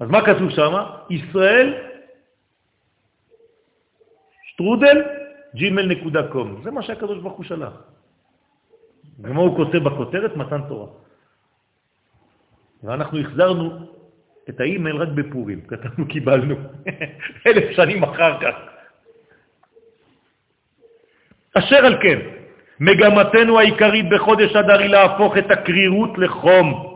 אז 0.00 0.08
מה 0.08 0.26
כתוב 0.26 0.50
שם? 0.50 0.72
ישראל 1.10 1.74
שטרודל 4.42 5.02
ג'ימל 5.54 5.86
נקודה 5.86 6.28
קום. 6.28 6.60
זה 6.64 6.70
מה 6.70 6.82
שהקדוש 6.82 7.18
ברוך 7.18 7.36
הוא 7.36 7.44
שלח. 7.44 7.72
ומה 9.18 9.40
הוא 9.40 9.56
כותב 9.56 9.78
בכותרת? 9.78 10.36
מתן 10.36 10.60
תורה. 10.68 10.86
ואנחנו 12.84 13.18
החזרנו 13.18 13.86
את 14.48 14.60
האימייל 14.60 14.96
רק 14.96 15.08
בפורים, 15.08 15.60
כתבנו 15.60 16.08
קיבלנו, 16.08 16.54
אלף 17.46 17.70
שנים 17.76 18.02
אחר 18.02 18.40
כך. 18.40 18.54
אשר 21.54 21.86
על 21.86 21.98
כן, 22.02 22.18
מגמתנו 22.80 23.58
העיקרית 23.58 24.06
בחודש 24.10 24.56
אדר 24.56 24.78
היא 24.78 24.88
להפוך 24.88 25.38
את 25.38 25.50
הקרירות 25.50 26.18
לחום, 26.18 26.94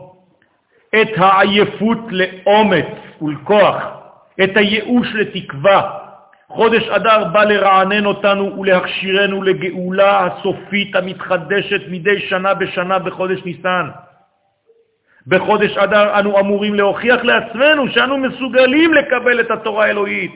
את 1.01 1.07
העייפות 1.17 1.97
לאומץ 2.09 2.85
ולכוח, 3.21 3.75
את 4.43 4.57
הייאוש 4.57 5.07
לתקווה, 5.15 6.08
חודש 6.49 6.89
אדר 6.89 7.23
בא 7.23 7.43
לרענן 7.43 8.05
אותנו 8.05 8.59
ולהכשירנו 8.59 9.43
לגאולה 9.43 10.25
הסופית 10.25 10.95
המתחדשת 10.95 11.81
מדי 11.89 12.19
שנה 12.19 12.53
בשנה 12.53 12.99
בחודש 12.99 13.45
ניסן. 13.45 13.87
בחודש 15.27 15.77
אדר 15.77 16.19
אנו 16.19 16.39
אמורים 16.39 16.73
להוכיח 16.73 17.23
לעצמנו 17.23 17.87
שאנו 17.87 18.17
מסוגלים 18.17 18.93
לקבל 18.93 19.39
את 19.39 19.51
התורה 19.51 19.85
האלוהית. 19.85 20.31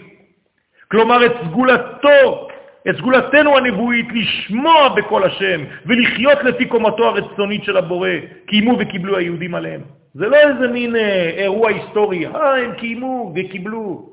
כלומר, 0.91 1.25
את 1.25 1.31
סגולתו, 1.45 2.47
את 2.89 2.95
סגולתנו 2.97 3.57
הנבואית, 3.57 4.07
לשמוע 4.13 4.89
בקול 4.89 5.23
השם 5.23 5.61
ולחיות 5.85 6.43
לפי 6.43 6.65
קומתו 6.65 7.05
הרצונית 7.07 7.63
של 7.63 7.77
הבורא, 7.77 8.09
קיימו 8.45 8.77
וקיבלו 8.79 9.17
היהודים 9.17 9.55
עליהם. 9.55 9.81
זה 10.13 10.27
לא 10.27 10.35
איזה 10.35 10.67
מין 10.67 10.95
אה, 10.95 11.29
אירוע 11.37 11.69
היסטורי, 11.69 12.27
אה, 12.27 12.57
הם 12.57 12.71
קיימו 12.71 13.33
וקיבלו. 13.35 14.09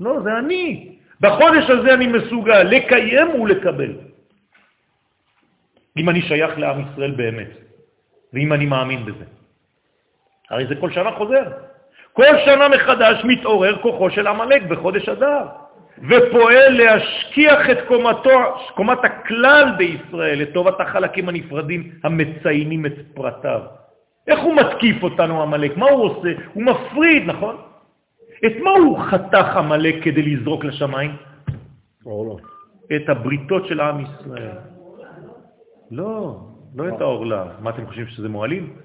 לא, 0.00 0.20
זה 0.24 0.38
אני. 0.38 0.91
בחודש 1.22 1.70
הזה 1.70 1.94
אני 1.94 2.06
מסוגל 2.06 2.62
לקיים 2.62 3.40
ולקבל. 3.40 3.92
אם 5.96 6.08
אני 6.08 6.22
שייך 6.22 6.58
לעם 6.58 6.82
ישראל 6.82 7.10
באמת, 7.10 7.50
ואם 8.32 8.52
אני 8.52 8.66
מאמין 8.66 9.04
בזה. 9.04 9.24
הרי 10.50 10.66
זה 10.66 10.74
כל 10.80 10.90
שנה 10.90 11.12
חוזר. 11.12 11.44
כל 12.12 12.38
שנה 12.44 12.68
מחדש 12.68 13.24
מתעורר 13.24 13.78
כוחו 13.82 14.10
של 14.10 14.26
המלאק 14.26 14.62
בחודש 14.62 15.08
אדר, 15.08 15.46
ופועל 16.08 16.72
להשכיח 16.72 17.70
את 17.70 17.78
קומתו, 17.88 18.40
קומת 18.74 18.98
הכלל 19.04 19.64
בישראל 19.76 20.42
לטובת 20.42 20.80
החלקים 20.80 21.28
הנפרדים 21.28 21.92
המציינים 22.04 22.86
את 22.86 22.92
פרטיו. 23.14 23.60
איך 24.26 24.40
הוא 24.40 24.56
מתקיף 24.56 25.02
אותנו 25.02 25.42
המלאק? 25.42 25.76
מה 25.76 25.86
הוא 25.86 26.04
עושה? 26.04 26.28
הוא 26.54 26.62
מפריד, 26.62 27.22
נכון? 27.26 27.56
את 28.46 28.52
מה 28.62 28.70
הוא 28.70 28.98
חתך 28.98 29.56
המלאק 29.56 29.94
כדי 30.02 30.22
לזרוק 30.22 30.64
לשמיים? 30.64 31.16
אורלו. 32.06 32.38
את 32.96 33.08
הבריתות 33.08 33.66
של 33.66 33.80
עם 33.80 34.00
ישראל. 34.00 34.56
לא, 35.90 36.40
לא 36.74 36.88
את 36.88 37.00
האורלה. 37.00 37.44
מה 37.60 37.70
אתם 37.70 37.86
חושבים 37.86 38.06
שזה 38.06 38.28
מועלים? 38.28 38.76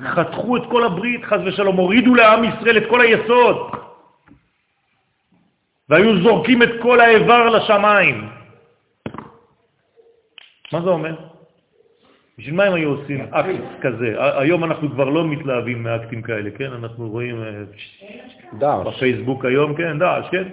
חתכו 0.00 0.56
את 0.56 0.62
כל 0.70 0.84
הברית, 0.84 1.24
חז 1.24 1.40
ושלום, 1.46 1.76
הורידו 1.76 2.14
לעם 2.14 2.44
ישראל 2.44 2.76
את 2.78 2.90
כל 2.90 3.00
היסוד. 3.00 3.56
והיו 5.88 6.22
זורקים 6.22 6.62
את 6.62 6.72
כל 6.82 7.00
האיבר 7.00 7.48
לשמיים. 7.48 8.28
מה 10.72 10.82
זה 10.82 10.90
אומר? 10.90 11.31
בשביל 12.42 12.54
מה 12.56 12.64
הם 12.64 12.74
היו 12.74 12.88
עושים 12.88 13.20
אקט 13.20 13.80
כזה? 13.80 14.14
היום 14.18 14.64
אנחנו 14.64 14.90
כבר 14.90 15.08
לא 15.08 15.28
מתלהבים 15.28 15.82
מאקטים 15.82 16.22
כאלה, 16.22 16.50
כן? 16.50 16.72
אנחנו 16.72 17.10
רואים 17.10 17.42
אה. 17.42 18.84
בפייסבוק 18.84 19.44
היום, 19.44 19.74
כן, 19.74 19.98
דאעש, 19.98 20.26
כן? 20.30 20.48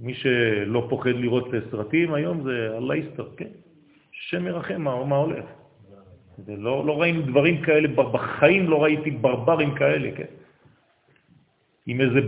מי 0.00 0.14
שלא 0.14 0.86
פוחד 0.88 1.10
לראות 1.10 1.48
סרטים 1.70 2.14
היום 2.14 2.42
זה 2.42 2.76
אללה 2.76 2.96
יסתר, 2.96 3.28
כן? 3.36 3.52
שם 4.12 4.44
מרחם 4.44 4.82
מה, 4.82 5.04
מה 5.04 5.16
הולך. 5.16 5.44
לא, 6.48 6.86
לא 6.86 7.00
ראינו 7.00 7.22
דברים 7.22 7.62
כאלה, 7.62 7.88
בחיים 7.88 8.70
לא 8.70 8.82
ראיתי 8.82 9.10
ברברים 9.10 9.74
כאלה, 9.74 10.08
כן? 10.16 10.32
עם 11.86 12.00
איזה, 12.00 12.20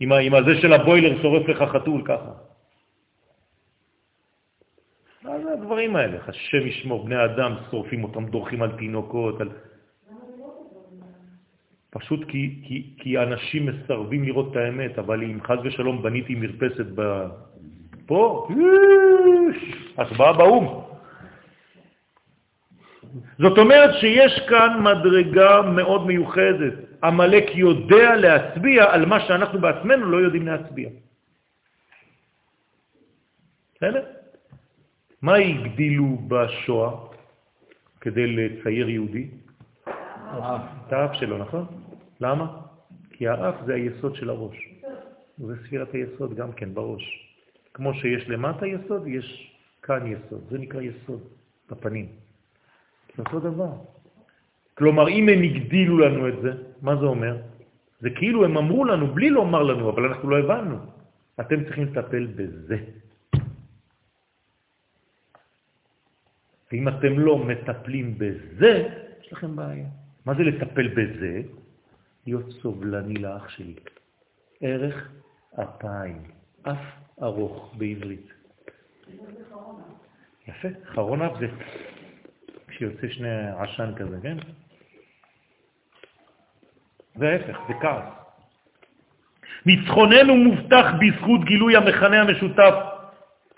עם, 0.00 0.12
עם 0.12 0.34
הזה 0.34 0.60
של 0.60 0.72
הבוילר 0.72 1.22
שורף 1.22 1.48
לך 1.48 1.62
חתול 1.62 2.02
ככה. 2.04 2.47
מה 5.38 5.44
זה 5.44 5.52
הדברים 5.52 5.96
האלה? 5.96 6.18
השם 6.26 6.66
ישמור, 6.66 7.04
בני 7.04 7.24
אדם 7.24 7.54
שורפים 7.70 8.04
אותם, 8.04 8.26
דורכים 8.26 8.62
על 8.62 8.72
תינוקות, 8.78 9.40
על... 9.40 9.50
פשוט 11.90 12.28
כי, 12.28 12.60
כי, 12.62 12.94
כי 12.98 13.18
אנשים 13.18 13.66
מסרבים 13.66 14.24
לראות 14.24 14.50
את 14.50 14.56
האמת, 14.56 14.98
אבל 14.98 15.22
אם 15.22 15.38
חז 15.42 15.58
ושלום 15.64 16.02
בניתי 16.02 16.34
מרפסת 16.34 16.86
ב... 16.94 17.26
פה, 18.06 18.48
הצבעה 19.98 20.32
באו"ם. 20.32 20.66
זאת 23.38 23.58
אומרת 23.58 23.90
שיש 24.00 24.40
כאן 24.48 24.82
מדרגה 24.82 25.62
מאוד 25.62 26.06
מיוחדת. 26.06 26.74
המלאק 27.02 27.54
יודע 27.54 28.16
להצביע 28.16 28.84
על 28.92 29.06
מה 29.06 29.20
שאנחנו 29.20 29.58
בעצמנו 29.58 30.10
לא 30.10 30.16
יודעים 30.16 30.46
להצביע. 30.46 30.88
בסדר? 33.76 34.17
מה 35.22 35.34
הגדילו 35.34 36.18
בשואה 36.28 36.90
כדי 38.00 38.26
לצייר 38.26 38.88
יהודי? 38.88 39.26
את 40.86 40.92
האף 40.92 41.14
שלו, 41.14 41.38
נכון? 41.38 41.66
למה? 42.20 42.60
כי 43.10 43.28
האף 43.28 43.54
זה 43.66 43.74
היסוד 43.74 44.14
של 44.14 44.30
הראש. 44.30 44.56
זה 45.38 45.54
ספירת 45.66 45.94
היסוד 45.94 46.34
גם 46.34 46.52
כן 46.52 46.74
בראש. 46.74 47.04
כמו 47.74 47.94
שיש 47.94 48.28
למטה 48.28 48.66
יסוד, 48.66 49.06
יש 49.06 49.56
כאן 49.82 50.06
יסוד. 50.06 50.40
זה 50.50 50.58
נקרא 50.58 50.80
יסוד 50.82 51.20
בפנים. 51.70 52.06
זה 53.16 53.22
אותו 53.22 53.40
דבר. 53.40 53.72
כלומר, 54.74 55.08
אם 55.08 55.28
הם 55.28 55.42
הגדילו 55.42 55.98
לנו 55.98 56.28
את 56.28 56.34
זה, 56.42 56.52
מה 56.82 56.96
זה 56.96 57.06
אומר? 57.06 57.36
זה 58.00 58.10
כאילו 58.10 58.44
הם 58.44 58.56
אמרו 58.56 58.84
לנו 58.84 59.06
בלי 59.14 59.30
לומר 59.30 59.62
לנו, 59.62 59.90
אבל 59.90 60.04
אנחנו 60.04 60.30
לא 60.30 60.38
הבנו. 60.38 60.76
אתם 61.40 61.64
צריכים 61.64 61.84
לטפל 61.84 62.26
בזה. 62.26 62.76
ואם 66.72 66.88
אתם 66.88 67.18
לא 67.18 67.38
מטפלים 67.38 68.18
בזה, 68.18 68.88
יש 69.20 69.32
לכם 69.32 69.56
בעיה. 69.56 69.86
מה 70.26 70.34
זה 70.34 70.42
לטפל 70.42 70.88
בזה? 70.88 71.42
להיות 72.26 72.50
סובלני 72.50 73.14
לאח 73.14 73.48
שלי. 73.48 73.74
ערך 74.60 75.08
אפיים, 75.60 76.22
אף 76.62 76.78
ארוך 77.22 77.74
בעברית. 77.78 78.32
יפה, 80.48 80.68
חרון 80.84 81.22
אף 81.22 81.32
זה 81.40 81.46
כשיוצא 82.68 83.08
שני 83.08 83.48
עשן 83.58 83.92
כזה, 83.96 84.18
כן? 84.22 84.36
זה 87.14 87.28
ההפך, 87.28 87.58
זה 87.68 87.74
כעס. 87.80 88.04
ניצחוננו 89.66 90.36
מובטח 90.36 90.86
בזכות 91.00 91.44
גילוי 91.44 91.76
המכנה 91.76 92.20
המשותף 92.22 92.74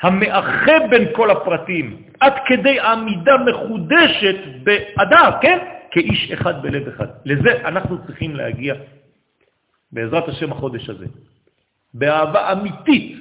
המאחה 0.03 0.79
בין 0.91 1.05
כל 1.13 1.31
הפרטים, 1.31 2.03
עד 2.21 2.33
כדי 2.47 2.81
עמידה 2.81 3.37
מחודשת 3.37 4.37
באדם, 4.63 5.33
כן? 5.41 5.59
כאיש 5.91 6.33
אחד 6.33 6.63
בלב 6.63 6.89
אחד. 6.89 7.07
לזה 7.25 7.69
אנחנו 7.69 8.07
צריכים 8.07 8.37
להגיע 8.37 8.75
בעזרת 9.93 10.29
השם 10.29 10.53
החודש 10.53 10.91
הזה. 10.91 11.07
באהבה 11.95 12.53
אמיתית, 12.53 13.17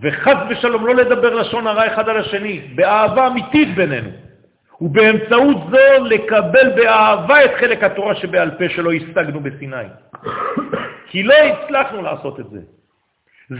וחד 0.00 0.36
ושלום 0.50 0.86
לא 0.86 0.94
לדבר 0.94 1.34
לשון 1.34 1.66
הרע 1.66 1.86
אחד 1.86 2.08
על 2.08 2.16
השני, 2.16 2.60
באהבה 2.74 3.26
אמיתית 3.26 3.74
בינינו. 3.74 4.10
ובאמצעות 4.80 5.56
זו 5.70 6.04
לקבל 6.04 6.70
באהבה 6.76 7.44
את 7.44 7.50
חלק 7.60 7.82
התורה 7.82 8.14
שבעל 8.14 8.50
פה 8.50 8.68
שלא 8.68 8.92
השגנו 8.92 9.40
בסיני. 9.40 9.86
כי 11.06 11.22
לא 11.22 11.34
הצלחנו 11.34 12.02
לעשות 12.02 12.40
את 12.40 12.50
זה. 12.50 12.60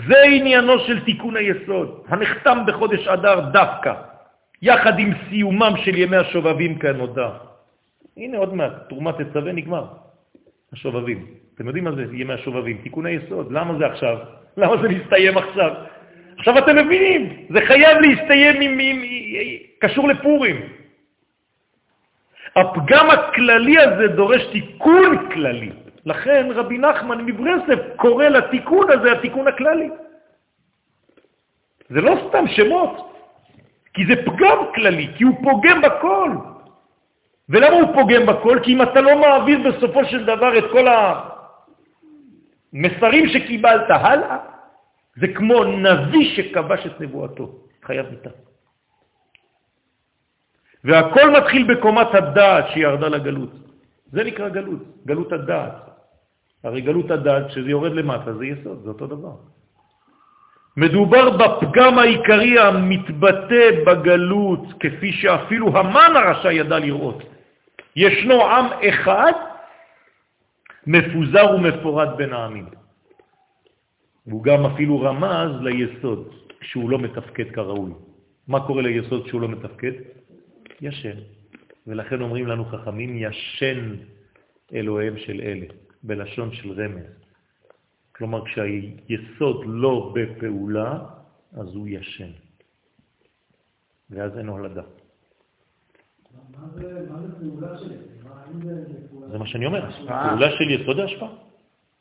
זה 0.09 0.23
עניינו 0.23 0.79
של 0.79 1.05
תיקון 1.05 1.37
היסוד, 1.37 2.05
הנחתם 2.09 2.59
בחודש 2.67 3.09
אדר 3.09 3.41
דווקא, 3.41 3.95
יחד 4.63 4.99
עם 4.99 5.13
סיומם 5.29 5.73
של 5.85 5.99
ימי 5.99 6.17
השובבים 6.17 6.79
כנודע. 6.79 7.29
הנה 8.17 8.39
עוד 8.39 8.55
מעט, 8.55 8.73
תרומת 8.89 9.15
תצווה 9.21 9.53
נגמר, 9.53 9.85
השובבים. 10.73 11.27
אתם 11.55 11.67
יודעים 11.67 11.85
מה 11.85 11.93
זה 11.93 12.05
ימי 12.13 12.33
השובבים? 12.33 12.79
תיקון 12.83 13.07
היסוד. 13.07 13.53
למה 13.53 13.79
זה 13.79 13.87
עכשיו? 13.87 14.19
למה 14.57 14.83
זה 14.83 14.89
מסתיים 14.89 15.39
עכשיו? 15.39 15.71
עכשיו 16.39 16.59
אתם 16.59 16.77
מבינים, 16.77 17.47
זה 17.51 17.61
חייב 17.67 17.99
להסתיים 18.01 18.61
עם, 18.61 18.79
עם, 18.79 19.03
קשור 19.79 20.09
לפורים. 20.09 20.61
הפגם 22.57 23.11
הכללי 23.11 23.79
הזה 23.79 24.09
דורש 24.09 24.43
תיקון 24.53 25.31
כללי. 25.33 25.71
לכן 26.07 26.49
רבי 26.55 26.79
נחמן 26.79 27.25
מברסלב 27.27 27.79
קורא 27.97 28.25
לתיקון 28.25 28.91
הזה 28.91 29.13
התיקון 29.13 29.49
הכללי. 29.49 29.91
זה 31.89 32.01
לא 32.01 32.15
סתם 32.29 32.45
שמות, 32.47 33.15
כי 33.95 34.07
זה 34.07 34.15
פגם 34.25 34.59
כללי, 34.75 35.09
כי 35.17 35.25
הוא 35.25 35.35
פוגם 35.43 35.83
בכל. 35.83 36.31
ולמה 37.49 37.77
הוא 37.77 37.95
פוגם 37.95 38.27
בכל? 38.27 38.59
כי 38.63 38.73
אם 38.73 38.83
אתה 38.83 39.01
לא 39.01 39.21
מעביר 39.21 39.59
בסופו 39.71 40.05
של 40.05 40.25
דבר 40.25 40.59
את 40.59 40.65
כל 40.73 40.87
המסרים 42.73 43.29
שקיבלת 43.29 43.91
הלאה, 43.91 44.39
זה 45.17 45.27
כמו 45.35 45.65
נביא 45.65 46.37
שכבש 46.37 46.87
את 46.87 47.01
נבואתו, 47.01 47.53
חייב 47.83 48.07
מיתה. 48.11 48.31
והכל 50.85 51.31
מתחיל 51.31 51.75
בקומת 51.75 52.15
הדעת 52.15 52.65
שירדה 52.75 53.09
לגלות. 53.09 53.53
זה 54.13 54.25
נקרא 54.25 54.49
גלות, 54.49 54.83
גלות 55.07 55.33
הדעת. 55.33 55.92
הרי 56.65 56.81
גלות 56.81 57.11
הדעת, 57.11 57.51
שזה 57.51 57.71
יורד 57.71 57.93
למטה, 57.93 58.35
זה 58.35 58.47
יסוד, 58.47 58.83
זה 58.83 58.89
אותו 58.89 59.07
דבר. 59.07 59.35
מדובר 60.77 61.37
בפגם 61.37 61.99
העיקרי 61.99 62.59
המתבטא 62.59 63.85
בגלות, 63.87 64.65
כפי 64.81 65.13
שאפילו 65.13 65.79
המן 65.79 66.13
הרשע 66.17 66.53
ידע 66.53 66.79
לראות. 66.79 67.23
ישנו 67.97 68.45
עם 68.45 68.67
אחד 68.89 69.33
מפוזר 70.87 71.55
ומפורד 71.55 72.09
בין 72.17 72.33
העמים. 72.33 72.67
והוא 74.27 74.43
גם 74.43 74.67
אפילו 74.67 75.01
רמז 75.01 75.61
ליסוד, 75.61 76.35
כשהוא 76.61 76.91
לא 76.91 76.99
מתפקד 76.99 77.51
כראוי. 77.51 77.93
מה 78.49 78.67
קורה 78.67 78.83
ליסוד 78.83 79.25
כשהוא 79.25 79.41
לא 79.41 79.49
מתפקד? 79.49 79.93
ישן. 80.81 81.17
ולכן 81.87 82.21
אומרים 82.21 82.47
לנו 82.47 82.65
חכמים, 82.65 83.17
ישן 83.19 83.97
אלוהים 84.75 85.19
של 85.19 85.41
אלה, 85.41 85.67
בלשון 86.03 86.53
של 86.53 86.73
רמז. 86.73 87.07
כלומר, 88.13 88.45
כשהיסוד 88.45 89.65
לא 89.67 90.15
בפעולה, 90.15 90.99
אז 91.53 91.75
הוא 91.75 91.89
ישן. 91.89 92.31
ואז 94.11 94.39
אין 94.39 94.49
הולדה. 94.49 94.83
מה 96.57 96.69
זה 96.75 97.79
שלי? 97.79 97.95
זה 99.31 99.39
מה 99.39 99.47
שאני 99.47 99.67
אומר, 99.67 99.91
פעולה 100.07 100.51
של 100.51 100.71
יסוד 100.71 100.99
ההשפעה. 100.99 101.29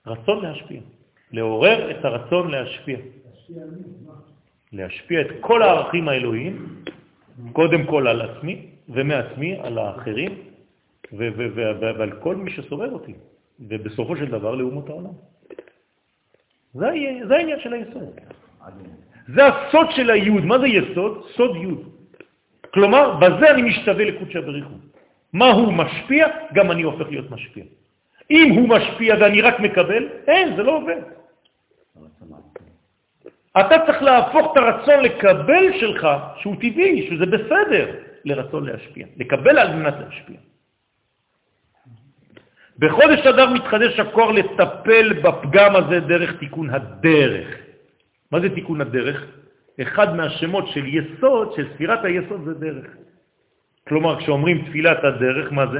רצון 0.08 0.44
להשפיע. 0.44 0.82
לעורר 1.32 1.92
את 1.92 2.06
הרצון 2.06 2.52
להשפיע. 2.52 2.98
להשפיע 4.74 5.22
את 5.22 5.28
כל 5.40 5.62
הערכים 5.62 6.08
האלוהיים, 6.08 6.84
קודם 7.54 7.86
כל 7.86 8.08
על 8.08 8.22
עצמי, 8.22 8.66
ומעצמי 8.90 9.60
על 9.60 9.78
האחרים, 9.78 10.32
ועל 11.12 12.12
כל 12.20 12.36
מי 12.36 12.52
שסובב 12.52 12.92
אותי, 12.94 13.14
ובסופו 13.62 14.18
של 14.18 14.26
דבר 14.26 14.56
לאומות 14.56 14.90
העולם. 14.90 15.14
זה, 16.74 16.88
זה 17.28 17.36
העניין 17.36 17.60
של 17.60 17.74
היסוד. 17.74 18.20
זה 19.28 19.42
הסוד 19.46 19.88
של 19.92 20.10
היוד. 20.10 20.46
מה 20.46 20.60
זה 20.60 20.68
יסוד? 20.68 21.26
סוד 21.36 21.56
יוד. 21.56 21.90
כלומר, 22.74 23.16
בזה 23.20 23.52
אני 23.52 23.62
משתווה 23.62 24.06
לקודשא 24.06 24.42
בריחו. 24.42 24.76
מה 25.34 25.52
הוא 25.52 25.74
משפיע? 25.74 26.28
גם 26.54 26.72
אני 26.72 26.84
הופך 26.84 27.10
להיות 27.10 27.32
משפיע. 27.32 27.64
אם 28.32 28.48
הוא 28.56 28.70
משפיע 28.70 29.16
ואני 29.20 29.42
רק 29.42 29.60
מקבל, 29.60 30.10
אין, 30.28 30.56
זה 30.56 30.64
לא 30.64 30.78
עובד. 30.78 31.02
אתה 33.60 33.76
צריך 33.86 34.02
להפוך 34.02 34.52
את 34.52 34.58
הרצון 34.58 35.04
לקבל 35.04 35.80
שלך, 35.80 36.08
שהוא 36.38 36.56
טבעי, 36.56 37.08
שזה 37.10 37.26
בסדר, 37.26 37.86
לרצון 38.26 38.66
להשפיע. 38.66 39.06
לקבל 39.18 39.60
על 39.60 39.76
מנת 39.76 39.94
להשפיע. 40.00 40.38
בחודש 42.82 43.20
אדר 43.28 43.50
מתחדש 43.50 44.00
הקור 44.00 44.32
לטפל 44.32 45.14
בפגם 45.14 45.76
הזה 45.76 46.00
דרך 46.00 46.40
תיקון 46.40 46.70
הדרך. 46.70 47.48
מה 48.32 48.40
זה 48.40 48.50
תיקון 48.50 48.82
הדרך? 48.82 49.26
אחד 49.82 50.16
מהשמות 50.16 50.68
של 50.68 50.86
יסוד, 50.86 51.54
של 51.56 51.68
ספירת 51.74 52.04
היסוד 52.04 52.42
זה 52.46 52.54
דרך. 52.54 52.86
כלומר, 53.88 54.20
כשאומרים 54.20 54.66
תפילת 54.70 55.04
הדרך, 55.04 55.52
מה 55.52 55.68
זה? 55.68 55.80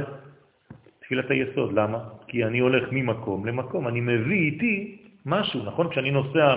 תפילת 1.00 1.30
היסוד. 1.30 1.72
למה? 1.72 1.98
כי 2.28 2.44
אני 2.44 2.58
הולך 2.58 2.88
ממקום 2.90 3.46
למקום, 3.46 3.88
אני 3.88 4.00
מביא 4.00 4.40
איתי 4.40 4.96
משהו, 5.26 5.60
נכון? 5.64 5.90
כשאני 5.90 6.10
נוסע 6.10 6.54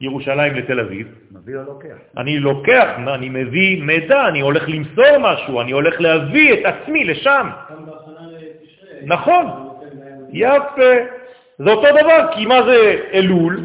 מירושלים 0.00 0.54
לתל 0.54 0.80
אביב, 0.80 1.06
מביא 1.32 1.56
או 1.56 1.62
לוקח? 1.62 1.96
אני 2.16 2.38
לוקח, 2.38 2.88
אני 3.14 3.28
מביא 3.28 3.82
מידע, 3.82 4.28
אני 4.28 4.40
הולך 4.40 4.68
למסור 4.68 5.18
משהו, 5.20 5.60
אני 5.60 5.72
הולך 5.72 6.00
להביא 6.00 6.52
את 6.52 6.64
עצמי 6.64 7.04
לשם. 7.04 7.48
נכון, 9.06 9.71
יפה. 10.32 10.92
זה 11.58 11.70
אותו 11.70 11.86
דבר, 12.00 12.32
כי 12.34 12.46
מה 12.46 12.62
זה 12.62 13.00
אלול? 13.12 13.60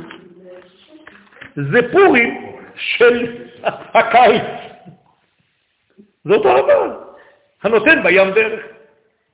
זה 1.55 1.91
פורים 1.91 2.51
של 2.75 3.35
הקיץ. 3.97 4.43
זה 6.23 6.33
אותו 6.33 6.63
דבר. 6.63 6.99
הנותן 7.63 8.03
בים 8.03 8.31
דרך. 8.31 8.65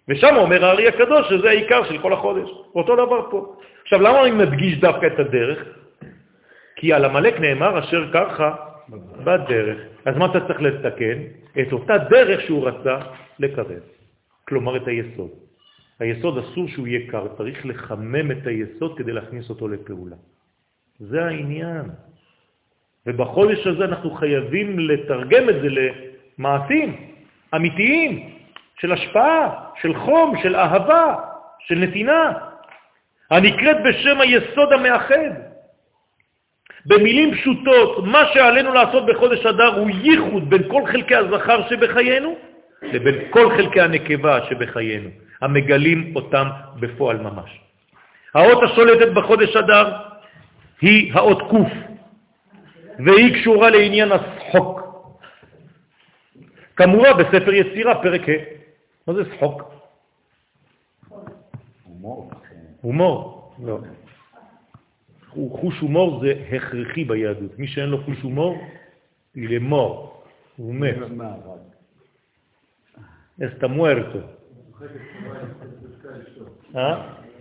ושם 0.09 0.36
אומר 0.36 0.65
הארי 0.65 0.88
הקדוש 0.88 1.29
שזה 1.29 1.49
העיקר 1.49 1.84
של 1.84 1.97
כל 1.97 2.13
החודש. 2.13 2.49
אותו 2.75 2.95
דבר 2.95 3.31
פה. 3.31 3.55
עכשיו, 3.81 4.01
למה 4.01 4.21
אני 4.21 4.31
מדגיש 4.31 4.79
דווקא 4.79 5.05
את 5.05 5.19
הדרך? 5.19 5.63
כי 6.75 6.93
על 6.93 7.05
המלאק 7.05 7.39
נאמר 7.39 7.79
אשר 7.79 8.11
ככה 8.13 8.55
בדרך. 9.23 9.77
אז 10.05 10.17
מה 10.17 10.25
אתה 10.25 10.39
צריך 10.47 10.61
לתקן? 10.61 11.17
את 11.61 11.73
אותה 11.73 11.97
דרך 11.97 12.41
שהוא 12.41 12.67
רצה 12.67 12.97
לקרב, 13.39 13.84
כלומר 14.47 14.77
את 14.77 14.88
היסוד. 14.88 15.43
היסוד 16.00 16.38
אסור 16.38 16.68
שהוא 16.68 16.88
יהיה 16.88 17.12
קר, 17.12 17.28
צריך 17.38 17.66
לחמם 17.66 18.32
את 18.32 18.48
היסוד 18.48 18.98
כדי 18.98 19.14
להכניס 19.14 19.50
אותו 19.50 19.68
לפעולה. 19.68 20.16
זה 21.00 21.26
העניין. 21.26 21.86
ובחודש 23.06 23.68
הזה 23.68 23.86
אנחנו 23.86 24.12
חייבים 24.12 24.80
לתרגם 24.80 25.50
את 25.50 25.56
זה 25.62 25.68
למעשים 25.70 26.96
אמיתיים 27.56 28.30
של 28.80 28.91
השפעה, 28.91 29.70
של 29.82 29.94
חום, 29.94 30.36
של 30.44 30.56
אהבה, 30.56 31.16
של 31.60 31.76
נתינה, 31.76 32.34
הנקראת 33.32 33.78
בשם 33.86 34.22
היסוד 34.22 34.74
המאחד. 34.74 35.32
במילים 36.86 37.36
פשוטות, 37.36 38.04
מה 38.04 38.24
שעלינו 38.34 38.74
לעשות 38.74 39.06
בחודש 39.06 39.46
אדר 39.46 39.80
הוא 39.80 39.89
ייחוד 39.89 40.50
בין 40.50 40.64
כל 40.70 40.82
חלקי 40.91 41.16
הזכר 41.16 41.70
שבחיינו 41.70 42.36
לבין 42.84 43.15
כל 43.29 43.49
חלקי 43.57 43.81
הנקבה 43.81 44.39
שבחיינו, 44.49 45.09
המגלים 45.41 46.15
אותם 46.15 46.47
בפועל 46.79 47.17
ממש. 47.17 47.59
האות 48.34 48.63
השולטת 48.63 49.11
בחודש 49.13 49.55
אדר 49.55 49.93
היא 50.81 51.13
האות 51.13 51.41
קוף, 51.49 51.71
והיא 53.05 53.41
קשורה 53.41 53.69
לעניין 53.69 54.09
השחוק. 54.11 54.84
כמורה 56.75 57.13
בספר 57.13 57.53
יצירה, 57.53 58.01
פרק 58.01 58.29
ה'. 58.29 58.34
מה 59.07 59.13
זה 59.13 59.21
שחוק? 59.36 59.73
הומור. 61.84 62.31
הומור, 62.81 63.53
לא. 63.63 63.79
חוש 65.29 65.79
הומור 65.79 66.21
זה 66.21 66.34
הכרחי 66.51 67.03
ביהדות. 67.03 67.59
מי 67.59 67.67
שאין 67.67 67.89
לו 67.89 68.03
חוש 68.03 68.21
הומור, 68.21 68.57
היא 69.36 69.49
למור, 69.49 70.23
הוא 70.57 70.75
מת. 70.75 70.95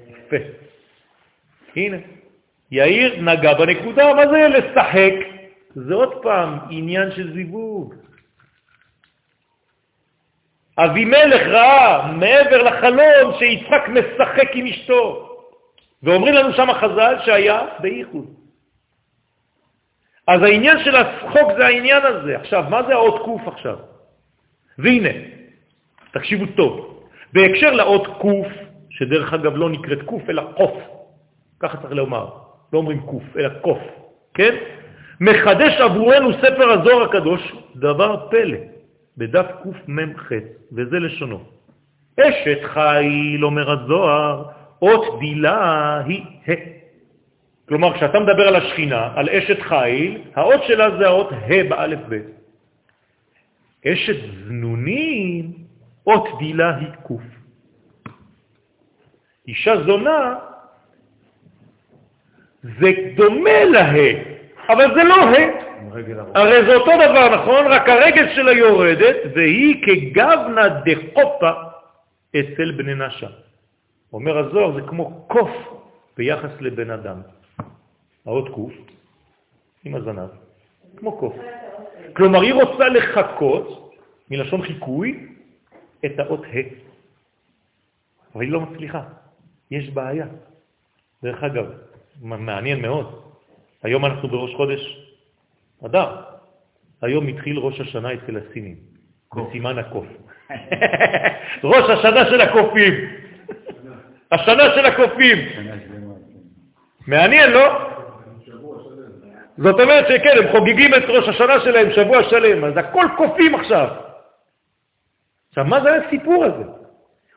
יפה. 0.08 0.36
הנה, 1.76 1.96
יאיר 2.70 3.20
נגע 3.22 3.54
בנקודה, 3.54 4.14
מה 4.14 4.26
זה 4.26 4.48
לשחק? 4.48 5.12
זה 5.74 5.94
עוד 5.94 6.22
פעם 6.22 6.58
עניין 6.70 7.10
של 7.10 7.32
זיווג. 7.34 7.94
אבימלך 10.78 11.42
ראה 11.46 12.12
מעבר 12.12 12.62
לחלום 12.62 13.38
שיצחק 13.38 13.88
משחק 13.88 14.50
עם 14.54 14.66
אשתו. 14.66 15.28
ואומרים 16.02 16.34
לנו 16.34 16.52
שם 16.52 16.68
חז"ל 16.72 17.16
שהיה 17.24 17.60
בייחוד. 17.80 18.34
אז 20.26 20.42
העניין 20.42 20.84
של 20.84 20.96
הצחוק 20.96 21.52
זה 21.58 21.66
העניין 21.66 22.02
הזה. 22.02 22.36
עכשיו, 22.36 22.64
מה 22.70 22.82
זה 22.82 22.92
האות 22.92 23.22
קוף 23.24 23.48
עכשיו? 23.48 23.78
והנה, 24.78 25.31
תקשיבו 26.12 26.46
טוב, 26.56 27.02
בהקשר 27.32 27.70
לאות 27.70 28.06
קוף, 28.06 28.46
שדרך 28.90 29.32
אגב 29.32 29.56
לא 29.56 29.70
נקראת 29.70 30.02
קוף 30.02 30.30
אלא 30.30 30.42
קוף, 30.56 30.74
ככה 31.60 31.76
צריך 31.76 31.92
לומר, 31.92 32.28
לא 32.72 32.78
אומרים 32.78 33.00
קוף 33.00 33.36
אלא 33.36 33.48
קוף, 33.48 33.78
כן? 34.34 34.56
מחדש 35.20 35.80
עבורנו 35.80 36.32
ספר 36.32 36.70
הזוהר 36.70 37.02
הקדוש 37.02 37.52
דבר 37.76 38.28
פלא, 38.30 38.58
בדף 39.16 39.46
קמ"ח, 39.62 40.32
וזה 40.72 40.98
לשונו. 40.98 41.40
אשת 42.20 42.58
חיל, 42.64 43.44
אומר 43.44 43.70
הזוהר, 43.70 44.44
אות 44.82 45.18
דילה 45.20 46.02
היא 46.06 46.22
ה'. 46.48 46.52
כלומר, 47.68 47.96
כשאתה 47.96 48.20
מדבר 48.20 48.48
על 48.48 48.56
השכינה, 48.56 49.08
על 49.14 49.28
אשת 49.28 49.60
חיל, 49.60 50.18
האות 50.34 50.62
שלה 50.66 50.98
זה 50.98 51.06
האות 51.06 51.32
ה' 51.32 51.68
באלף 51.68 51.98
ב'. 52.08 52.18
אשת 53.86 54.16
זנונים, 54.46 55.52
אות 56.06 56.28
דילה 56.38 56.76
היא 56.76 56.88
קוף. 57.02 57.22
אישה 59.48 59.82
זונה, 59.82 60.34
זה 62.62 62.90
דומה 63.16 63.64
לה, 63.64 63.92
אבל 64.68 64.94
זה 64.94 65.04
לא 65.04 65.14
ה'. 65.14 65.62
הרי 66.34 66.64
זה 66.66 66.74
אותו 66.74 66.90
דבר, 66.90 67.42
נכון? 67.42 67.66
רק 67.66 67.88
הרגל 67.88 68.34
שלה 68.34 68.52
יורדת, 68.52 69.16
והיא 69.34 69.86
כגבנה 69.86 70.68
דחופה 70.68 71.50
אצל 72.30 72.72
בני 72.72 72.94
נשה. 72.94 73.28
אומר 74.12 74.38
הזוהר, 74.38 74.74
זה 74.74 74.80
כמו 74.88 75.24
קוף 75.28 75.50
ביחס 76.16 76.50
לבן 76.60 76.90
אדם. 76.90 77.16
האות 78.26 78.48
קוף 78.48 78.72
עם 79.84 79.94
הזנב, 79.94 80.28
כמו 80.96 81.18
קוף. 81.18 81.36
כלומר, 82.12 82.40
היא 82.40 82.54
רוצה 82.54 82.88
לחכות, 82.88 83.94
מלשון 84.30 84.62
חיקוי, 84.62 85.26
את 86.04 86.18
האות 86.18 86.44
ה', 86.44 86.58
אבל 88.34 88.42
היא 88.42 88.52
לא 88.52 88.60
מצליחה. 88.60 89.02
יש 89.70 89.90
בעיה. 89.90 90.26
דרך 91.22 91.42
אגב, 91.42 91.66
מעניין 92.20 92.82
מאוד. 92.82 93.22
היום 93.82 94.06
אנחנו 94.06 94.28
בראש 94.28 94.54
חודש 94.54 95.08
אדר. 95.86 96.22
היום 97.02 97.28
התחיל 97.28 97.58
ראש 97.58 97.80
השנה 97.80 98.14
אצל 98.14 98.36
הסינים, 98.36 98.76
בסימן 99.34 99.78
הקוף. 99.78 100.06
ראש 101.64 101.90
השנה 101.90 102.30
של 102.30 102.40
הקופים. 102.40 102.94
השנה 104.32 104.62
של 104.74 104.86
הקופים. 104.86 105.38
מעניין, 107.06 107.50
לא? 107.50 107.92
זאת 109.58 109.80
אומרת 109.80 110.04
שכן, 110.08 110.38
הם 110.38 110.52
חוגגים 110.52 110.94
את 110.94 111.02
ראש 111.08 111.28
השנה 111.28 111.60
שלהם 111.60 111.92
שבוע 111.92 112.22
שלם, 112.30 112.64
אז 112.64 112.76
הכל 112.76 113.06
קופים 113.16 113.54
עכשיו. 113.54 113.88
עכשיו, 115.52 115.64
מה 115.64 115.80
זה 115.80 115.94
הסיפור 115.94 116.44
הזה? 116.44 116.64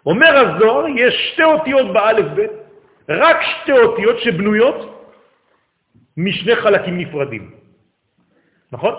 אומר 0.05 0.37
הזוהר, 0.37 0.87
יש 0.87 1.31
שתי 1.33 1.43
אותיות 1.43 1.93
באלף 1.93 2.25
ב', 2.35 2.45
רק 3.09 3.37
שתי 3.41 3.71
אותיות 3.71 4.19
שבנויות 4.19 5.09
משני 6.17 6.55
חלקים 6.55 6.97
נפרדים. 6.97 7.51
נכון? 8.71 8.93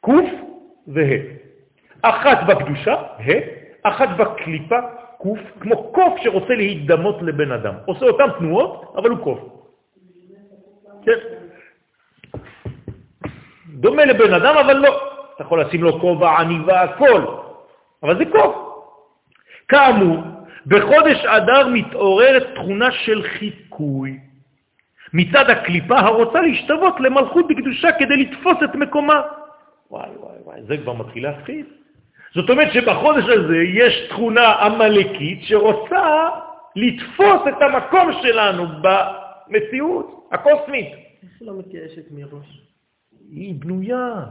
קוף 0.00 0.30
וה'. 0.86 1.20
אחת 2.02 2.38
בקדושה, 2.48 2.92
ה', 2.92 3.40
אחת 3.82 4.08
בקליפה, 4.16 4.78
קוף, 5.18 5.40
כמו 5.60 5.92
קוף 5.92 6.12
שרוצה 6.22 6.54
להידמות 6.54 7.22
לבן 7.22 7.52
אדם. 7.52 7.74
עושה 7.84 8.06
אותן 8.06 8.28
תנועות, 8.38 8.94
אבל 8.96 9.10
הוא 9.10 9.18
קוף. 9.18 9.38
כן. 11.04 11.18
דומה 13.68 14.04
לבן 14.04 14.34
אדם, 14.34 14.56
אבל 14.56 14.76
לא. 14.76 15.00
אתה 15.34 15.42
יכול 15.42 15.60
לשים 15.60 15.82
לו 15.82 16.00
כובע, 16.00 16.38
עניבה, 16.40 16.82
הכל, 16.82 17.43
אבל 18.04 18.18
זה 18.18 18.24
קוף. 18.24 18.56
כאמור, 19.68 20.18
בחודש 20.66 21.24
אדר 21.24 21.68
מתעוררת 21.68 22.54
תכונה 22.54 22.90
של 22.90 23.22
חיקוי. 23.22 24.18
מצד 25.12 25.50
הקליפה 25.50 25.98
הרוצה 25.98 26.40
להשתוות 26.40 27.00
למלכות 27.00 27.48
בקדושה 27.48 27.92
כדי 27.92 28.16
לתפוס 28.16 28.56
את 28.64 28.74
מקומה. 28.74 29.22
וואי 29.90 30.10
וואי 30.16 30.36
וואי, 30.44 30.62
זה 30.62 30.76
כבר 30.76 30.92
מתחיל 30.92 31.22
להפחיד. 31.22 31.66
זאת 32.34 32.50
אומרת 32.50 32.72
שבחודש 32.72 33.24
הזה 33.24 33.56
יש 33.56 34.08
תכונה 34.10 34.52
עמלקית 34.52 35.42
שרוצה 35.42 36.28
לתפוס 36.76 37.42
את 37.48 37.62
המקום 37.62 38.12
שלנו 38.22 38.66
במציאות 38.82 40.28
הקוסמית. 40.32 40.88
איך 41.22 41.32
לא 41.40 41.58
מתייאשת 41.58 42.10
מראש? 42.10 42.62
היא 43.30 43.54
בנויה. 43.54 44.24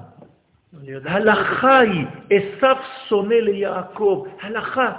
הלכה 1.06 1.80
היא, 1.80 2.06
עשו 2.30 2.82
שונא 3.08 3.34
ליעקב, 3.34 4.28
הלכה. 4.42 4.92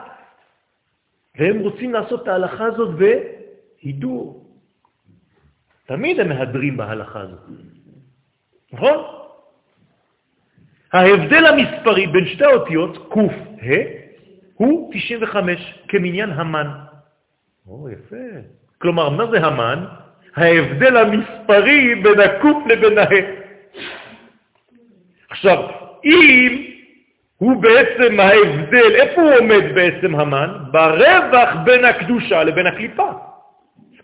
והם 1.39 1.59
רוצים 1.59 1.93
לעשות 1.93 2.23
את 2.23 2.29
ההלכה 2.29 2.65
הזאת 2.65 2.95
בהידור. 2.95 4.45
תמיד 5.87 6.21
הם 6.21 6.29
מהדרים 6.29 6.77
בהלכה 6.77 7.21
הזאת. 7.21 7.41
נכון? 8.73 8.97
ההבדל 10.93 11.47
המספרי 11.47 12.07
בין 12.07 12.27
שתי 12.27 12.45
האותיות, 12.45 13.09
קוף, 13.09 13.33
ה', 13.63 14.05
הוא 14.55 14.93
95, 14.93 15.79
כמניין 15.89 16.31
המן. 16.31 16.71
או, 17.69 17.89
יפה. 17.91 18.17
כלומר, 18.79 19.09
מה 19.09 19.31
זה 19.31 19.47
המן? 19.47 19.85
ההבדל 20.37 20.97
המספרי 20.97 21.95
בין 21.95 22.21
הקוף 22.21 22.67
לבין 22.67 22.99
ה'. 22.99 23.44
עכשיו, 25.47 25.65
אם 26.05 26.65
הוא 27.39 27.63
בעצם 27.63 28.21
ההבדל, 28.21 28.95
איפה 28.95 29.23
הוא 29.23 29.35
עומד 29.39 29.75
בעצם 29.75 30.15
המן? 30.15 30.49
ברווח 30.71 31.55
בין 31.65 31.85
הקדושה 31.85 32.45
לבין 32.45 32.67
הקליפה. 32.67 33.11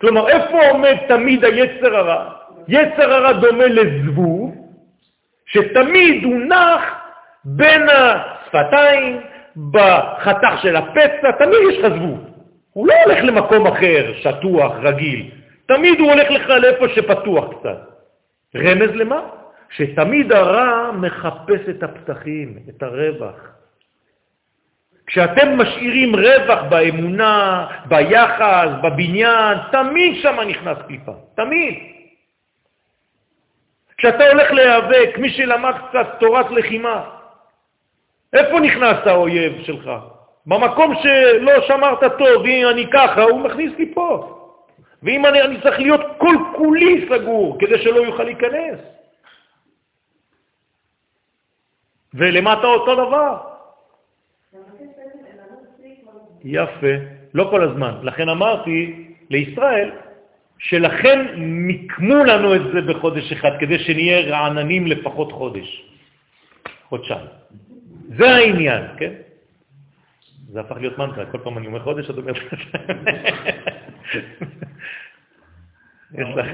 כלומר, 0.01 0.29
איפה 0.29 0.69
עומד 0.71 0.97
תמיד 1.09 1.45
היצר 1.45 1.97
הרע? 1.97 2.31
יצר 2.69 3.15
הרע 3.15 3.33
דומה 3.33 3.67
לזבוב, 3.67 4.55
שתמיד 5.47 6.25
הוא 6.25 6.41
נח 6.41 6.83
בין 7.45 7.83
השפתיים, 7.89 9.21
בחתך 9.71 10.63
של 10.63 10.77
הפצע, 10.77 11.31
תמיד 11.39 11.59
יש 11.71 11.79
לך 11.79 11.93
זבוב. 11.97 12.19
הוא 12.73 12.87
לא 12.87 12.95
הולך 13.05 13.25
למקום 13.25 13.67
אחר, 13.67 14.13
שטוח, 14.21 14.73
רגיל. 14.83 15.31
תמיד 15.67 16.01
הוא 16.01 16.13
הולך 16.13 16.31
לך 16.31 16.49
לאיפה 16.49 16.89
שפתוח 16.89 17.45
קצת. 17.61 17.79
רמז 18.57 18.91
למה? 18.95 19.40
שתמיד 19.71 20.33
הרע 20.33 20.91
מחפש 20.93 21.69
את 21.71 21.83
הפתחים, 21.83 22.59
את 22.69 22.83
הרווח. 22.83 23.51
כשאתם 25.07 25.59
משאירים 25.59 26.17
רווח 26.17 26.63
באמונה, 26.69 27.67
ביחס, 27.87 28.69
בבניין, 28.83 29.59
תמיד 29.73 30.23
שם 30.23 30.41
נכנס 30.41 30.79
קליפה, 30.87 31.13
תמיד. 31.37 31.75
כשאתה 33.99 34.29
הולך 34.29 34.51
להיאבק, 34.51 35.19
מי 35.19 35.31
שלמד 35.31 35.75
קצת 35.89 36.07
תורת 36.21 36.51
לחימה, 36.51 37.05
איפה 38.33 38.61
נכנס 38.61 38.97
האויב 39.07 39.53
שלך? 39.65 39.91
במקום 40.47 40.95
שלא 41.03 41.53
שמרת 41.67 42.19
טוב, 42.19 42.47
אם 42.47 42.69
אני 42.71 42.87
ככה, 42.93 43.23
הוא 43.23 43.41
מכניס 43.41 43.73
לי 43.79 43.95
פה. 43.95 44.37
ואם 45.03 45.27
אני, 45.27 45.43
אני 45.43 45.61
צריך 45.61 45.79
להיות 45.79 46.01
כל 46.19 46.37
כולי 46.57 47.07
סגור 47.09 47.57
כדי 47.61 47.79
שלא 47.83 48.01
יוכל 48.01 48.25
להיכנס. 48.25 49.00
ולמטה 52.15 52.67
אותו 52.67 52.95
דבר. 52.95 53.37
יפה, 56.45 56.95
לא 57.35 57.49
כל 57.51 57.63
הזמן. 57.63 57.95
לכן 58.03 58.29
אמרתי 58.29 59.09
לישראל, 59.31 59.91
שלכן 60.59 61.27
מיקמו 61.37 62.25
לנו 62.25 62.55
את 62.55 62.61
זה 62.73 62.81
בחודש 62.93 63.33
אחד, 63.33 63.51
כדי 63.61 63.79
שנהיה 63.79 64.21
רעננים 64.21 64.87
לפחות 64.87 65.33
חודש, 65.33 65.91
חודשיים. 66.89 67.27
זה 68.17 68.31
העניין, 68.31 68.83
כן? 68.99 69.13
זה 70.53 70.61
הפך 70.61 70.77
להיות 70.77 70.99
מנטרה, 70.99 71.27
כל 71.27 71.39
פעם 71.39 71.59
אני 71.59 71.67
אומר 71.67 71.83
חודש, 71.83 72.11
את 72.11 72.17
אומרת... 72.19 72.37
יש 76.15 76.29
לך... 76.37 76.47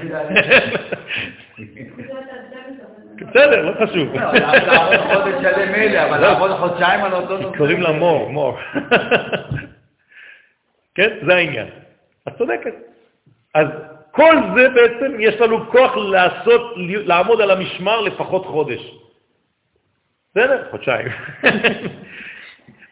בסדר, 3.17 3.61
לא 3.61 3.85
חשוב. 3.85 4.13
לא, 4.15 4.33
לעבוד 4.33 4.99
חודש 4.99 5.35
שלם 5.41 5.71
מילא, 5.71 6.05
אבל 6.05 6.17
לעבוד 6.17 6.51
חודשיים 6.51 7.03
על 7.03 7.13
אותו 7.13 7.37
נושא. 7.37 7.57
קוראים 7.57 7.81
לה 7.81 7.91
מור, 7.91 8.29
מור. 8.29 8.57
כן, 10.95 11.09
זה 11.27 11.35
העניין. 11.35 11.67
את 12.27 12.37
צודקת. 12.37 12.73
אז 13.55 13.67
כל 14.11 14.35
זה 14.55 14.69
בעצם, 14.69 15.15
יש 15.19 15.35
לנו 15.35 15.71
כוח 15.71 15.95
לעשות, 15.95 16.73
לעמוד 16.77 17.41
על 17.41 17.51
המשמר 17.51 18.01
לפחות 18.01 18.45
חודש. 18.45 18.91
בסדר? 20.35 20.67
חודשיים. 20.71 21.07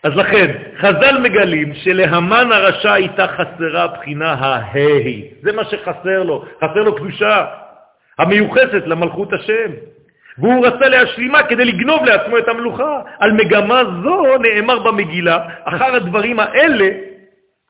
אז 0.05 0.15
לכן, 0.15 0.51
חז"ל 0.77 1.17
מגלים 1.21 1.73
שלהמן 1.73 2.51
הרשע 2.51 2.93
הייתה 2.93 3.27
חסרה 3.27 3.83
הבחינה 3.83 4.33
ההי. 4.33 5.23
זה 5.41 5.51
מה 5.51 5.65
שחסר 5.65 6.23
לו, 6.23 6.45
חסר 6.57 6.83
לו 6.83 6.95
קדושה 6.95 7.45
המיוחסת 8.19 8.83
למלכות 8.85 9.33
השם. 9.33 9.71
והוא 10.37 10.67
רצה 10.67 10.89
להשלימה 10.89 11.43
כדי 11.43 11.65
לגנוב 11.65 12.05
לעצמו 12.05 12.37
את 12.37 12.47
המלוכה. 12.47 13.01
על 13.19 13.31
מגמה 13.31 13.81
זו 14.03 14.37
נאמר 14.37 14.79
במגילה, 14.79 15.39
אחר 15.63 15.95
הדברים 15.95 16.39
האלה 16.39 16.87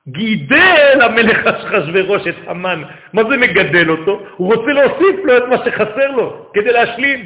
גידל 0.07 0.99
המלך 1.01 1.47
אחשוורוש 1.47 2.27
את 2.27 2.35
המן. 2.47 2.83
מה 3.13 3.23
זה 3.23 3.37
מגדל 3.37 3.89
אותו? 3.89 4.21
הוא 4.37 4.55
רוצה 4.55 4.71
להוסיף 4.71 5.15
לו 5.23 5.37
את 5.37 5.43
מה 5.49 5.57
שחסר 5.65 6.11
לו 6.11 6.47
כדי 6.53 6.71
להשלים. 6.71 7.25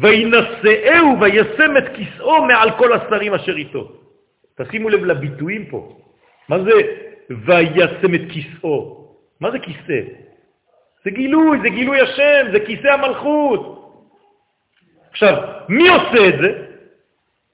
וינשאהו 0.00 1.20
וישם 1.20 1.76
את 1.76 1.84
כיסאו 1.94 2.44
מעל 2.44 2.70
כל 2.70 2.92
השרים 2.92 3.34
אשר 3.34 3.56
איתו. 3.56 3.92
תשימו 4.56 4.88
לב 4.88 5.04
לביטויים 5.04 5.66
פה. 5.66 5.96
מה 6.48 6.58
זה 6.58 6.70
וישם 7.30 8.14
את 8.14 8.20
כיסאו? 8.30 9.06
מה 9.40 9.50
זה 9.50 9.58
כיסא? 9.58 10.00
זה 11.04 11.10
גילוי, 11.10 11.58
זה 11.62 11.68
גילוי 11.68 12.00
השם, 12.00 12.46
זה 12.52 12.60
כיסא 12.60 12.88
המלכות. 12.88 13.76
עכשיו, 15.10 15.36
מי 15.68 15.88
עושה 15.88 16.28
את 16.28 16.34
זה? 16.42 16.66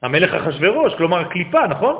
המלך 0.02 0.34
אחשוורוש, 0.34 0.94
כלומר 0.94 1.20
הקליפה, 1.20 1.66
נכון? 1.66 1.96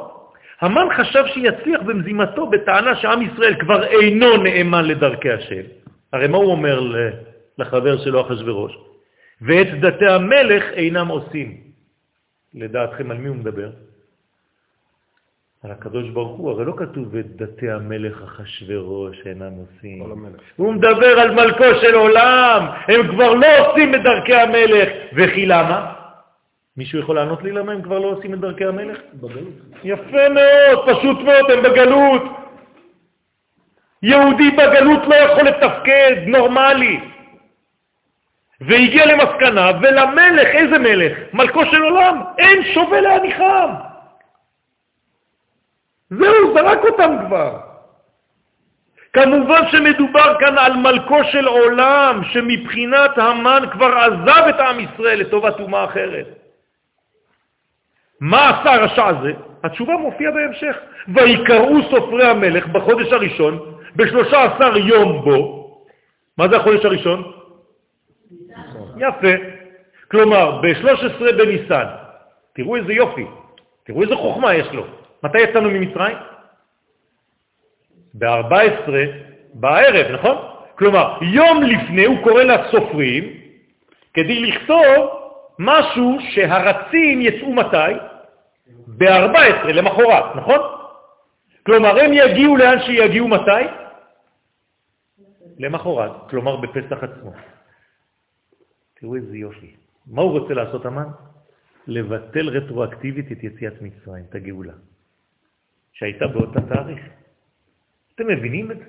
המן 0.61 0.87
חשב 0.97 1.25
שיצליח 1.27 1.81
במזימתו 1.83 2.47
בטענה 2.47 2.97
שעם 2.97 3.23
ישראל 3.23 3.55
כבר 3.61 3.85
אינו 3.87 4.37
נאמן 4.37 4.85
לדרכי 4.85 5.31
השם. 5.31 5.63
הרי 6.13 6.29
מה 6.29 6.37
הוא 6.37 6.53
אומר 6.53 6.81
לחבר 7.59 7.99
שלו 7.99 8.21
אחשוורוש? 8.21 8.79
ואת 9.43 9.81
דתי 9.81 10.07
המלך 10.07 10.65
אינם 10.73 11.09
עושים. 11.09 11.57
לדעתכם, 12.55 13.11
על 13.11 13.19
מי 13.19 13.29
הוא 13.29 13.37
מדבר? 13.37 13.71
על 15.65 15.71
הקדוש 15.71 16.09
ברוך 16.11 16.39
הוא, 16.39 16.51
הרי 16.51 16.65
לא 16.65 16.73
כתוב 16.77 17.17
את 17.17 17.37
דתי 17.37 17.71
המלך 17.71 18.23
אחשוורוש 18.23 19.27
אינם 19.27 19.53
עושים. 19.53 20.03
הוא 20.57 20.73
מדבר 20.73 21.21
על 21.21 21.35
מלכו 21.35 21.65
של 21.81 21.95
עולם, 21.95 22.67
הם 22.89 23.09
כבר 23.09 23.35
לא 23.35 23.67
עושים 23.67 23.95
את 23.95 24.03
דרכי 24.03 24.35
המלך. 24.35 24.89
וכי 25.13 25.47
למה? 25.47 25.93
מישהו 26.77 26.99
יכול 26.99 27.17
לענות 27.17 27.43
לי 27.43 27.53
למה 27.53 27.73
הם 27.73 27.83
כבר 27.83 27.99
לא 27.99 28.07
עושים 28.07 28.35
את 28.35 28.41
דרכי 28.41 28.65
המלך? 28.65 28.99
בגלות. 29.15 29.55
יפה 29.85 30.29
מאוד, 30.29 30.89
פשוט 30.89 31.19
מאוד, 31.19 31.51
הם 31.51 31.63
בגלות. 31.63 32.23
יהודי 34.03 34.51
בגלות 34.51 35.07
לא 35.07 35.15
יכול 35.15 35.43
לתפקד 35.43 36.15
נורמלי. 36.27 37.01
והגיע 38.61 39.07
למסקנה, 39.07 39.71
ולמלך, 39.83 40.49
איזה 40.49 40.79
מלך? 40.79 41.19
מלכו 41.33 41.67
של 41.67 41.83
עולם, 41.83 42.23
אין 42.39 42.75
שווה 42.75 43.01
להניחם. 43.01 43.71
זהו, 46.11 46.55
זרק 46.55 46.79
אותם 46.85 47.17
כבר. 47.27 47.59
כמובן 49.13 49.63
שמדובר 49.71 50.37
כאן 50.41 50.59
על 50.59 50.73
מלכו 50.73 51.25
של 51.25 51.47
עולם, 51.47 52.21
שמבחינת 52.25 53.19
המן 53.19 53.63
כבר 53.73 53.99
עזב 53.99 54.49
את 54.49 54.61
עם 54.61 54.81
ישראל 54.81 55.21
לטובת 55.21 55.61
אומה 55.61 55.85
אחרת. 55.85 56.27
מה 58.21 58.49
עשה 58.49 58.75
הרשע 58.75 59.07
הזה? 59.07 59.33
התשובה 59.65 59.97
מופיעה 59.97 60.33
בהמשך. 60.33 60.77
ויקראו 61.09 61.91
סופרי 61.91 62.27
המלך 62.27 62.67
בחודש 62.67 63.13
הראשון, 63.13 63.59
בשלושה 63.97 64.45
עשר 64.45 64.77
יום 64.77 65.25
בו. 65.25 65.67
מה 66.39 66.49
זה 66.49 66.57
החודש 66.57 66.85
הראשון? 66.85 67.36
יפה. 68.97 69.35
כלומר, 70.11 70.61
ב-13 70.61 71.33
בניסן, 71.39 71.87
תראו 72.55 72.77
איזה 72.77 72.93
יופי, 72.93 73.27
תראו 73.85 74.03
איזה 74.03 74.17
חוכמה 74.17 74.55
יש 74.55 74.69
לו. 74.73 74.87
מתי 75.23 75.39
יצאנו 75.39 75.71
ממצרים? 75.71 76.17
ב-14 78.15 78.91
בערב, 79.55 80.13
נכון? 80.13 80.37
כלומר, 80.79 81.19
יום 81.23 81.63
לפני 81.63 82.05
הוא 82.05 82.25
קורא 82.25 82.43
לסופרים 82.43 83.25
כדי 84.15 84.41
לכתוב 84.41 85.11
משהו 85.59 86.19
שהרצים 86.31 87.23
יצאו 87.23 87.53
מתי? 87.53 87.93
ב-14, 88.87 89.67
למחרת, 89.67 90.37
נכון? 90.37 90.59
כלומר, 91.67 92.01
הם 92.01 92.13
יגיעו 92.13 92.57
לאן 92.57 92.81
שיגיעו 92.83 93.29
מתי? 93.29 93.63
למחרת, 95.59 96.11
כלומר 96.31 96.57
בפסח 96.57 97.03
עצמו. 97.03 97.33
תראו 99.01 99.17
איזה 99.17 99.37
יופי. 99.37 99.75
מה 100.07 100.23
הוא 100.23 100.41
רוצה 100.41 100.55
לעשות 100.55 100.87
המן? 100.87 101.07
לבטל 101.87 102.49
רטרואקטיבית 102.49 103.33
את 103.33 103.45
יציאת 103.45 103.83
מצרים, 103.83 104.25
את 104.31 104.35
הגאולה, 104.35 104.73
שהייתה 105.93 106.27
באותה 106.27 106.61
תאריך. 106.61 107.01
אתם 108.15 108.27
מבינים 108.27 108.71
את 108.71 108.79
זה? 108.79 108.85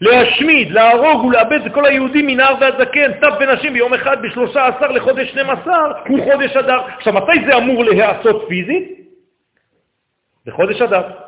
להשמיד, 0.00 0.70
להרוג 0.70 1.24
ולאבד 1.24 1.60
את 1.66 1.74
כל 1.74 1.84
היהודים 1.84 2.26
מנער 2.26 2.54
ועד 2.60 2.74
זקן, 2.80 3.12
טף 3.20 3.34
ונשים 3.40 3.72
ביום 3.72 3.94
אחד 3.94 4.22
בשלושה 4.22 4.66
עשר 4.66 4.90
לחודש 4.90 5.30
שנים 5.30 5.50
עשר, 5.50 5.92
הוא 6.08 6.32
חודש 6.32 6.56
אדר. 6.56 6.80
עכשיו, 6.86 7.12
מתי 7.12 7.46
זה 7.46 7.56
אמור 7.56 7.84
להיעשות 7.84 8.44
פיזית? 8.48 9.10
בחודש 10.46 10.82
אדר. 10.82 11.23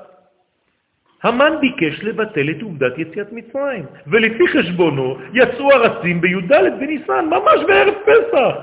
המן 1.26 1.52
ביקש 1.60 2.04
לבטל 2.04 2.50
את 2.50 2.62
עובדת 2.62 2.98
יציאת 2.98 3.32
מצרים, 3.32 3.84
ולפי 4.06 4.48
חשבונו 4.48 5.18
יצאו 5.34 5.72
הרצים 5.72 6.20
בי"ד 6.20 6.52
בניסן, 6.80 7.24
ממש 7.30 7.64
בערב 7.66 7.94
פסח, 8.04 8.54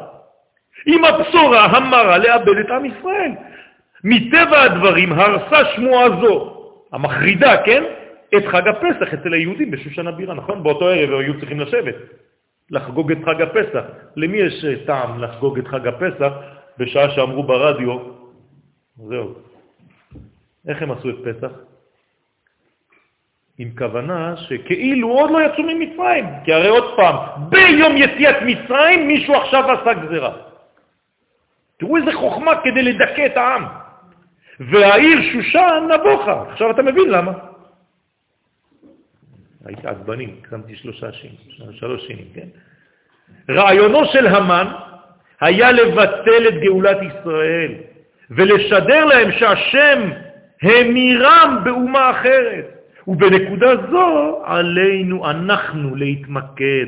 עם 0.86 1.06
הבשורה 1.06 1.66
המרה 1.66 2.18
לאבד 2.18 2.58
את 2.58 2.70
עם 2.70 2.86
ישראל. 2.86 3.32
מטבע 4.04 4.62
הדברים 4.62 5.14
הרסה 5.14 5.66
שמועה 5.76 6.10
זו, 6.22 6.64
המחרידה, 6.92 7.64
כן? 7.66 7.84
את 8.38 8.46
חג 8.46 8.68
הפסח 8.68 9.14
אצל 9.14 9.34
היהודים 9.34 9.72
בשושן 9.72 10.08
הבירה, 10.08 10.34
נכון? 10.34 10.64
באותו 10.64 10.90
ערב 10.90 11.20
היו 11.20 11.40
צריכים 11.40 11.60
לשבת, 11.60 11.96
לחגוג 12.72 13.12
את 13.12 13.18
חג 13.26 13.42
הפסח. 13.42 13.84
למי 14.16 14.38
יש 14.38 14.66
אה, 14.66 14.86
טעם 14.86 15.20
לחגוג 15.20 15.60
את 15.60 15.68
חג 15.68 15.88
הפסח 15.88 16.34
בשעה 16.78 17.10
שאמרו 17.10 17.44
ברדיו, 17.44 17.98
זהו, 18.98 19.34
איך 20.68 20.82
הם 20.82 20.92
עשו 20.92 21.10
את 21.10 21.16
פסח? 21.24 21.52
עם 23.58 23.70
כוונה 23.78 24.38
שכאילו 24.38 25.10
עוד 25.10 25.32
לא 25.32 25.42
יצאו 25.42 25.64
ממצרים, 25.64 26.26
כי 26.46 26.54
הרי 26.54 26.68
עוד 26.68 26.96
פעם, 26.96 27.16
ביום 27.50 27.98
יציאת 27.98 28.36
מצרים 28.46 29.08
מישהו 29.08 29.36
עכשיו 29.36 29.72
עשה 29.72 29.94
גזירה. 29.94 30.34
תראו 31.78 31.98
איזה 31.98 32.14
חוכמה 32.14 32.62
כדי 32.64 32.82
לדכא 32.82 33.26
את 33.26 33.38
העם. 33.38 33.66
והעיר 34.60 35.22
שושן 35.34 35.88
נבוכה. 35.94 36.44
עכשיו 36.52 36.72
אתה 36.72 36.82
מבין 36.82 37.10
למה. 37.10 37.32
הייתי 39.66 39.88
עצבני, 39.88 40.28
קמתי 40.42 40.76
שלושה 40.76 41.12
שינים, 41.12 41.36
שלוש 41.72 42.08
שינים, 42.08 42.26
כן? 42.36 42.48
רעיונו 43.50 44.06
של 44.06 44.28
המן 44.28 44.68
היה 45.42 45.72
לבטל 45.72 46.48
את 46.48 46.54
גאולת 46.62 46.98
ישראל 47.02 47.72
ולשדר 48.30 49.06
להם 49.06 49.32
שהשם 49.32 50.12
המירם 50.62 51.62
באומה 51.64 52.12
אחרת. 52.12 52.73
ובנקודה 53.08 53.76
זו 53.92 54.42
עלינו 54.46 55.30
אנחנו 55.30 55.96
להתמקד. 55.96 56.86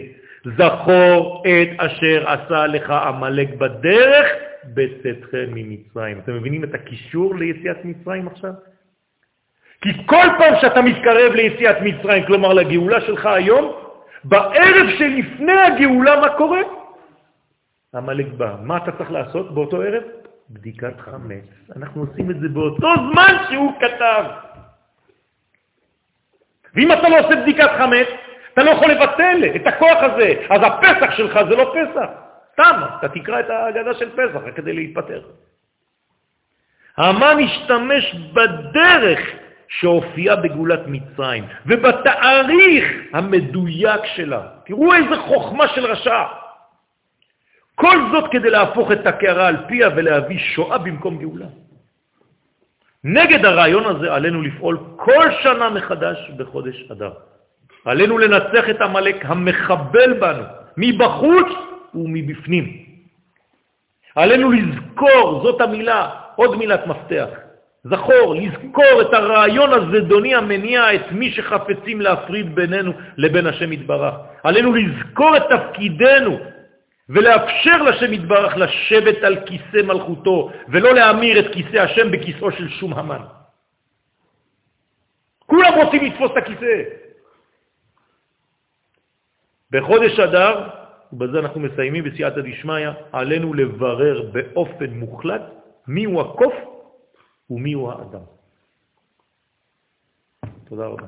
זכור 0.58 1.44
את 1.48 1.70
אשר 1.78 2.24
עשה 2.30 2.68
לך 2.68 2.90
עמלק 2.90 3.50
בדרך 3.58 4.28
בצאתכם 4.74 5.46
ממצרים. 5.54 6.20
אתם 6.20 6.36
מבינים 6.36 6.64
את 6.64 6.74
הקישור 6.74 7.36
ליציאת 7.36 7.86
מצרים 7.86 8.28
עכשיו? 8.28 8.52
כי 9.82 9.90
כל 10.06 10.28
פעם 10.38 10.54
שאתה 10.62 10.82
מתקרב 10.82 11.34
ליציאת 11.34 11.76
מצרים, 11.82 12.26
כלומר 12.26 12.54
לגאולה 12.54 13.02
שלך 13.02 13.26
היום, 13.26 13.74
בערב 14.24 14.88
שלפני 14.98 15.52
הגאולה 15.62 16.22
מה 16.22 16.30
קורה? 16.38 16.62
עמלק 17.96 18.28
בא. 18.38 18.56
מה 18.62 18.78
אתה 18.78 18.92
צריך 18.92 19.12
לעשות 19.12 19.54
באותו 19.54 19.82
ערב? 19.82 20.04
בדיקת 20.50 21.00
חמץ. 21.00 21.46
אנחנו 21.76 22.02
עושים 22.02 22.32
את 22.32 22.40
זה 22.40 22.48
באותו 22.50 22.88
זמן 23.12 23.36
שהוא 23.50 23.72
כתב. 23.80 24.24
ואם 26.76 26.92
אתה 26.92 27.10
לא 27.10 27.20
עושה 27.20 27.36
בדיקת 27.36 27.70
חמץ, 27.78 28.08
אתה 28.54 28.64
לא 28.64 28.72
יכול 28.72 28.92
לבטל 28.92 29.42
את 29.56 29.68
הכוח 29.68 29.98
הזה. 30.02 30.34
אז 30.50 30.62
הפסח 30.64 31.12
שלך 31.18 31.40
זה 31.50 31.56
לא 31.56 31.74
פסח. 31.74 32.10
סתם, 32.54 32.82
אתה 33.00 33.10
תקרא 33.10 33.40
את 33.40 33.50
ההגדה 33.50 33.94
של 33.94 34.10
פסח 34.10 34.40
כדי 34.56 34.74
להתפטר. 34.74 35.22
המן 36.98 37.38
השתמש 37.44 38.16
בדרך 38.34 39.20
שהופיעה 39.68 40.36
בגאולת 40.36 40.80
מצרים, 40.88 41.46
ובתאריך 41.66 42.86
המדויק 43.14 44.06
שלה. 44.06 44.42
תראו 44.66 44.94
איזה 44.94 45.16
חוכמה 45.18 45.68
של 45.68 45.86
רשע. 45.86 46.24
כל 47.76 47.98
זאת 48.12 48.32
כדי 48.32 48.50
להפוך 48.50 48.92
את 48.92 49.08
הקערה 49.08 49.48
על 49.48 49.58
פיה 49.68 49.90
ולהביא 49.96 50.40
שואה 50.40 50.78
במקום 50.78 51.18
גאולה. 51.18 51.46
נגד 53.08 53.46
הרעיון 53.46 53.86
הזה 53.86 54.14
עלינו 54.14 54.42
לפעול 54.42 54.78
כל 54.96 55.26
שנה 55.44 55.70
מחדש 55.70 56.32
בחודש 56.38 56.92
אדר. 56.92 57.12
עלינו 57.86 58.18
לנצח 58.18 58.70
את 58.70 58.82
המלאק 58.82 59.26
המחבל 59.26 60.14
בנו, 60.20 60.44
מבחוץ 60.78 61.48
ומבפנים. 61.96 62.86
עלינו 64.16 64.52
לזכור, 64.52 65.42
זאת 65.44 65.62
המילה, 65.62 66.10
עוד 66.36 66.58
מילת 66.58 66.88
מפתח, 66.88 67.28
זכור, 67.84 68.36
לזכור 68.36 69.02
את 69.02 69.14
הרעיון 69.14 69.74
הזדוני 69.74 70.36
המניע 70.36 70.96
את 70.96 71.12
מי 71.12 71.32
שחפצים 71.32 72.02
להפריד 72.02 72.56
בינינו 72.56 72.92
לבין 73.18 73.48
השם 73.48 73.74
יתברך. 73.74 74.14
עלינו 74.44 74.74
לזכור 74.74 75.38
את 75.38 75.44
תפקידנו 75.50 76.40
ולאפשר 77.10 77.78
לשם 77.84 78.14
יתברך 78.14 78.58
לשבת 78.58 79.24
על 79.24 79.46
כיסא 79.46 79.82
מלכותו, 79.86 80.52
ולא 80.68 80.94
להמיר 80.94 81.40
את 81.40 81.54
כיסא 81.54 81.78
השם 81.78 82.12
בכיסאו 82.12 82.52
של 82.52 82.70
שום 82.70 82.94
המן. 82.94 83.22
כולם 85.46 85.74
רוצים 85.84 86.04
לתפוס 86.04 86.32
את 86.32 86.38
הכיסא. 86.38 86.74
בחודש 89.72 90.20
אדר, 90.20 90.70
ובזה 91.14 91.40
אנחנו 91.40 91.60
מסיימים 91.60 92.04
בסייעתא 92.04 92.42
דשמיא, 92.42 92.90
עלינו 93.12 93.54
לברר 93.54 94.32
באופן 94.32 94.90
מוחלט 94.90 95.42
מיהו 95.88 96.22
הקוף 96.22 96.54
ומיהו 97.50 97.92
האדם. 97.92 98.26
תודה 100.70 100.86
רבה. 100.86 101.08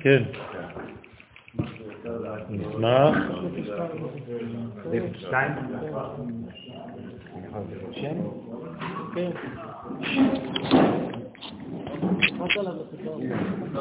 כן. 0.00 0.22
נשמח. 2.50 3.16
כן. 9.14 9.30